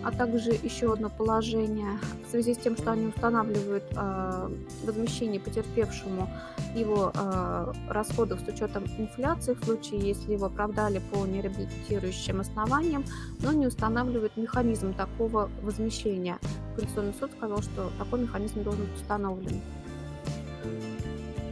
а 0.04 0.12
также 0.12 0.52
еще 0.52 0.94
одно 0.94 1.10
положение 1.10 2.00
в 2.26 2.32
связи 2.32 2.54
с 2.54 2.58
тем, 2.58 2.78
что 2.78 2.92
они 2.92 3.08
устанавливают 3.08 3.84
э, 3.96 4.50
возмещение 4.84 5.40
потерпевшему 5.40 6.30
его 6.76 7.12
э, 7.14 7.74
расходов 7.90 8.40
с 8.42 8.48
учетом 8.48 8.86
инфляции 8.98 9.54
в 9.54 9.64
случае, 9.64 10.00
если 10.02 10.34
его 10.34 10.46
оправдали 10.46 11.02
по 11.12 11.26
нереабилитирующим 11.26 12.42
основаниям, 12.42 13.06
но 13.40 13.52
не 13.52 13.68
устанавливают 13.68 14.38
механизм 14.38 14.94
такого 14.94 15.50
возмещения. 15.62 16.38
Конституционный 16.76 17.14
суд 17.20 17.32
сказал, 17.32 17.62
что 17.62 17.92
такой 17.98 18.22
механизм 18.22 18.64
должен 18.64 18.86
быть 18.86 18.96
установлен. 18.96 19.62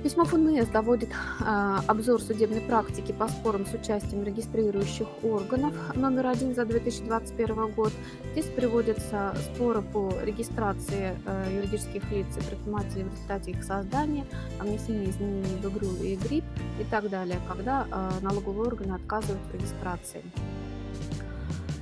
Письмо 0.05 0.24
ФНС 0.24 0.68
доводит 0.68 1.09
э, 1.09 1.78
обзор 1.88 2.22
судебной 2.22 2.61
практики 2.61 3.11
по 3.11 3.28
спорам 3.28 3.66
с 3.66 3.74
участием 3.74 4.24
регистрирующих 4.24 5.07
органов 5.24 5.74
номер 5.95 6.28
один 6.28 6.53
за 6.53 6.63
2021 6.63 7.72
год. 7.72 7.91
Здесь 8.34 8.45
приводятся 8.45 9.36
споры 9.43 9.82
по 9.82 10.13
регистрации 10.22 11.18
э, 11.26 11.55
юридических 11.55 12.03
лиц 12.11 12.28
и 12.38 12.39
предпринимателей 12.39 13.05
в 13.05 13.13
результате 13.13 13.49
их 13.49 13.63
создания, 13.63 14.28
о 14.59 14.66
внесении 14.66 15.09
изменений 15.09 15.57
в 15.59 15.66
игру 15.70 15.91
и 16.03 16.16
грипп 16.16 16.45
и 16.80 16.84
так 16.84 17.09
далее, 17.09 17.39
когда 17.47 17.88
э, 17.89 18.09
налоговые 18.22 18.68
органы 18.68 18.93
отказывают 18.93 19.41
в 19.49 19.55
регистрации. 19.55 20.22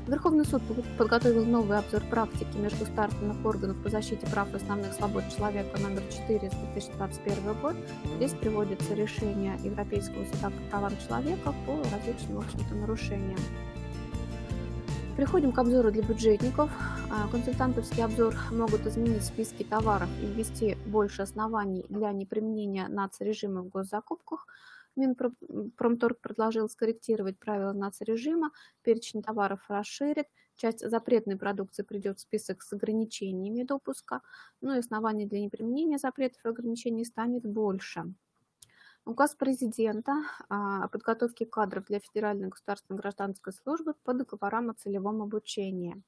Верховный 0.07 0.43
суд 0.43 0.61
подготовил 0.97 1.45
новый 1.45 1.77
обзор 1.77 2.03
практики 2.09 2.57
межгосударственных 2.57 3.45
органов 3.45 3.81
по 3.81 3.89
защите 3.89 4.27
прав 4.27 4.53
и 4.53 4.57
основных 4.57 4.91
свобод 4.93 5.23
человека 5.33 5.79
номер 5.79 6.01
4 6.11 6.51
с 6.51 6.53
2021 6.53 7.61
год. 7.61 7.75
Здесь 8.17 8.33
приводится 8.33 8.93
решение 8.95 9.57
Европейского 9.63 10.25
суда 10.25 10.49
по 10.49 10.69
правам 10.69 10.93
человека 11.07 11.55
по 11.65 11.77
различным, 11.89 12.35
в 12.35 12.39
общем-то, 12.39 12.75
нарушениям. 12.75 13.39
Переходим 15.15 15.53
к 15.53 15.59
обзору 15.59 15.89
для 15.89 16.03
бюджетников. 16.03 16.69
А, 17.09 17.29
консультантовский 17.29 18.03
обзор 18.03 18.35
могут 18.51 18.85
изменить 18.85 19.23
списки 19.23 19.63
товаров 19.63 20.09
и 20.21 20.25
ввести 20.25 20.75
больше 20.85 21.21
оснований 21.21 21.85
для 21.87 22.11
неприменения 22.11 22.89
нацрежима 22.89 23.61
в 23.61 23.69
госзакупках– 23.69 24.47
Минпромторг 24.95 26.19
предложил 26.21 26.69
скорректировать 26.69 27.39
правила 27.39 27.73
нацрежима, 27.73 28.51
перечень 28.81 29.21
товаров 29.21 29.61
расширит, 29.69 30.27
часть 30.55 30.87
запретной 30.87 31.37
продукции 31.37 31.83
придет 31.83 32.19
в 32.19 32.21
список 32.21 32.61
с 32.61 32.73
ограничениями 32.73 33.63
допуска, 33.63 34.21
но 34.61 34.75
и 34.75 34.79
оснований 34.79 35.25
для 35.25 35.41
неприменения 35.41 35.97
запретов 35.97 36.45
и 36.45 36.49
ограничений 36.49 37.05
станет 37.05 37.45
больше. 37.45 38.13
Указ 39.05 39.35
президента 39.35 40.23
о 40.47 40.87
подготовке 40.87 41.45
кадров 41.45 41.85
для 41.85 41.99
Федеральной 41.99 42.47
государственной 42.47 42.99
гражданской 42.99 43.51
службы 43.51 43.95
по 44.03 44.13
договорам 44.13 44.69
о 44.69 44.75
целевом 44.75 45.21
обучении. 45.21 46.01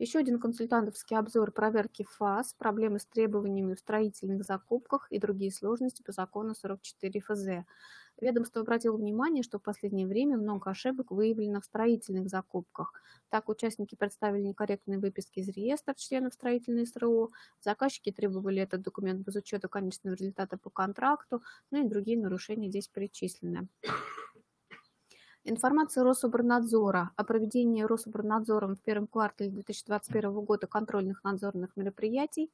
Еще 0.00 0.18
один 0.18 0.40
консультантовский 0.40 1.14
обзор 1.14 1.52
проверки 1.52 2.06
ФАС, 2.08 2.54
проблемы 2.54 3.00
с 3.00 3.04
требованиями 3.04 3.74
в 3.74 3.80
строительных 3.80 4.44
закупках 4.44 5.06
и 5.10 5.18
другие 5.18 5.52
сложности 5.52 6.00
по 6.00 6.10
закону 6.10 6.54
44 6.54 7.20
ФЗ. 7.20 7.66
Ведомство 8.18 8.62
обратило 8.62 8.96
внимание, 8.96 9.42
что 9.42 9.58
в 9.58 9.62
последнее 9.62 10.06
время 10.06 10.38
много 10.38 10.70
ошибок 10.70 11.10
выявлено 11.10 11.60
в 11.60 11.66
строительных 11.66 12.30
закупках. 12.30 12.94
Так, 13.28 13.50
участники 13.50 13.94
представили 13.94 14.40
некорректные 14.40 14.98
выписки 14.98 15.40
из 15.40 15.50
реестра 15.50 15.92
членов 15.92 16.32
строительной 16.32 16.86
СРО, 16.86 17.28
заказчики 17.60 18.10
требовали 18.10 18.62
этот 18.62 18.80
документ 18.80 19.20
без 19.26 19.36
учета 19.36 19.68
конечного 19.68 20.14
результата 20.14 20.56
по 20.56 20.70
контракту, 20.70 21.42
ну 21.70 21.84
и 21.84 21.86
другие 21.86 22.18
нарушения 22.18 22.70
здесь 22.70 22.88
перечислены. 22.88 23.68
Информация 25.44 26.04
Рособорнадзора 26.04 27.12
о 27.16 27.24
проведении 27.24 27.82
Рособорнадзором 27.82 28.76
в 28.76 28.82
первом 28.82 29.06
квартале 29.06 29.50
2021 29.50 30.32
года 30.44 30.66
контрольных 30.66 31.24
надзорных 31.24 31.76
мероприятий, 31.76 32.50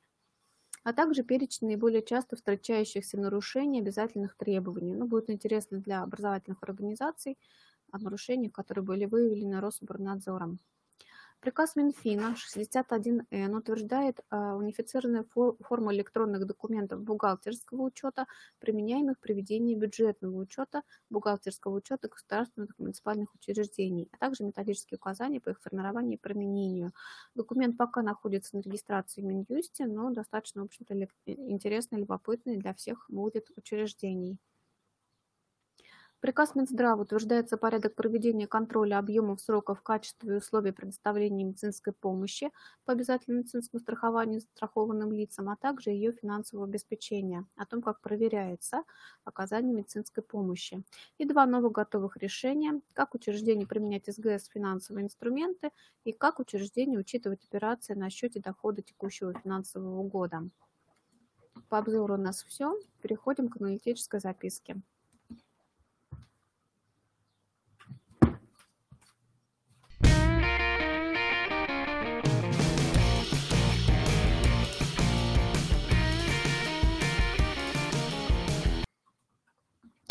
а 0.84 0.93
также 0.93 1.24
перечень 1.24 1.66
наиболее 1.66 2.03
часто 2.03 2.37
встречающихся 2.37 3.18
нарушений 3.18 3.80
обязательных 3.80 4.37
требований. 4.37 4.95
Ну, 4.95 5.09
будет 5.09 5.30
интересно 5.30 5.78
для 5.78 6.03
образовательных 6.03 6.62
организаций 6.62 7.37
о 7.91 7.99
нарушениях, 7.99 8.53
которые 8.53 8.84
были 8.84 9.05
выявлены 9.05 9.61
Рособорнадзором. 9.61 10.61
Приказ 11.47 11.76
Минфина 11.76 12.34
61Н 12.34 13.57
утверждает 13.57 14.18
а, 14.30 14.57
унифицированные 14.57 15.24
формы 15.61 15.94
электронных 15.94 16.44
документов 16.44 17.01
бухгалтерского 17.03 17.82
учета, 17.82 18.26
применяемых 18.59 19.20
при 19.20 19.32
ведении 19.32 19.76
бюджетного 19.76 20.36
учета, 20.38 20.82
бухгалтерского 21.09 21.76
учета 21.76 22.09
государственных 22.09 22.70
и 22.70 22.82
муниципальных 22.82 23.32
учреждений, 23.36 24.09
а 24.11 24.16
также 24.16 24.42
методические 24.42 24.97
указания 24.97 25.40
по 25.40 25.51
их 25.51 25.61
формированию 25.61 26.14
и 26.14 26.20
применению. 26.20 26.90
Документ 27.36 27.76
пока 27.76 28.03
находится 28.03 28.57
на 28.57 28.62
регистрации 28.62 29.20
в 29.20 29.26
Минюсте, 29.26 29.86
но 29.86 30.11
достаточно, 30.11 30.62
в 30.62 30.64
общем-то, 30.64 30.94
интересный, 31.26 32.01
любопытный 32.01 32.57
для 32.57 32.74
всех 32.74 33.05
будет 33.09 33.53
учреждений. 33.55 34.40
Приказ 36.21 36.55
Минздрава 36.55 37.03
утверждается 37.03 37.59
порядок 37.59 37.95
проведения 37.95 38.47
контроля 38.47 38.99
объемов 38.99 39.39
сроков, 39.39 39.83
качества 39.83 40.31
и 40.31 40.37
условий 40.37 40.73
предоставления 40.73 41.45
медицинской 41.45 41.93
помощи 41.93 42.51
по 42.87 42.93
обязательному 42.93 43.41
медицинскому 43.41 43.81
страхованию 43.81 44.41
страхованным 44.41 45.12
лицам, 45.12 45.51
а 45.51 45.57
также 45.57 45.91
ее 45.91 46.12
финансового 46.12 46.67
обеспечения, 46.67 47.45
о 47.57 47.67
том, 47.67 47.83
как 47.83 48.01
проверяется 48.01 48.85
оказание 49.25 49.75
медицинской 49.75 50.23
помощи. 50.23 50.83
И 51.19 51.27
два 51.27 51.45
новых 51.45 51.73
готовых 51.73 52.17
решения, 52.17 52.81
как 52.95 53.14
учреждение 53.14 53.67
применять 53.67 54.07
СГС 54.07 54.49
финансовые 54.49 55.05
инструменты 55.05 55.71
и 56.05 56.12
как 56.12 56.41
учреждение 56.41 56.99
учитывать 56.99 57.45
операции 57.45 57.93
на 57.93 58.09
счете 58.09 58.41
дохода 58.41 58.81
текущего 58.81 59.35
финансового 59.35 60.03
года. 60.09 60.49
По 61.69 61.79
обзору 61.79 62.14
у 62.14 62.19
нас 62.19 62.43
все. 62.43 62.75
Переходим 63.03 63.49
к 63.49 63.61
аналитической 63.61 64.19
записке. 64.19 64.81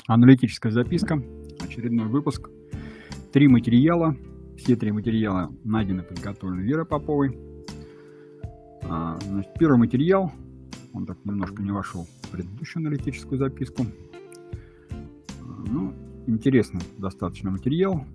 Аналитическая 0.07 0.69
записка, 0.69 1.19
очередной 1.59 2.05
выпуск. 2.05 2.51
Три 3.33 3.47
материала. 3.47 4.15
Все 4.55 4.75
три 4.75 4.91
материала 4.91 5.51
найдены, 5.63 6.03
подготовлены 6.03 6.61
Верой 6.61 6.85
Поповой. 6.85 7.35
А, 8.83 9.17
значит, 9.27 9.51
первый 9.57 9.79
материал, 9.79 10.31
он 10.93 11.07
так 11.07 11.17
немножко 11.25 11.63
не 11.63 11.71
вошел 11.71 12.05
в 12.21 12.29
предыдущую 12.29 12.81
аналитическую 12.81 13.39
записку. 13.39 13.87
А, 14.91 15.63
ну, 15.71 15.91
интересный 16.27 16.81
достаточно 16.99 17.49
материал. 17.49 18.05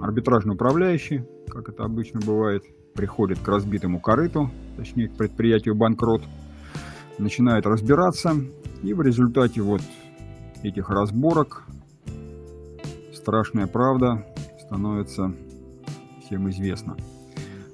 А, 0.00 0.06
арбитражный 0.06 0.54
управляющий, 0.54 1.22
как 1.46 1.68
это 1.68 1.84
обычно 1.84 2.18
бывает, 2.18 2.64
приходит 2.94 3.38
к 3.38 3.46
разбитому 3.46 4.00
корыту, 4.00 4.50
точнее 4.76 5.08
к 5.08 5.14
предприятию 5.14 5.76
банкрот, 5.76 6.22
начинает 7.18 7.64
разбираться, 7.64 8.34
и 8.82 8.92
в 8.92 9.02
результате 9.02 9.62
вот 9.62 9.82
этих 10.62 10.90
разборок 10.90 11.64
страшная 13.12 13.66
правда 13.66 14.26
становится 14.60 15.32
всем 16.24 16.48
известна. 16.50 16.96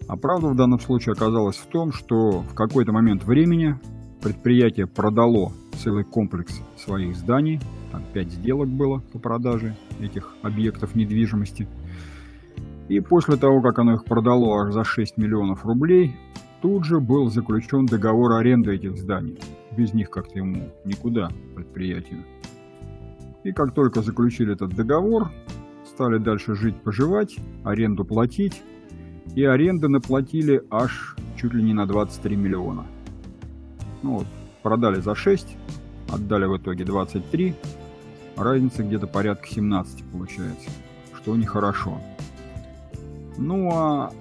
А 0.09 0.17
правда 0.17 0.49
в 0.49 0.57
данном 0.57 0.81
случае 0.81 1.13
оказалась 1.15 1.57
в 1.57 1.67
том, 1.67 1.93
что 1.93 2.41
в 2.41 2.55
какой-то 2.55 2.93
момент 2.93 3.25
времени 3.25 3.77
предприятие 4.23 4.87
продало 4.87 5.53
целый 5.79 6.05
комплекс 6.05 6.61
своих 6.77 7.17
зданий, 7.17 7.61
там 7.93 8.03
5 8.13 8.33
сделок 8.33 8.69
было 8.69 9.01
по 9.13 9.19
продаже 9.19 9.77
этих 10.01 10.35
объектов 10.43 10.95
недвижимости. 10.95 11.69
И 12.89 13.01
после 13.01 13.37
того, 13.37 13.61
как 13.63 13.79
оно 13.79 13.95
их 13.95 14.05
продало 14.05 14.63
аж 14.63 14.73
за 14.73 14.85
6 14.85 15.17
миллионов 15.17 15.65
рублей, 15.65 16.17
тут 16.63 16.85
же 16.85 17.01
был 17.01 17.29
заключен 17.29 17.87
договор 17.87 18.33
аренды 18.33 18.75
этих 18.75 18.97
зданий. 18.97 19.39
Без 19.77 19.93
них 19.93 20.11
как-то 20.11 20.39
ему 20.39 20.71
никуда 20.85 21.31
предприятию. 21.55 22.25
И 23.47 23.53
как 23.53 23.73
только 23.75 24.03
заключили 24.03 24.55
этот 24.55 24.75
договор, 24.75 25.31
стали 25.85 26.19
дальше 26.19 26.57
жить-поживать, 26.57 27.37
аренду 27.63 28.05
платить. 28.05 28.61
И 29.37 29.45
аренды 29.45 29.87
наплатили 29.87 30.65
аж 30.69 31.15
чуть 31.37 31.55
ли 31.55 31.63
не 31.63 31.73
на 31.73 31.87
23 31.87 32.35
миллиона. 32.35 32.85
Ну 34.03 34.15
вот, 34.15 34.27
продали 34.65 35.01
за 35.01 35.15
6, 35.15 35.57
отдали 36.13 36.47
в 36.47 36.57
итоге 36.57 36.85
23. 36.85 37.55
Разница 38.37 38.83
где-то 38.83 39.07
порядка 39.07 39.47
17 39.47 40.03
получается, 40.11 40.69
что 41.15 41.37
нехорошо. 41.37 42.01
Ну 43.39 43.71
а 43.73 44.13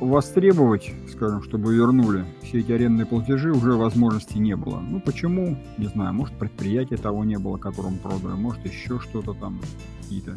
востребовать, 0.00 0.92
скажем, 1.24 1.42
чтобы 1.42 1.74
вернули 1.74 2.26
все 2.42 2.60
эти 2.60 2.72
арендные 2.72 3.06
платежи, 3.06 3.50
уже 3.50 3.72
возможности 3.72 4.36
не 4.36 4.56
было. 4.56 4.80
Ну 4.80 5.00
почему? 5.00 5.56
Не 5.78 5.86
знаю, 5.86 6.12
может 6.12 6.34
предприятия 6.34 6.98
того 6.98 7.24
не 7.24 7.38
было, 7.38 7.56
которому 7.56 7.96
продали, 7.96 8.34
может 8.34 8.64
еще 8.66 8.98
что-то 9.00 9.32
там, 9.32 9.58
какие-то 10.02 10.34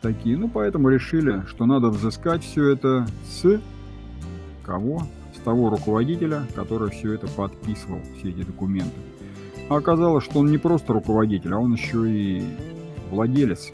такие. 0.00 0.36
Ну 0.36 0.48
поэтому 0.48 0.88
решили, 0.88 1.44
что 1.46 1.64
надо 1.66 1.90
взыскать 1.90 2.42
все 2.42 2.70
это 2.70 3.06
с 3.24 3.60
кого? 4.64 5.04
С 5.36 5.38
того 5.40 5.70
руководителя, 5.70 6.42
который 6.56 6.90
все 6.90 7.12
это 7.12 7.28
подписывал, 7.28 8.00
все 8.18 8.30
эти 8.30 8.42
документы. 8.42 8.98
А 9.68 9.76
оказалось, 9.76 10.24
что 10.24 10.40
он 10.40 10.50
не 10.50 10.58
просто 10.58 10.92
руководитель, 10.92 11.54
а 11.54 11.58
он 11.58 11.74
еще 11.74 12.10
и 12.10 12.42
владелец 13.10 13.70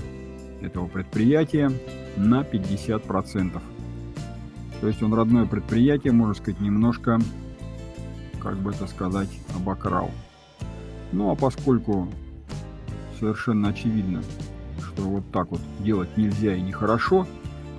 этого 0.61 0.87
предприятия 0.87 1.71
на 2.17 2.43
50%. 2.43 3.63
То 4.85 4.89
есть 4.89 5.03
он 5.03 5.15
родное 5.15 5.47
предприятие, 5.47 6.13
можно 6.13 6.35
сказать, 6.35 6.61
немножко, 6.61 7.19
как 8.39 8.59
бы 8.59 8.71
это 8.71 8.87
сказать, 8.87 9.31
обокрал. 9.57 10.11
Ну 11.11 11.31
а 11.31 11.35
поскольку 11.35 12.07
совершенно 13.19 13.71
очевидно, 13.71 14.23
что 14.79 15.05
вот 15.05 15.25
так 15.33 15.51
вот 15.53 15.61
делать 15.81 16.15
нельзя 16.19 16.55
и 16.55 16.61
нехорошо, 16.61 17.27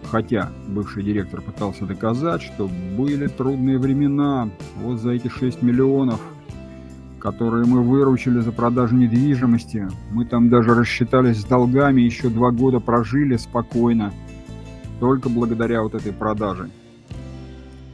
хотя 0.09 0.49
бывший 0.67 1.03
директор 1.03 1.41
пытался 1.41 1.85
доказать, 1.85 2.41
что 2.41 2.67
были 2.97 3.27
трудные 3.27 3.77
времена, 3.77 4.49
вот 4.81 4.99
за 4.99 5.11
эти 5.11 5.27
6 5.27 5.61
миллионов, 5.61 6.19
которые 7.19 7.67
мы 7.67 7.83
выручили 7.83 8.39
за 8.39 8.51
продажу 8.51 8.95
недвижимости, 8.95 9.87
мы 10.09 10.25
там 10.25 10.49
даже 10.49 10.73
рассчитались 10.73 11.41
с 11.41 11.45
долгами, 11.45 12.01
еще 12.01 12.29
два 12.29 12.49
года 12.49 12.79
прожили 12.79 13.37
спокойно, 13.37 14.11
только 14.99 15.29
благодаря 15.29 15.83
вот 15.83 15.93
этой 15.93 16.11
продаже. 16.11 16.71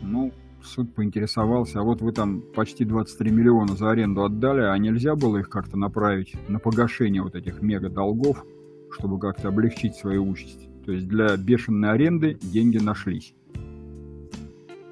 Ну, 0.02 0.32
суд 0.64 0.94
поинтересовался, 0.94 1.80
а 1.80 1.84
вот 1.84 2.02
вы 2.02 2.12
там 2.12 2.42
почти 2.56 2.86
23 2.86 3.32
миллиона 3.32 3.76
за 3.76 3.92
аренду 3.92 4.24
отдали, 4.24 4.62
а 4.62 4.78
нельзя 4.78 5.16
было 5.16 5.38
их 5.38 5.50
как-то 5.50 5.78
направить 5.78 6.36
на 6.50 6.60
погашение 6.60 7.22
вот 7.22 7.36
этих 7.36 7.62
мега-долгов, 7.62 8.46
чтобы 8.92 9.20
как-то 9.20 9.50
облегчить 9.50 9.96
свою 9.96 10.28
участь? 10.28 10.68
То 10.86 10.92
есть 10.92 11.08
для 11.08 11.36
бешеной 11.38 11.92
аренды 11.92 12.38
деньги 12.42 12.78
нашлись. 12.78 13.34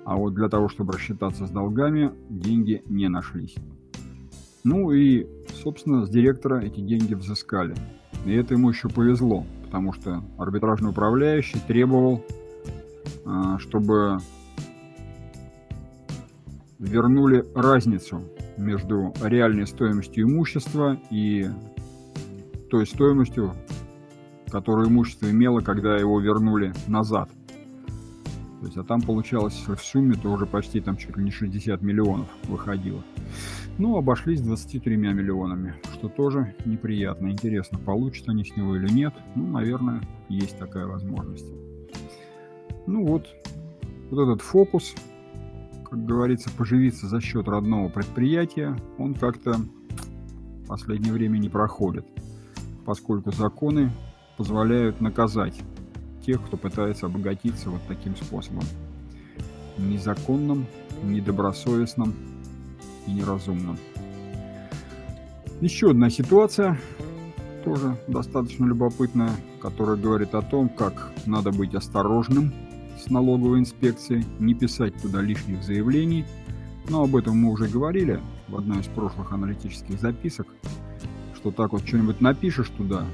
А 0.05 0.15
вот 0.15 0.33
для 0.33 0.49
того, 0.49 0.69
чтобы 0.69 0.93
рассчитаться 0.93 1.45
с 1.45 1.51
долгами, 1.51 2.11
деньги 2.29 2.81
не 2.87 3.09
нашлись. 3.09 3.55
Ну 4.63 4.91
и, 4.91 5.27
собственно, 5.63 6.05
с 6.05 6.09
директора 6.09 6.61
эти 6.61 6.79
деньги 6.79 7.13
взыскали. 7.13 7.75
И 8.25 8.33
это 8.33 8.55
ему 8.55 8.69
еще 8.69 8.89
повезло, 8.89 9.45
потому 9.65 9.93
что 9.93 10.23
арбитражный 10.37 10.89
управляющий 10.89 11.59
требовал, 11.65 12.23
а, 13.25 13.59
чтобы 13.59 14.19
вернули 16.79 17.45
разницу 17.53 18.23
между 18.57 19.13
реальной 19.21 19.67
стоимостью 19.67 20.23
имущества 20.23 20.97
и 21.11 21.47
той 22.69 22.87
стоимостью, 22.87 23.53
которую 24.49 24.87
имущество 24.87 25.29
имело, 25.29 25.59
когда 25.59 25.97
его 25.97 26.19
вернули 26.19 26.73
назад. 26.87 27.29
То 28.61 28.65
есть, 28.65 28.77
а 28.77 28.83
там 28.83 29.01
получалось 29.01 29.63
в 29.67 29.77
сумме 29.77 30.15
то 30.15 30.29
уже 30.29 30.45
почти 30.45 30.81
там 30.81 30.97
чуть 30.97 31.15
ли 31.15 31.23
не 31.23 31.31
60 31.31 31.81
миллионов 31.81 32.27
выходило. 32.43 33.03
Ну, 33.77 33.97
обошлись 33.97 34.41
23 34.41 34.97
миллионами, 34.97 35.75
что 35.93 36.09
тоже 36.09 36.55
неприятно. 36.65 37.29
Интересно, 37.29 37.79
получат 37.79 38.27
они 38.27 38.43
с 38.43 38.55
него 38.57 38.75
или 38.75 38.91
нет. 38.91 39.13
Ну, 39.35 39.47
наверное, 39.47 40.01
есть 40.27 40.57
такая 40.59 40.85
возможность. 40.85 41.45
Ну 42.85 43.05
вот, 43.05 43.27
вот 44.11 44.23
этот 44.23 44.41
фокус 44.41 44.93
как 45.89 46.05
говорится, 46.05 46.49
поживиться 46.51 47.07
за 47.07 47.19
счет 47.19 47.47
родного 47.47 47.89
предприятия, 47.89 48.75
он 48.97 49.15
как-то 49.15 49.53
в 49.53 50.67
последнее 50.67 51.11
время 51.11 51.37
не 51.39 51.49
проходит, 51.49 52.05
поскольку 52.85 53.31
законы 53.31 53.91
позволяют 54.37 55.01
наказать 55.01 55.59
тех, 56.25 56.45
кто 56.45 56.57
пытается 56.57 57.07
обогатиться 57.07 57.69
вот 57.69 57.81
таким 57.87 58.15
способом. 58.15 58.63
Незаконным, 59.77 60.67
недобросовестным 61.03 62.13
и 63.07 63.11
неразумным. 63.11 63.77
Еще 65.61 65.91
одна 65.91 66.09
ситуация, 66.09 66.77
тоже 67.65 67.97
достаточно 68.07 68.65
любопытная, 68.65 69.31
которая 69.61 69.97
говорит 69.97 70.35
о 70.35 70.41
том, 70.41 70.69
как 70.69 71.11
надо 71.25 71.51
быть 71.51 71.73
осторожным 71.73 72.53
с 72.99 73.09
налоговой 73.09 73.59
инспекцией, 73.59 74.25
не 74.39 74.53
писать 74.53 75.01
туда 75.01 75.21
лишних 75.21 75.63
заявлений. 75.63 76.25
Но 76.89 77.03
об 77.03 77.15
этом 77.15 77.37
мы 77.37 77.51
уже 77.51 77.67
говорили 77.67 78.19
в 78.47 78.57
одной 78.57 78.81
из 78.81 78.87
прошлых 78.87 79.31
аналитических 79.31 79.99
записок, 79.99 80.47
что 81.35 81.51
так 81.51 81.71
вот 81.71 81.87
что-нибудь 81.87 82.19
напишешь 82.19 82.69
туда, 82.69 83.05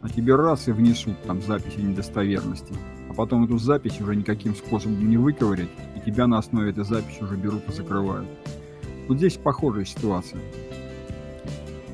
а 0.00 0.08
тебе 0.08 0.34
раз 0.34 0.68
и 0.68 0.72
внесут 0.72 1.22
там 1.22 1.40
запись 1.42 1.76
о 1.76 1.80
недостоверности. 1.80 2.74
А 3.08 3.14
потом 3.14 3.44
эту 3.44 3.58
запись 3.58 4.00
уже 4.00 4.16
никаким 4.16 4.54
способом 4.54 5.08
не 5.08 5.16
выковырять, 5.16 5.70
и 5.96 6.00
тебя 6.00 6.26
на 6.26 6.38
основе 6.38 6.70
этой 6.70 6.84
записи 6.84 7.22
уже 7.22 7.36
берут 7.36 7.68
и 7.68 7.72
закрывают. 7.72 8.28
Вот 9.08 9.18
здесь 9.18 9.36
похожая 9.36 9.84
ситуация. 9.84 10.40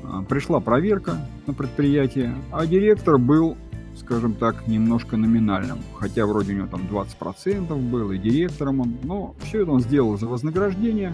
А, 0.03 0.21
пришла 0.23 0.59
проверка 0.59 1.17
на 1.47 1.53
предприятие, 1.53 2.35
а 2.51 2.65
директор 2.65 3.17
был, 3.17 3.57
скажем 3.97 4.33
так, 4.33 4.67
немножко 4.67 5.17
номинальным. 5.17 5.79
Хотя 5.95 6.25
вроде 6.25 6.53
у 6.53 6.57
него 6.57 6.67
там 6.67 6.81
20% 6.81 7.89
был, 7.89 8.11
и 8.11 8.17
директором 8.17 8.81
он, 8.81 8.97
но 9.03 9.35
все 9.41 9.63
это 9.63 9.71
он 9.71 9.81
сделал 9.81 10.17
за 10.17 10.27
вознаграждение. 10.27 11.13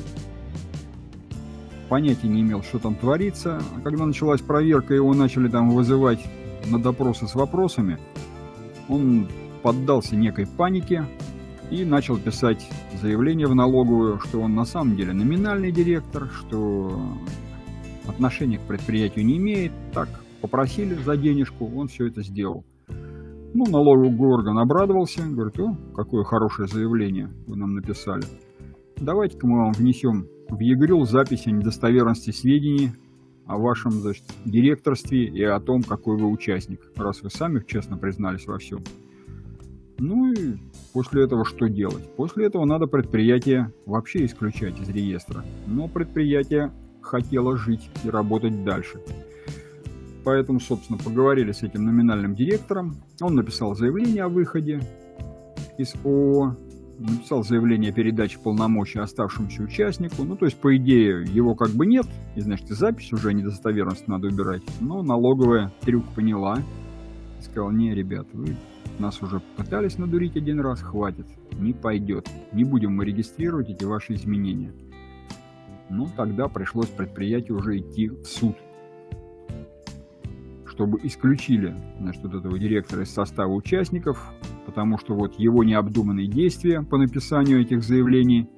Понятия 1.89 2.27
не 2.27 2.41
имел, 2.41 2.63
что 2.63 2.79
там 2.79 2.95
творится. 2.95 3.61
А 3.75 3.81
когда 3.81 4.05
началась 4.05 4.41
проверка, 4.41 4.93
его 4.93 5.13
начали 5.13 5.49
там 5.49 5.71
вызывать 5.71 6.25
на 6.67 6.81
допросы 6.81 7.27
с 7.27 7.35
вопросами, 7.35 7.97
он 8.87 9.27
поддался 9.61 10.15
некой 10.15 10.47
панике 10.47 11.05
и 11.69 11.85
начал 11.85 12.17
писать 12.17 12.67
заявление 13.01 13.47
в 13.47 13.55
налоговую, 13.55 14.19
что 14.19 14.41
он 14.41 14.55
на 14.55 14.65
самом 14.65 14.95
деле 14.95 15.13
номинальный 15.13 15.71
директор, 15.71 16.29
что 16.29 17.01
отношения 18.07 18.57
к 18.57 18.61
предприятию 18.61 19.25
не 19.25 19.37
имеет. 19.37 19.71
Так, 19.93 20.09
попросили 20.41 20.95
за 20.95 21.15
денежку, 21.17 21.71
он 21.75 21.87
все 21.87 22.07
это 22.07 22.23
сделал. 22.23 22.65
Ну, 23.53 23.65
налоговый 23.65 24.29
орган 24.29 24.57
обрадовался, 24.57 25.23
говорит, 25.27 25.59
о, 25.59 25.75
какое 25.95 26.23
хорошее 26.23 26.67
заявление 26.67 27.29
вы 27.47 27.57
нам 27.57 27.73
написали. 27.75 28.23
Давайте-ка 28.97 29.45
мы 29.47 29.57
вам 29.57 29.71
внесем 29.73 30.27
в 30.49 30.59
ЕГРЮЛ 30.59 31.05
запись 31.05 31.47
о 31.47 31.51
недостоверности 31.51 32.31
сведений 32.31 32.91
о 33.51 33.57
вашем 33.57 33.91
значит, 33.91 34.23
директорстве 34.45 35.25
и 35.25 35.43
о 35.43 35.59
том, 35.59 35.83
какой 35.83 36.17
вы 36.17 36.29
участник, 36.29 36.79
раз 36.95 37.21
вы 37.21 37.29
сами 37.29 37.63
честно 37.67 37.97
признались 37.97 38.47
во 38.47 38.57
всем. 38.57 38.79
Ну 39.97 40.31
и 40.31 40.55
после 40.93 41.25
этого 41.25 41.45
что 41.45 41.67
делать? 41.67 42.09
После 42.15 42.45
этого 42.45 42.65
надо 42.65 42.87
предприятие 42.87 43.73
вообще 43.85 44.25
исключать 44.25 44.79
из 44.79 44.89
реестра. 44.89 45.43
Но 45.67 45.87
предприятие 45.87 46.71
хотело 47.01 47.57
жить 47.57 47.89
и 48.03 48.09
работать 48.09 48.63
дальше. 48.63 49.01
Поэтому, 50.23 50.59
собственно, 50.59 50.99
поговорили 50.99 51.51
с 51.51 51.63
этим 51.63 51.85
номинальным 51.85 52.35
директором. 52.35 52.95
Он 53.21 53.35
написал 53.35 53.75
заявление 53.75 54.23
о 54.23 54.29
выходе 54.29 54.81
из 55.77 55.95
ООО, 56.03 56.57
написал 56.99 57.43
заявление 57.43 57.91
о 57.91 57.93
передаче 57.93 58.37
полномочий 58.39 58.99
оставшемуся 58.99 59.63
участнику. 59.63 60.23
Ну, 60.23 60.35
то 60.35 60.45
есть, 60.45 60.57
по 60.57 60.75
идее, 60.77 61.23
его 61.23 61.55
как 61.55 61.71
бы 61.71 61.85
нет, 61.85 62.05
и, 62.35 62.41
значит, 62.41 62.69
и 62.69 62.73
запись 62.75 63.11
уже 63.11 63.33
недостоверность 63.33 64.07
надо 64.07 64.27
убирать. 64.27 64.61
Но 64.79 65.01
налоговая 65.01 65.73
трюк 65.81 66.05
поняла 66.13 66.59
и 67.39 67.41
сказала, 67.41 67.71
не, 67.71 67.95
ребят, 67.95 68.27
вы 68.33 68.55
нас 68.99 69.21
уже 69.23 69.41
пытались 69.57 69.97
надурить 69.97 70.37
один 70.37 70.59
раз, 70.59 70.81
хватит, 70.81 71.25
не 71.53 71.73
пойдет. 71.73 72.29
Не 72.51 72.63
будем 72.63 72.95
мы 72.95 73.05
регистрировать 73.05 73.69
эти 73.69 73.83
ваши 73.83 74.13
изменения. 74.13 74.73
Ну, 75.89 76.07
тогда 76.15 76.47
пришлось 76.47 76.87
предприятию 76.87 77.57
уже 77.57 77.79
идти 77.79 78.09
в 78.09 78.23
суд, 78.25 78.55
чтобы 80.81 80.99
исключили 81.03 81.75
значит, 81.99 82.23
вот 82.23 82.33
этого 82.33 82.57
директора 82.57 83.03
из 83.03 83.13
состава 83.13 83.53
участников, 83.53 84.33
потому 84.65 84.97
что 84.97 85.13
вот 85.13 85.37
его 85.37 85.63
необдуманные 85.63 86.25
действия 86.25 86.81
по 86.81 86.97
написанию 86.97 87.61
этих 87.61 87.83
заявлений, 87.83 88.49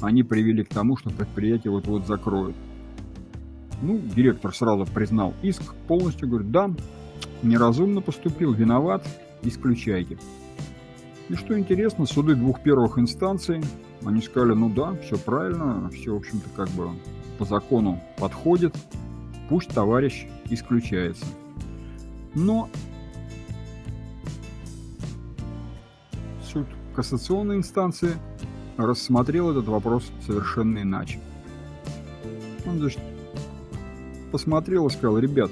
они 0.00 0.24
привели 0.24 0.64
к 0.64 0.70
тому, 0.70 0.96
что 0.96 1.10
предприятие 1.10 1.70
вот-вот 1.70 2.04
закроют. 2.04 2.56
Ну, 3.80 3.96
директор 3.96 4.52
сразу 4.52 4.92
признал 4.92 5.34
иск 5.42 5.72
полностью, 5.86 6.28
говорит, 6.28 6.50
да, 6.50 6.68
неразумно 7.44 8.00
поступил, 8.00 8.52
виноват, 8.54 9.06
исключайте. 9.42 10.18
И 11.28 11.34
что 11.34 11.56
интересно, 11.56 12.06
суды 12.06 12.34
двух 12.34 12.60
первых 12.60 12.98
инстанций, 12.98 13.60
они 14.04 14.20
сказали, 14.20 14.54
ну 14.54 14.68
да, 14.68 14.96
все 15.04 15.16
правильно, 15.16 15.88
все, 15.90 16.12
в 16.12 16.16
общем-то, 16.16 16.48
как 16.56 16.70
бы 16.70 16.88
по 17.38 17.44
закону 17.44 18.02
подходит, 18.18 18.74
пусть 19.48 19.68
товарищ 19.68 20.26
исключается. 20.50 21.24
Но 22.38 22.70
суд 26.40 26.66
кассационной 26.94 27.56
инстанции 27.56 28.12
рассмотрел 28.76 29.50
этот 29.50 29.66
вопрос 29.66 30.08
совершенно 30.24 30.82
иначе. 30.82 31.18
Он, 32.64 32.78
значит, 32.78 33.00
посмотрел 34.30 34.86
и 34.86 34.90
сказал, 34.90 35.18
ребят, 35.18 35.50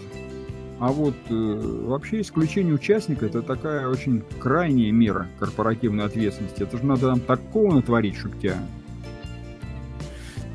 а 0.78 0.92
вот 0.92 1.16
э, 1.28 1.82
вообще 1.86 2.20
исключение 2.20 2.74
участника 2.74 3.26
это 3.26 3.42
такая 3.42 3.88
очень 3.88 4.22
крайняя 4.38 4.92
мера 4.92 5.26
корпоративной 5.40 6.04
ответственности. 6.04 6.62
Это 6.62 6.76
же 6.76 6.86
надо 6.86 7.08
там 7.08 7.18
такого 7.18 7.74
натворить, 7.74 8.14
чтобы 8.14 8.36
тебя 8.36 8.58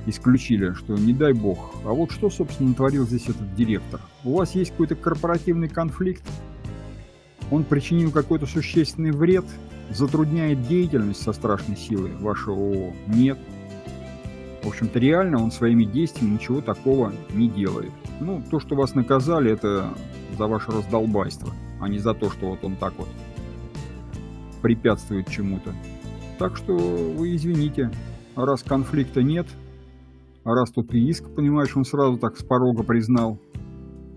исключили, 0.05 0.73
что 0.73 0.95
не 0.95 1.13
дай 1.13 1.33
бог. 1.33 1.75
А 1.85 1.89
вот 1.89 2.11
что, 2.11 2.29
собственно, 2.29 2.69
натворил 2.69 3.05
здесь 3.05 3.23
этот 3.29 3.55
директор? 3.55 4.01
У 4.23 4.37
вас 4.37 4.55
есть 4.55 4.71
какой-то 4.71 4.95
корпоративный 4.95 5.69
конфликт? 5.69 6.23
Он 7.51 7.63
причинил 7.63 8.11
какой-то 8.11 8.45
существенный 8.45 9.11
вред? 9.11 9.45
Затрудняет 9.89 10.67
деятельность 10.67 11.21
со 11.21 11.33
страшной 11.33 11.77
силой 11.77 12.15
вашего 12.15 12.55
ООО? 12.55 12.93
Нет. 13.07 13.37
В 14.63 14.67
общем-то, 14.67 14.99
реально 14.99 15.43
он 15.43 15.51
своими 15.51 15.83
действиями 15.83 16.35
ничего 16.35 16.61
такого 16.61 17.13
не 17.33 17.49
делает. 17.49 17.91
Ну, 18.19 18.43
то, 18.49 18.59
что 18.59 18.75
вас 18.75 18.93
наказали, 18.93 19.51
это 19.51 19.93
за 20.37 20.47
ваше 20.47 20.71
раздолбайство, 20.71 21.49
а 21.79 21.89
не 21.89 21.97
за 21.97 22.13
то, 22.13 22.29
что 22.29 22.51
вот 22.51 22.63
он 22.63 22.75
так 22.75 22.93
вот 22.97 23.09
препятствует 24.61 25.27
чему-то. 25.29 25.73
Так 26.37 26.55
что 26.55 26.77
вы 26.77 27.35
извините, 27.35 27.91
раз 28.35 28.63
конфликта 28.63 29.23
нет, 29.23 29.47
а 30.43 30.53
раз 30.53 30.71
тут 30.71 30.93
и 30.93 31.09
иск, 31.09 31.23
понимаешь, 31.35 31.75
он 31.75 31.85
сразу 31.85 32.17
так 32.17 32.37
с 32.37 32.43
порога 32.43 32.83
признал, 32.83 33.39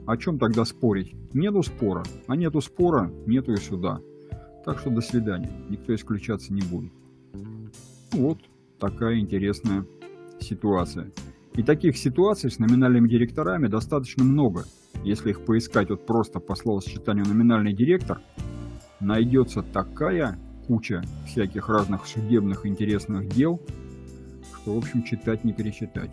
о 0.06 0.16
чем 0.16 0.38
тогда 0.38 0.64
спорить? 0.64 1.14
Нету 1.32 1.62
спора, 1.62 2.02
а 2.26 2.36
нету 2.36 2.60
спора, 2.60 3.10
нету 3.26 3.52
и 3.52 3.56
суда. 3.56 4.00
Так 4.64 4.78
что 4.78 4.90
до 4.90 5.00
свидания, 5.00 5.50
никто 5.68 5.94
исключаться 5.94 6.52
не 6.52 6.62
будет. 6.62 6.92
Вот 8.12 8.38
такая 8.78 9.18
интересная 9.18 9.86
ситуация. 10.40 11.10
И 11.54 11.62
таких 11.62 11.96
ситуаций 11.96 12.50
с 12.50 12.58
номинальными 12.58 13.08
директорами 13.08 13.68
достаточно 13.68 14.24
много. 14.24 14.64
Если 15.04 15.30
их 15.30 15.44
поискать 15.44 15.90
вот 15.90 16.06
просто 16.06 16.40
по 16.40 16.54
словосочетанию 16.54 17.26
номинальный 17.26 17.74
директор, 17.74 18.20
найдется 19.00 19.62
такая 19.62 20.38
куча 20.66 21.02
всяких 21.26 21.68
разных 21.68 22.06
судебных 22.06 22.66
интересных 22.66 23.28
дел, 23.28 23.60
что, 24.64 24.74
в 24.74 24.78
общем, 24.78 25.02
читать 25.02 25.44
не 25.44 25.52
перечитать. 25.52 26.10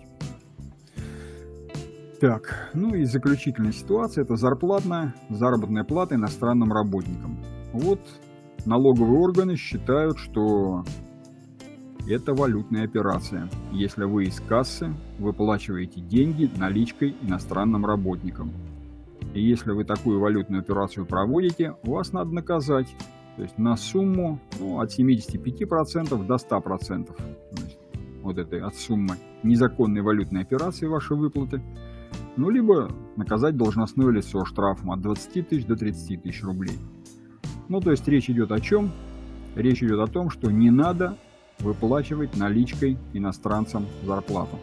Так, 2.19 2.69
ну 2.73 2.93
и 2.93 3.05
заключительная 3.05 3.71
ситуация– 3.71 4.23
это 4.25 4.35
зарплатная, 4.35 5.15
заработная 5.29 5.85
плата 5.85 6.15
иностранным 6.15 6.71
работникам. 6.71 7.39
Вот 7.71 8.01
налоговые 8.65 9.19
органы 9.19 9.55
считают, 9.55 10.19
что 10.19 10.83
это 12.07 12.33
валютная 12.33 12.83
операция, 12.83 13.49
если 13.71 14.03
вы 14.03 14.25
из 14.25 14.41
кассы 14.41 14.93
выплачиваете 15.17 16.01
деньги 16.01 16.51
наличкой 16.57 17.15
иностранным 17.21 17.85
работникам. 17.85 18.51
И 19.33 19.41
если 19.41 19.71
вы 19.71 19.85
такую 19.85 20.19
валютную 20.19 20.61
операцию 20.61 21.05
проводите, 21.05 21.75
вас 21.83 22.11
надо 22.11 22.31
наказать. 22.31 22.93
То 23.37 23.43
есть 23.43 23.57
на 23.57 23.77
сумму 23.77 24.41
ну, 24.59 24.81
от 24.81 24.91
75% 24.91 26.25
до 26.25 26.35
100%. 26.35 27.15
Значит, 27.51 27.80
вот 28.21 28.37
этой 28.37 28.61
от 28.61 28.75
суммы 28.75 29.17
незаконной 29.43 30.01
валютной 30.01 30.41
операции 30.41 30.85
вашей 30.85 31.17
выплаты. 31.17 31.61
Ну, 32.37 32.49
либо 32.49 32.91
наказать 33.15 33.57
должностное 33.57 34.09
лицо 34.09 34.45
штрафом 34.45 34.91
от 34.91 35.01
20 35.01 35.49
тысяч 35.49 35.65
до 35.65 35.75
30 35.75 36.23
тысяч 36.23 36.43
рублей. 36.43 36.77
Ну, 37.67 37.79
то 37.79 37.91
есть 37.91 38.07
речь 38.07 38.29
идет 38.29 38.51
о 38.51 38.59
чем? 38.59 38.91
Речь 39.55 39.83
идет 39.83 39.99
о 39.99 40.07
том, 40.07 40.29
что 40.29 40.51
не 40.51 40.69
надо 40.69 41.17
выплачивать 41.59 42.35
наличкой 42.37 42.97
иностранцам 43.13 43.85
зарплату. 44.03 44.57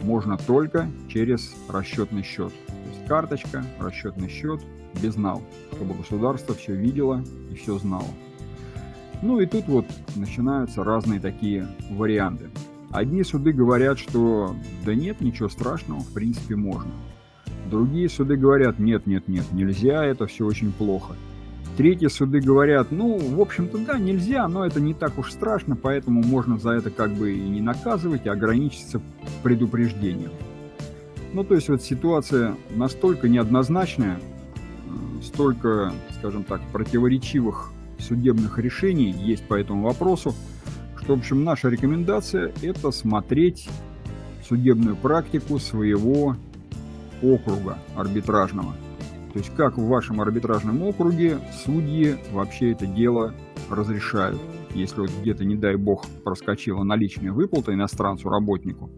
Можно 0.00 0.36
только 0.36 0.88
через 1.08 1.54
расчетный 1.68 2.22
счет. 2.22 2.52
То 2.66 2.88
есть 2.90 3.06
карточка, 3.06 3.64
расчетный 3.78 4.28
счет, 4.28 4.60
безнал, 5.00 5.42
чтобы 5.72 5.94
государство 5.94 6.54
все 6.54 6.74
видело 6.74 7.22
и 7.50 7.54
все 7.54 7.78
знало. 7.78 8.08
Ну 9.22 9.38
и 9.40 9.46
тут 9.46 9.68
вот 9.68 9.86
начинаются 10.16 10.82
разные 10.82 11.20
такие 11.20 11.68
варианты. 11.90 12.50
Одни 12.92 13.24
суды 13.24 13.52
говорят, 13.52 13.98
что 13.98 14.54
да 14.84 14.94
нет, 14.94 15.22
ничего 15.22 15.48
страшного, 15.48 16.00
в 16.00 16.12
принципе, 16.12 16.56
можно. 16.56 16.90
Другие 17.70 18.08
суды 18.10 18.36
говорят, 18.36 18.78
нет, 18.78 19.06
нет, 19.06 19.28
нет, 19.28 19.46
нельзя, 19.52 20.04
это 20.04 20.26
все 20.26 20.44
очень 20.44 20.72
плохо. 20.72 21.14
Третьи 21.78 22.08
суды 22.08 22.40
говорят, 22.40 22.88
ну, 22.90 23.16
в 23.16 23.40
общем-то, 23.40 23.78
да, 23.78 23.98
нельзя, 23.98 24.46
но 24.46 24.66
это 24.66 24.78
не 24.78 24.92
так 24.92 25.16
уж 25.16 25.32
страшно, 25.32 25.74
поэтому 25.74 26.22
можно 26.22 26.58
за 26.58 26.72
это 26.72 26.90
как 26.90 27.12
бы 27.12 27.32
и 27.32 27.40
не 27.40 27.62
наказывать, 27.62 28.26
а 28.26 28.32
ограничиться 28.32 29.00
предупреждением. 29.42 30.32
Ну, 31.32 31.44
то 31.44 31.54
есть 31.54 31.70
вот 31.70 31.82
ситуация 31.82 32.56
настолько 32.74 33.26
неоднозначная, 33.26 34.18
э, 34.18 35.22
столько, 35.22 35.94
скажем 36.18 36.44
так, 36.44 36.60
противоречивых 36.72 37.72
судебных 37.98 38.58
решений 38.58 39.10
есть 39.10 39.44
по 39.48 39.54
этому 39.54 39.84
вопросу, 39.84 40.34
в 41.06 41.12
общем, 41.12 41.44
наша 41.44 41.68
рекомендация– 41.68 42.52
это 42.62 42.90
смотреть 42.90 43.68
судебную 44.48 44.96
практику 44.96 45.58
своего 45.58 46.36
округа 47.22 47.78
арбитражного. 47.96 48.74
То 49.32 49.38
есть 49.38 49.54
как 49.54 49.78
в 49.78 49.86
вашем 49.86 50.20
арбитражном 50.20 50.82
округе 50.82 51.38
судьи 51.64 52.16
вообще 52.32 52.72
это 52.72 52.86
дело 52.86 53.34
разрешают. 53.70 54.40
Если 54.74 55.00
вот 55.00 55.10
где-то, 55.20 55.44
не 55.44 55.56
дай 55.56 55.76
бог, 55.76 56.06
проскочила 56.24 56.82
наличная 56.82 57.32
выплата 57.32 57.72
иностранцу-работнику, 57.72 58.90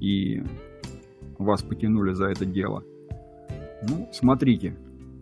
и 0.00 0.42
вас 1.38 1.62
потянули 1.62 2.12
за 2.12 2.26
это 2.26 2.44
дело. 2.44 2.82
Ну, 3.88 4.08
смотрите, 4.12 4.76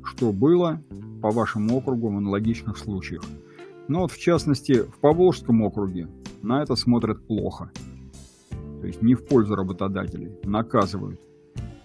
что 0.04 0.32
было 0.32 0.82
по 1.22 1.30
вашему 1.30 1.76
округу 1.76 2.10
в 2.10 2.16
аналогичных 2.16 2.76
случаях. 2.76 3.24
Но 3.88 4.00
вот 4.00 4.12
в 4.12 4.18
частности 4.18 4.82
в 4.82 4.98
Поволжском 5.00 5.62
округе 5.62 6.08
на 6.42 6.62
это 6.62 6.74
смотрят 6.76 7.26
плохо. 7.26 7.70
То 8.80 8.86
есть 8.86 9.02
не 9.02 9.14
в 9.14 9.26
пользу 9.26 9.54
работодателей, 9.54 10.32
наказывают. 10.44 11.20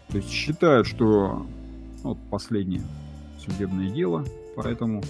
То 0.09 0.17
есть 0.17 0.29
считают, 0.29 0.87
что 0.87 1.45
вот 2.03 2.17
последнее 2.29 2.81
судебное 3.37 3.89
дело 3.89 4.23
по 4.55 4.67
этому 4.67 5.01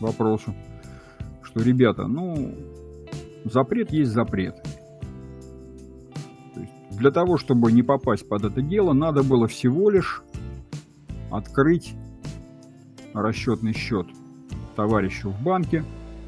вопросу, 0.00 0.54
что, 1.42 1.62
ребята, 1.62 2.06
ну, 2.06 2.54
запрет 3.44 3.92
есть 3.92 4.10
запрет. 4.10 4.56
То 6.54 6.60
есть 6.60 6.72
для 6.98 7.10
того, 7.10 7.36
чтобы 7.36 7.72
не 7.72 7.82
попасть 7.82 8.28
под 8.28 8.44
это 8.44 8.62
дело, 8.62 8.92
надо 8.92 9.22
было 9.22 9.46
всего 9.46 9.90
лишь 9.90 10.22
открыть 11.30 11.94
расчетный 13.14 13.74
счет 13.74 14.06
товарищу 14.74 15.30
в 15.30 15.42
банке 15.42 15.84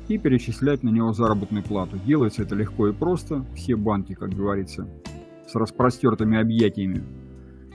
и 0.09 0.19
перечислять 0.19 0.83
на 0.83 0.91
него 0.91 1.13
заработную 1.13 1.63
плату. 1.65 1.99
Делается 2.05 2.43
это 2.43 2.55
легко 2.55 2.89
и 2.89 2.93
просто. 2.93 3.45
Все 3.55 3.77
банки, 3.77 4.15
как 4.15 4.31
говорится, 4.31 4.87
с 5.47 5.55
распростертыми 5.55 6.39
объятиями 6.39 7.03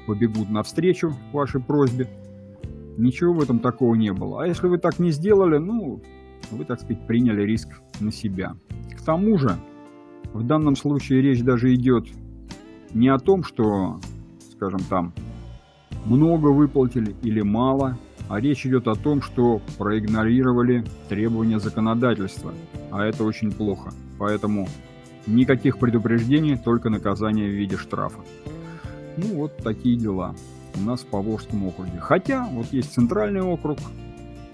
побегут 0.06 0.50
навстречу 0.50 1.14
вашей 1.32 1.62
просьбе. 1.62 2.08
Ничего 2.98 3.34
в 3.34 3.42
этом 3.42 3.60
такого 3.60 3.96
не 3.96 4.12
было. 4.12 4.44
А 4.44 4.48
если 4.48 4.68
вы 4.68 4.78
так 4.78 5.00
не 5.00 5.12
сделали, 5.12 5.58
ну, 5.58 6.02
вы, 6.52 6.66
так 6.66 6.80
сказать, 6.80 7.06
приняли 7.08 7.44
риск 7.44 7.70
на 8.00 8.12
себя. 8.12 8.56
К 8.98 9.02
тому 9.02 9.38
же, 9.38 9.56
в 10.34 10.44
данном 10.44 10.76
случае 10.76 11.22
речь 11.22 11.44
даже 11.44 11.74
идет 11.74 12.08
не 12.94 13.08
о 13.08 13.20
том, 13.20 13.44
что, 13.44 14.00
скажем 14.52 14.82
там, 14.90 15.14
много 16.06 16.48
выплатили 16.48 17.16
или 17.22 17.42
мало, 17.42 17.98
а 18.30 18.40
речь 18.40 18.66
идет 18.66 18.88
о 18.88 18.96
том, 18.96 19.22
что 19.24 19.60
проигнорировали 19.78 20.86
требования 21.10 21.60
законодательства, 21.60 22.54
а 22.92 23.04
это 23.04 23.24
очень 23.24 23.52
плохо. 23.52 23.92
Поэтому 24.20 24.70
никаких 25.26 25.80
предупреждений, 25.80 26.56
только 26.56 26.90
наказание 26.90 27.50
в 27.50 27.54
виде 27.54 27.76
штрафа. 27.76 28.20
Ну 29.18 29.36
вот 29.36 29.58
такие 29.58 29.98
дела 29.98 30.36
у 30.76 30.82
нас 30.82 31.02
в 31.02 31.08
Поволжском 31.08 31.66
округе. 31.66 32.00
Хотя 32.00 32.48
вот 32.52 32.68
есть 32.72 32.94
центральный 32.94 33.42
округ, 33.42 33.80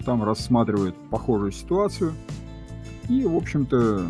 там 0.06 0.24
рассматривают 0.24 0.96
похожую 1.10 1.52
ситуацию. 1.52 2.14
И, 3.10 3.24
в 3.24 3.36
общем-то, 3.36 4.06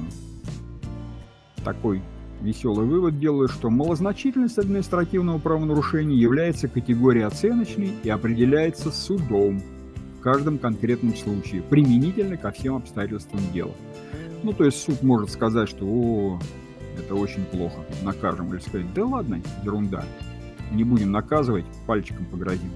такой 1.65 2.03
веселый 2.47 2.87
вывод 2.87 3.19
делаю, 3.19 3.49
что 3.49 3.69
малозначительность 3.69 4.59
административного 4.59 5.39
правонарушения 5.39 6.17
является 6.17 6.69
категорией 6.69 7.25
оценочной 7.25 7.93
и 8.05 8.09
определяется 8.09 8.91
судом 8.91 9.61
в 10.19 10.21
каждом 10.23 10.59
конкретном 10.59 11.15
случае, 11.17 11.63
применительно 11.63 12.37
ко 12.37 12.53
всем 12.53 12.77
обстоятельствам 12.77 13.41
дела. 13.53 13.75
Ну, 14.43 14.53
то 14.53 14.65
есть 14.65 14.81
суд 14.81 15.03
может 15.03 15.31
сказать, 15.31 15.69
что 15.69 15.85
«О, 15.87 16.41
это 16.97 17.15
очень 17.15 17.45
плохо, 17.45 17.81
накажем», 18.03 18.53
или 18.55 18.61
сказать 18.61 18.93
«Да 18.95 19.05
ладно, 19.05 19.41
ерунда, 19.65 20.05
не 20.71 20.85
будем 20.85 21.11
наказывать, 21.13 21.65
пальчиком 21.87 22.27
погрозим. 22.27 22.71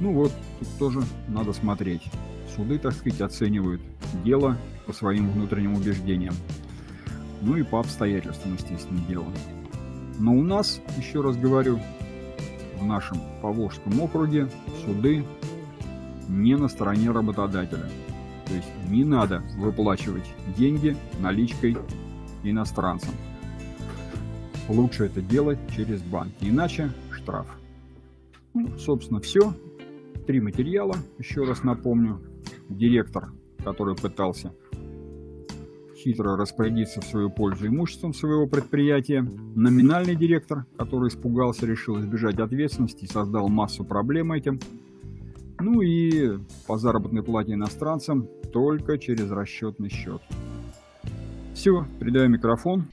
Ну 0.00 0.12
вот, 0.12 0.32
тут 0.60 0.68
тоже 0.78 1.02
надо 1.28 1.52
смотреть. 1.52 2.02
Суды, 2.54 2.78
так 2.78 2.92
сказать, 2.92 3.20
оценивают 3.20 3.80
дело 4.24 4.56
по 4.86 4.92
своим 4.92 5.30
внутренним 5.30 5.74
убеждениям. 5.74 6.34
Ну 7.40 7.56
и 7.56 7.62
по 7.62 7.80
обстоятельствам, 7.80 8.54
естественно, 8.54 9.00
дела. 9.08 9.26
Но 10.18 10.34
у 10.34 10.42
нас, 10.42 10.80
еще 10.98 11.22
раз 11.22 11.36
говорю, 11.36 11.80
в 12.78 12.84
нашем 12.84 13.18
Поволжском 13.40 14.00
округе 14.00 14.48
суды 14.84 15.24
не 16.28 16.56
на 16.56 16.68
стороне 16.68 17.10
работодателя. 17.10 17.88
То 18.46 18.54
есть 18.54 18.68
не 18.88 19.04
надо 19.04 19.42
выплачивать 19.56 20.26
деньги 20.56 20.96
наличкой 21.20 21.76
иностранцам 22.42 23.14
лучше 24.70 25.04
это 25.04 25.20
делать 25.20 25.58
через 25.74 26.00
банк, 26.02 26.32
иначе 26.40 26.90
штраф. 27.10 27.46
Ну, 28.54 28.76
собственно, 28.78 29.20
все. 29.20 29.52
Три 30.26 30.40
материала, 30.40 30.96
еще 31.18 31.44
раз 31.44 31.62
напомню. 31.64 32.20
Директор, 32.68 33.32
который 33.64 33.96
пытался 33.96 34.54
хитро 36.02 36.36
распорядиться 36.36 37.00
в 37.00 37.04
свою 37.04 37.30
пользу 37.30 37.66
имуществом 37.66 38.14
своего 38.14 38.46
предприятия. 38.46 39.20
Номинальный 39.54 40.16
директор, 40.16 40.64
который 40.78 41.08
испугался, 41.08 41.66
решил 41.66 42.00
избежать 42.00 42.38
ответственности 42.38 43.04
создал 43.04 43.48
массу 43.48 43.84
проблем 43.84 44.32
этим. 44.32 44.58
Ну 45.58 45.82
и 45.82 46.38
по 46.66 46.78
заработной 46.78 47.22
плате 47.22 47.52
иностранцам 47.52 48.26
только 48.52 48.96
через 48.98 49.30
расчетный 49.30 49.90
счет. 49.90 50.22
Все, 51.54 51.86
передаю 51.98 52.30
микрофон. 52.30 52.86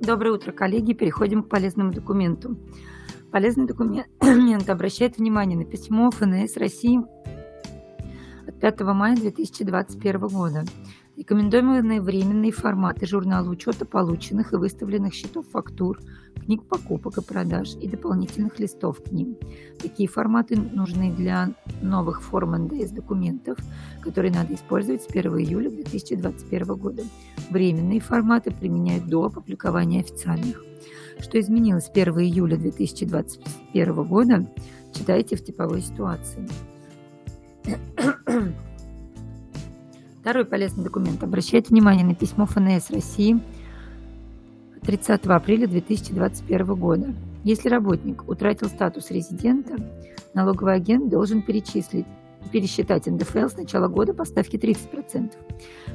Доброе 0.00 0.32
утро, 0.32 0.52
коллеги. 0.52 0.92
Переходим 0.92 1.42
к 1.42 1.48
полезному 1.48 1.92
документу. 1.92 2.56
Полезный 3.32 3.66
документ 3.66 4.08
обращает 4.68 5.18
внимание 5.18 5.56
на 5.56 5.64
письмо 5.64 6.10
ФНС 6.10 6.56
России 6.56 7.00
от 8.48 8.58
5 8.58 8.80
мая 8.80 9.14
2021 9.14 10.20
года. 10.26 10.64
Рекомендуемые 11.16 12.00
временные 12.00 12.50
форматы 12.50 13.06
журнала 13.06 13.48
учета 13.48 13.84
полученных 13.84 14.52
и 14.52 14.56
выставленных 14.56 15.14
счетов 15.14 15.46
фактур, 15.48 16.00
книг 16.44 16.64
покупок 16.64 17.18
и 17.18 17.22
продаж 17.22 17.76
и 17.80 17.86
дополнительных 17.86 18.58
листов 18.58 19.00
к 19.00 19.12
ним. 19.12 19.36
Такие 19.78 20.08
форматы 20.08 20.56
нужны 20.56 21.12
для 21.12 21.54
новых 21.82 22.22
форм 22.22 22.64
НДС 22.64 22.90
документов, 22.90 23.58
которые 24.00 24.32
надо 24.32 24.54
использовать 24.54 25.02
с 25.02 25.10
1 25.10 25.38
июля 25.38 25.70
2021 25.70 26.74
года. 26.74 27.02
Временные 27.50 28.00
форматы 28.00 28.50
применяют 28.50 29.06
до 29.06 29.26
опубликования 29.26 30.00
официальных. 30.00 30.64
Что 31.22 31.38
изменилось 31.38 31.86
с 31.86 31.90
1 31.90 32.18
июля 32.20 32.56
2021 32.56 34.04
года, 34.04 34.46
читайте 34.92 35.36
в 35.36 35.44
типовой 35.44 35.82
ситуации. 35.82 36.48
Второй 40.20 40.44
полезный 40.44 40.84
документ 40.84 41.22
обращает 41.22 41.68
внимание 41.70 42.06
на 42.06 42.14
письмо 42.14 42.46
ФНС 42.46 42.90
России 42.90 43.40
30 44.82 45.26
апреля 45.26 45.66
2021 45.66 46.74
года. 46.74 47.14
Если 47.44 47.68
работник 47.68 48.28
утратил 48.28 48.68
статус 48.68 49.10
резидента, 49.10 49.76
налоговый 50.34 50.74
агент 50.74 51.10
должен 51.10 51.42
перечислить 51.42 52.06
пересчитать 52.52 53.06
НДФЛ 53.06 53.48
с 53.48 53.56
начала 53.56 53.88
года 53.88 54.14
по 54.14 54.24
ставке 54.24 54.58
30%. 54.58 55.32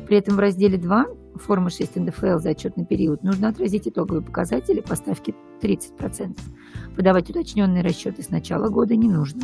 При 0.07 0.17
этом 0.17 0.35
в 0.35 0.39
разделе 0.39 0.77
2 0.77 1.05
формы 1.35 1.69
6 1.69 1.97
НДФЛ 1.97 2.39
за 2.39 2.51
отчетный 2.51 2.85
период 2.85 3.23
нужно 3.23 3.49
отразить 3.49 3.87
итоговые 3.87 4.23
показатели 4.23 4.81
по 4.81 4.95
ставке 4.95 5.33
30%. 5.61 6.37
Подавать 6.95 7.29
уточненные 7.29 7.83
расчеты 7.83 8.21
с 8.21 8.29
начала 8.29 8.69
года 8.69 8.95
не 8.95 9.09
нужно. 9.09 9.41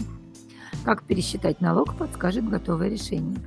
Как 0.86 1.04
пересчитать 1.04 1.62
налог, 1.62 1.95
подскажет 1.97 2.49
готовое 2.49 2.89
решение. 2.89 3.38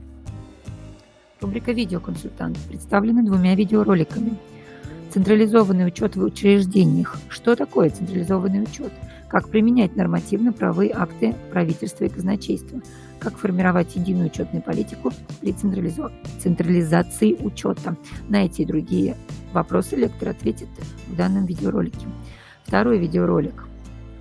Рубрика 1.40 1.72
«Видеоконсультант» 1.72 2.59
представлена 2.68 3.22
двумя 3.22 3.55
видеороликами. 3.55 4.36
Централизованный 5.11 5.86
учет 5.86 6.16
в 6.16 6.22
учреждениях. 6.22 7.18
Что 7.28 7.55
такое 7.55 7.90
централизованный 7.90 8.62
учет? 8.62 8.92
Как 9.35 9.49
применять 9.49 9.97
нормативно-правовые 9.97 10.93
акты 10.93 11.35
правительства 11.51 12.05
и 12.05 12.09
казначейства? 12.09 12.80
Как 13.18 13.37
формировать 13.37 13.97
единую 13.97 14.26
учетную 14.26 14.62
политику 14.62 15.11
при 15.41 15.51
централизации 15.53 17.35
учета? 17.41 17.97
На 18.28 18.45
эти 18.45 18.62
и 18.62 18.64
другие 18.64 19.16
вопросы 19.53 19.97
лектор 19.97 20.28
ответит 20.28 20.68
в 21.09 21.16
данном 21.16 21.47
видеоролике. 21.47 22.07
Второй 22.62 23.01
видеоролик. 23.01 23.66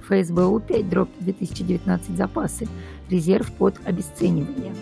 ФСБУ 0.08 0.60
5 0.60 0.90
дробь 0.90 1.12
2019 1.20 2.18
запасы. 2.18 2.68
Резерв 3.08 3.52
под 3.54 3.76
обесценивание. 3.86 4.74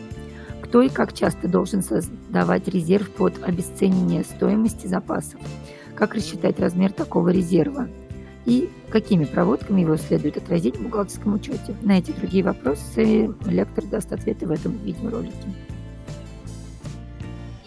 Кто 0.62 0.82
и 0.82 0.88
как 0.88 1.12
часто 1.12 1.50
должен 1.50 1.84
создавать 1.84 2.70
резерв 2.70 3.10
под 3.12 3.44
обесценивание 3.44 4.24
стоимости 4.24 4.88
запасов? 4.88 5.42
Как 5.94 6.16
рассчитать 6.16 6.58
размер 6.58 6.94
такого 6.94 7.28
резерва? 7.28 7.90
И 8.46 8.70
какими 8.90 9.26
проводками 9.26 9.82
его 9.82 9.98
следует 9.98 10.38
отразить 10.38 10.78
в 10.78 10.84
бухгалтерском 10.84 11.36
учете? 11.36 11.76
На 11.82 12.00
эти 12.00 12.12
другие 12.12 12.44
вопросы 12.44 13.32
лектор 13.46 13.86
даст 13.86 14.12
ответы 14.12 14.48
в 14.48 14.52
этом 14.52 14.78
видеоролике. 14.78 15.36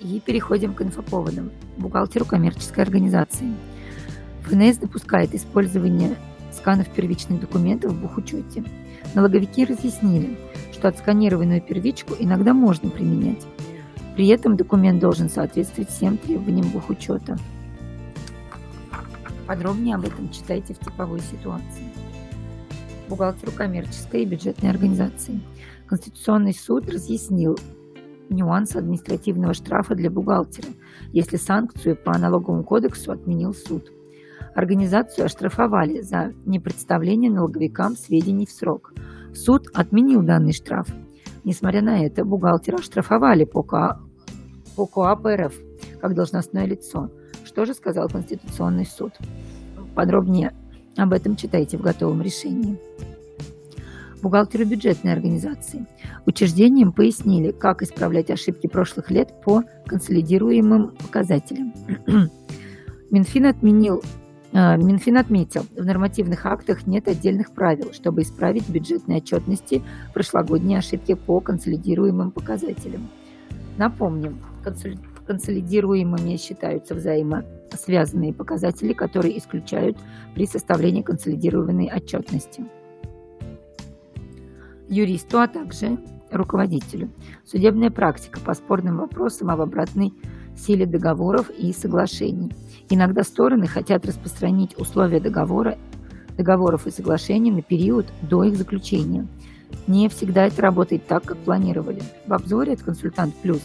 И 0.00 0.20
переходим 0.20 0.74
к 0.74 0.82
инфоповодам. 0.82 1.50
Бухгалтеру 1.78 2.24
коммерческой 2.24 2.84
организации. 2.84 3.54
ФНС 4.42 4.76
допускает 4.78 5.34
использование 5.34 6.16
сканов 6.52 6.88
первичных 6.90 7.40
документов 7.40 7.92
в 7.92 8.00
бухучете. 8.00 8.64
Налоговики 9.14 9.64
разъяснили, 9.64 10.36
что 10.72 10.88
отсканированную 10.88 11.62
первичку 11.62 12.14
иногда 12.18 12.52
можно 12.52 12.90
применять. 12.90 13.42
При 14.16 14.28
этом 14.28 14.56
документ 14.56 15.00
должен 15.00 15.30
соответствовать 15.30 15.90
всем 15.90 16.18
требованиям 16.18 16.68
бухучета. 16.68 17.38
Подробнее 19.46 19.96
об 19.96 20.06
этом 20.06 20.30
читайте 20.30 20.72
в 20.72 20.78
типовой 20.78 21.20
ситуации. 21.20 21.92
Бухгалтеру 23.08 23.52
коммерческой 23.52 24.22
и 24.22 24.26
бюджетной 24.26 24.70
организации. 24.70 25.40
Конституционный 25.86 26.54
суд 26.54 26.88
разъяснил 26.88 27.58
нюанс 28.30 28.74
административного 28.74 29.52
штрафа 29.52 29.94
для 29.94 30.10
бухгалтера, 30.10 30.68
если 31.12 31.36
санкцию 31.36 31.96
по 31.96 32.16
налоговому 32.16 32.64
кодексу 32.64 33.12
отменил 33.12 33.52
суд. 33.52 33.92
Организацию 34.54 35.26
оштрафовали 35.26 36.00
за 36.00 36.32
непредставление 36.46 37.30
налоговикам 37.30 37.96
сведений 37.96 38.46
в 38.46 38.50
срок. 38.50 38.94
Суд 39.34 39.68
отменил 39.74 40.22
данный 40.22 40.52
штраф. 40.52 40.88
Несмотря 41.44 41.82
на 41.82 42.02
это, 42.02 42.24
бухгалтера 42.24 42.76
оштрафовали 42.76 43.44
по, 43.44 43.62
КОА, 43.62 44.00
по 44.76 44.86
КОАП 44.86 45.26
РФ 45.26 45.54
как 46.00 46.14
должностное 46.14 46.64
лицо. 46.64 47.10
Что 47.54 47.66
же 47.66 47.74
сказал 47.74 48.08
Конституционный 48.08 48.84
суд? 48.84 49.12
Подробнее 49.94 50.52
об 50.96 51.12
этом 51.12 51.36
читайте 51.36 51.78
в 51.78 51.82
готовом 51.82 52.20
решении. 52.20 52.80
Бухгалтеры 54.20 54.64
бюджетной 54.64 55.12
организации. 55.12 55.86
Учреждениям 56.26 56.90
пояснили, 56.90 57.52
как 57.52 57.82
исправлять 57.82 58.28
ошибки 58.28 58.66
прошлых 58.66 59.12
лет 59.12 59.40
по 59.44 59.62
консолидируемым 59.86 60.96
показателям. 60.96 61.72
Минфин 63.12 63.46
отменил 63.46 64.02
а, 64.52 64.76
Минфин 64.76 65.16
отметил, 65.16 65.64
в 65.76 65.84
нормативных 65.84 66.46
актах 66.46 66.88
нет 66.88 67.06
отдельных 67.06 67.52
правил, 67.52 67.92
чтобы 67.92 68.22
исправить 68.22 68.68
бюджетные 68.68 69.18
отчетности 69.18 69.80
прошлогодние 70.12 70.80
ошибки 70.80 71.14
по 71.14 71.38
консолидируемым 71.38 72.32
показателям. 72.32 73.10
Напомним, 73.76 74.40
консолидируемыми 75.26 76.36
считаются 76.36 76.94
взаимосвязанные 76.94 78.32
показатели, 78.32 78.92
которые 78.92 79.38
исключают 79.38 79.96
при 80.34 80.46
составлении 80.46 81.02
консолидированной 81.02 81.90
отчетности. 81.94 82.64
Юристу, 84.88 85.38
а 85.40 85.48
также 85.48 85.98
руководителю. 86.30 87.10
Судебная 87.44 87.90
практика 87.90 88.40
по 88.40 88.54
спорным 88.54 88.98
вопросам 88.98 89.50
об 89.50 89.60
обратной 89.60 90.12
силе 90.56 90.86
договоров 90.86 91.50
и 91.50 91.72
соглашений. 91.72 92.52
Иногда 92.90 93.22
стороны 93.22 93.66
хотят 93.66 94.06
распространить 94.06 94.78
условия 94.78 95.20
договора, 95.20 95.78
договоров 96.36 96.86
и 96.86 96.90
соглашений 96.90 97.50
на 97.50 97.62
период 97.62 98.06
до 98.22 98.44
их 98.44 98.56
заключения. 98.56 99.26
Не 99.86 100.08
всегда 100.08 100.46
это 100.46 100.62
работает 100.62 101.06
так, 101.06 101.24
как 101.24 101.38
планировали. 101.38 102.02
В 102.26 102.32
обзоре 102.32 102.74
от 102.74 102.82
«Консультант 102.82 103.34
Плюс» 103.36 103.62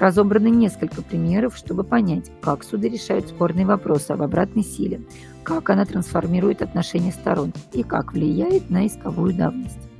разобраны 0.00 0.48
несколько 0.48 1.02
примеров, 1.02 1.56
чтобы 1.56 1.84
понять, 1.84 2.30
как 2.40 2.64
суды 2.64 2.88
решают 2.88 3.28
спорные 3.28 3.66
вопросы 3.66 4.12
об 4.12 4.22
обратной 4.22 4.64
силе, 4.64 5.02
как 5.44 5.70
она 5.70 5.84
трансформирует 5.84 6.62
отношения 6.62 7.12
сторон 7.12 7.52
и 7.72 7.82
как 7.82 8.12
влияет 8.12 8.70
на 8.70 8.86
исковую 8.86 9.34
давность. 9.34 9.90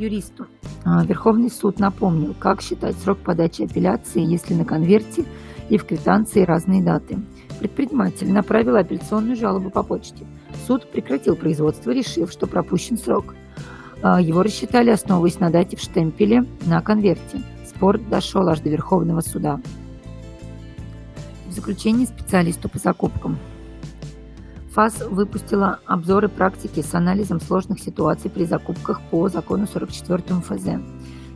юристу. 0.00 0.46
А, 0.84 1.04
Верховный 1.04 1.50
суд 1.50 1.78
напомнил, 1.78 2.34
как 2.38 2.62
считать 2.62 2.96
срок 2.96 3.18
подачи 3.18 3.62
апелляции, 3.62 4.22
если 4.22 4.54
на 4.54 4.64
конверте 4.64 5.26
и 5.68 5.76
в 5.76 5.84
квитанции 5.84 6.42
разные 6.42 6.82
даты. 6.82 7.18
Предприниматель 7.58 8.32
направил 8.32 8.76
апелляционную 8.76 9.36
жалобу 9.36 9.70
по 9.70 9.82
почте. 9.82 10.26
Суд 10.66 10.90
прекратил 10.90 11.36
производство, 11.36 11.90
решив, 11.90 12.30
что 12.30 12.46
пропущен 12.46 12.98
срок. 12.98 13.34
А, 14.02 14.20
его 14.20 14.42
рассчитали, 14.42 14.90
основываясь 14.90 15.40
на 15.40 15.50
дате 15.50 15.76
в 15.76 15.80
штемпеле 15.80 16.44
на 16.66 16.80
конверте. 16.80 17.42
Спор 17.66 17.98
дошел 17.98 18.48
аж 18.48 18.60
до 18.60 18.70
Верховного 18.70 19.20
суда. 19.20 19.60
В 21.46 21.52
заключение 21.52 22.06
специалисту 22.06 22.68
по 22.68 22.78
закупкам. 22.78 23.38
ФАС 24.72 25.00
выпустила 25.00 25.80
обзоры 25.84 26.28
практики 26.28 26.80
с 26.80 26.94
анализом 26.94 27.40
сложных 27.40 27.80
ситуаций 27.80 28.30
при 28.30 28.44
закупках 28.44 29.00
по 29.10 29.28
закону 29.28 29.66
44 29.66 30.22
ФЗ. 30.40 30.80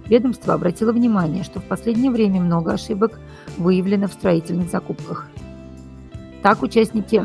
Ведомство 0.07 0.55
обратило 0.55 0.93
внимание, 0.93 1.43
что 1.43 1.61
в 1.61 1.64
последнее 1.64 2.12
время 2.12 2.41
много 2.41 2.72
ошибок 2.72 3.18
выявлено 3.57 4.07
в 4.07 4.12
строительных 4.12 4.70
закупках. 4.70 5.29
Так 6.43 6.62
участники 6.62 7.25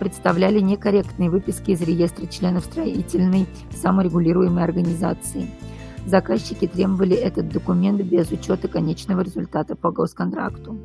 представляли 0.00 0.58
некорректные 0.58 1.30
выписки 1.30 1.70
из 1.70 1.82
реестра 1.82 2.26
членов 2.26 2.64
строительной 2.64 3.46
саморегулируемой 3.70 4.64
организации. 4.64 5.48
Заказчики 6.06 6.66
требовали 6.66 7.14
этот 7.14 7.48
документ 7.50 8.02
без 8.02 8.32
учета 8.32 8.66
конечного 8.66 9.20
результата 9.20 9.76
по 9.76 9.92
госконтракту. 9.92 10.76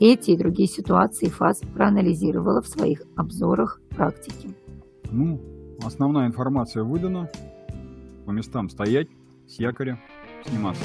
Эти 0.00 0.32
и 0.32 0.36
другие 0.36 0.68
ситуации 0.68 1.28
ФАС 1.28 1.60
проанализировала 1.74 2.60
в 2.60 2.66
своих 2.66 3.02
обзорах 3.16 3.80
практики. 3.90 4.50
Ну, 5.10 5.40
основная 5.84 6.26
информация 6.26 6.82
выдана. 6.82 7.30
По 8.26 8.30
местам 8.30 8.68
стоять, 8.68 9.08
с 9.46 9.58
якоря 9.60 10.00
сниматься. 10.46 10.84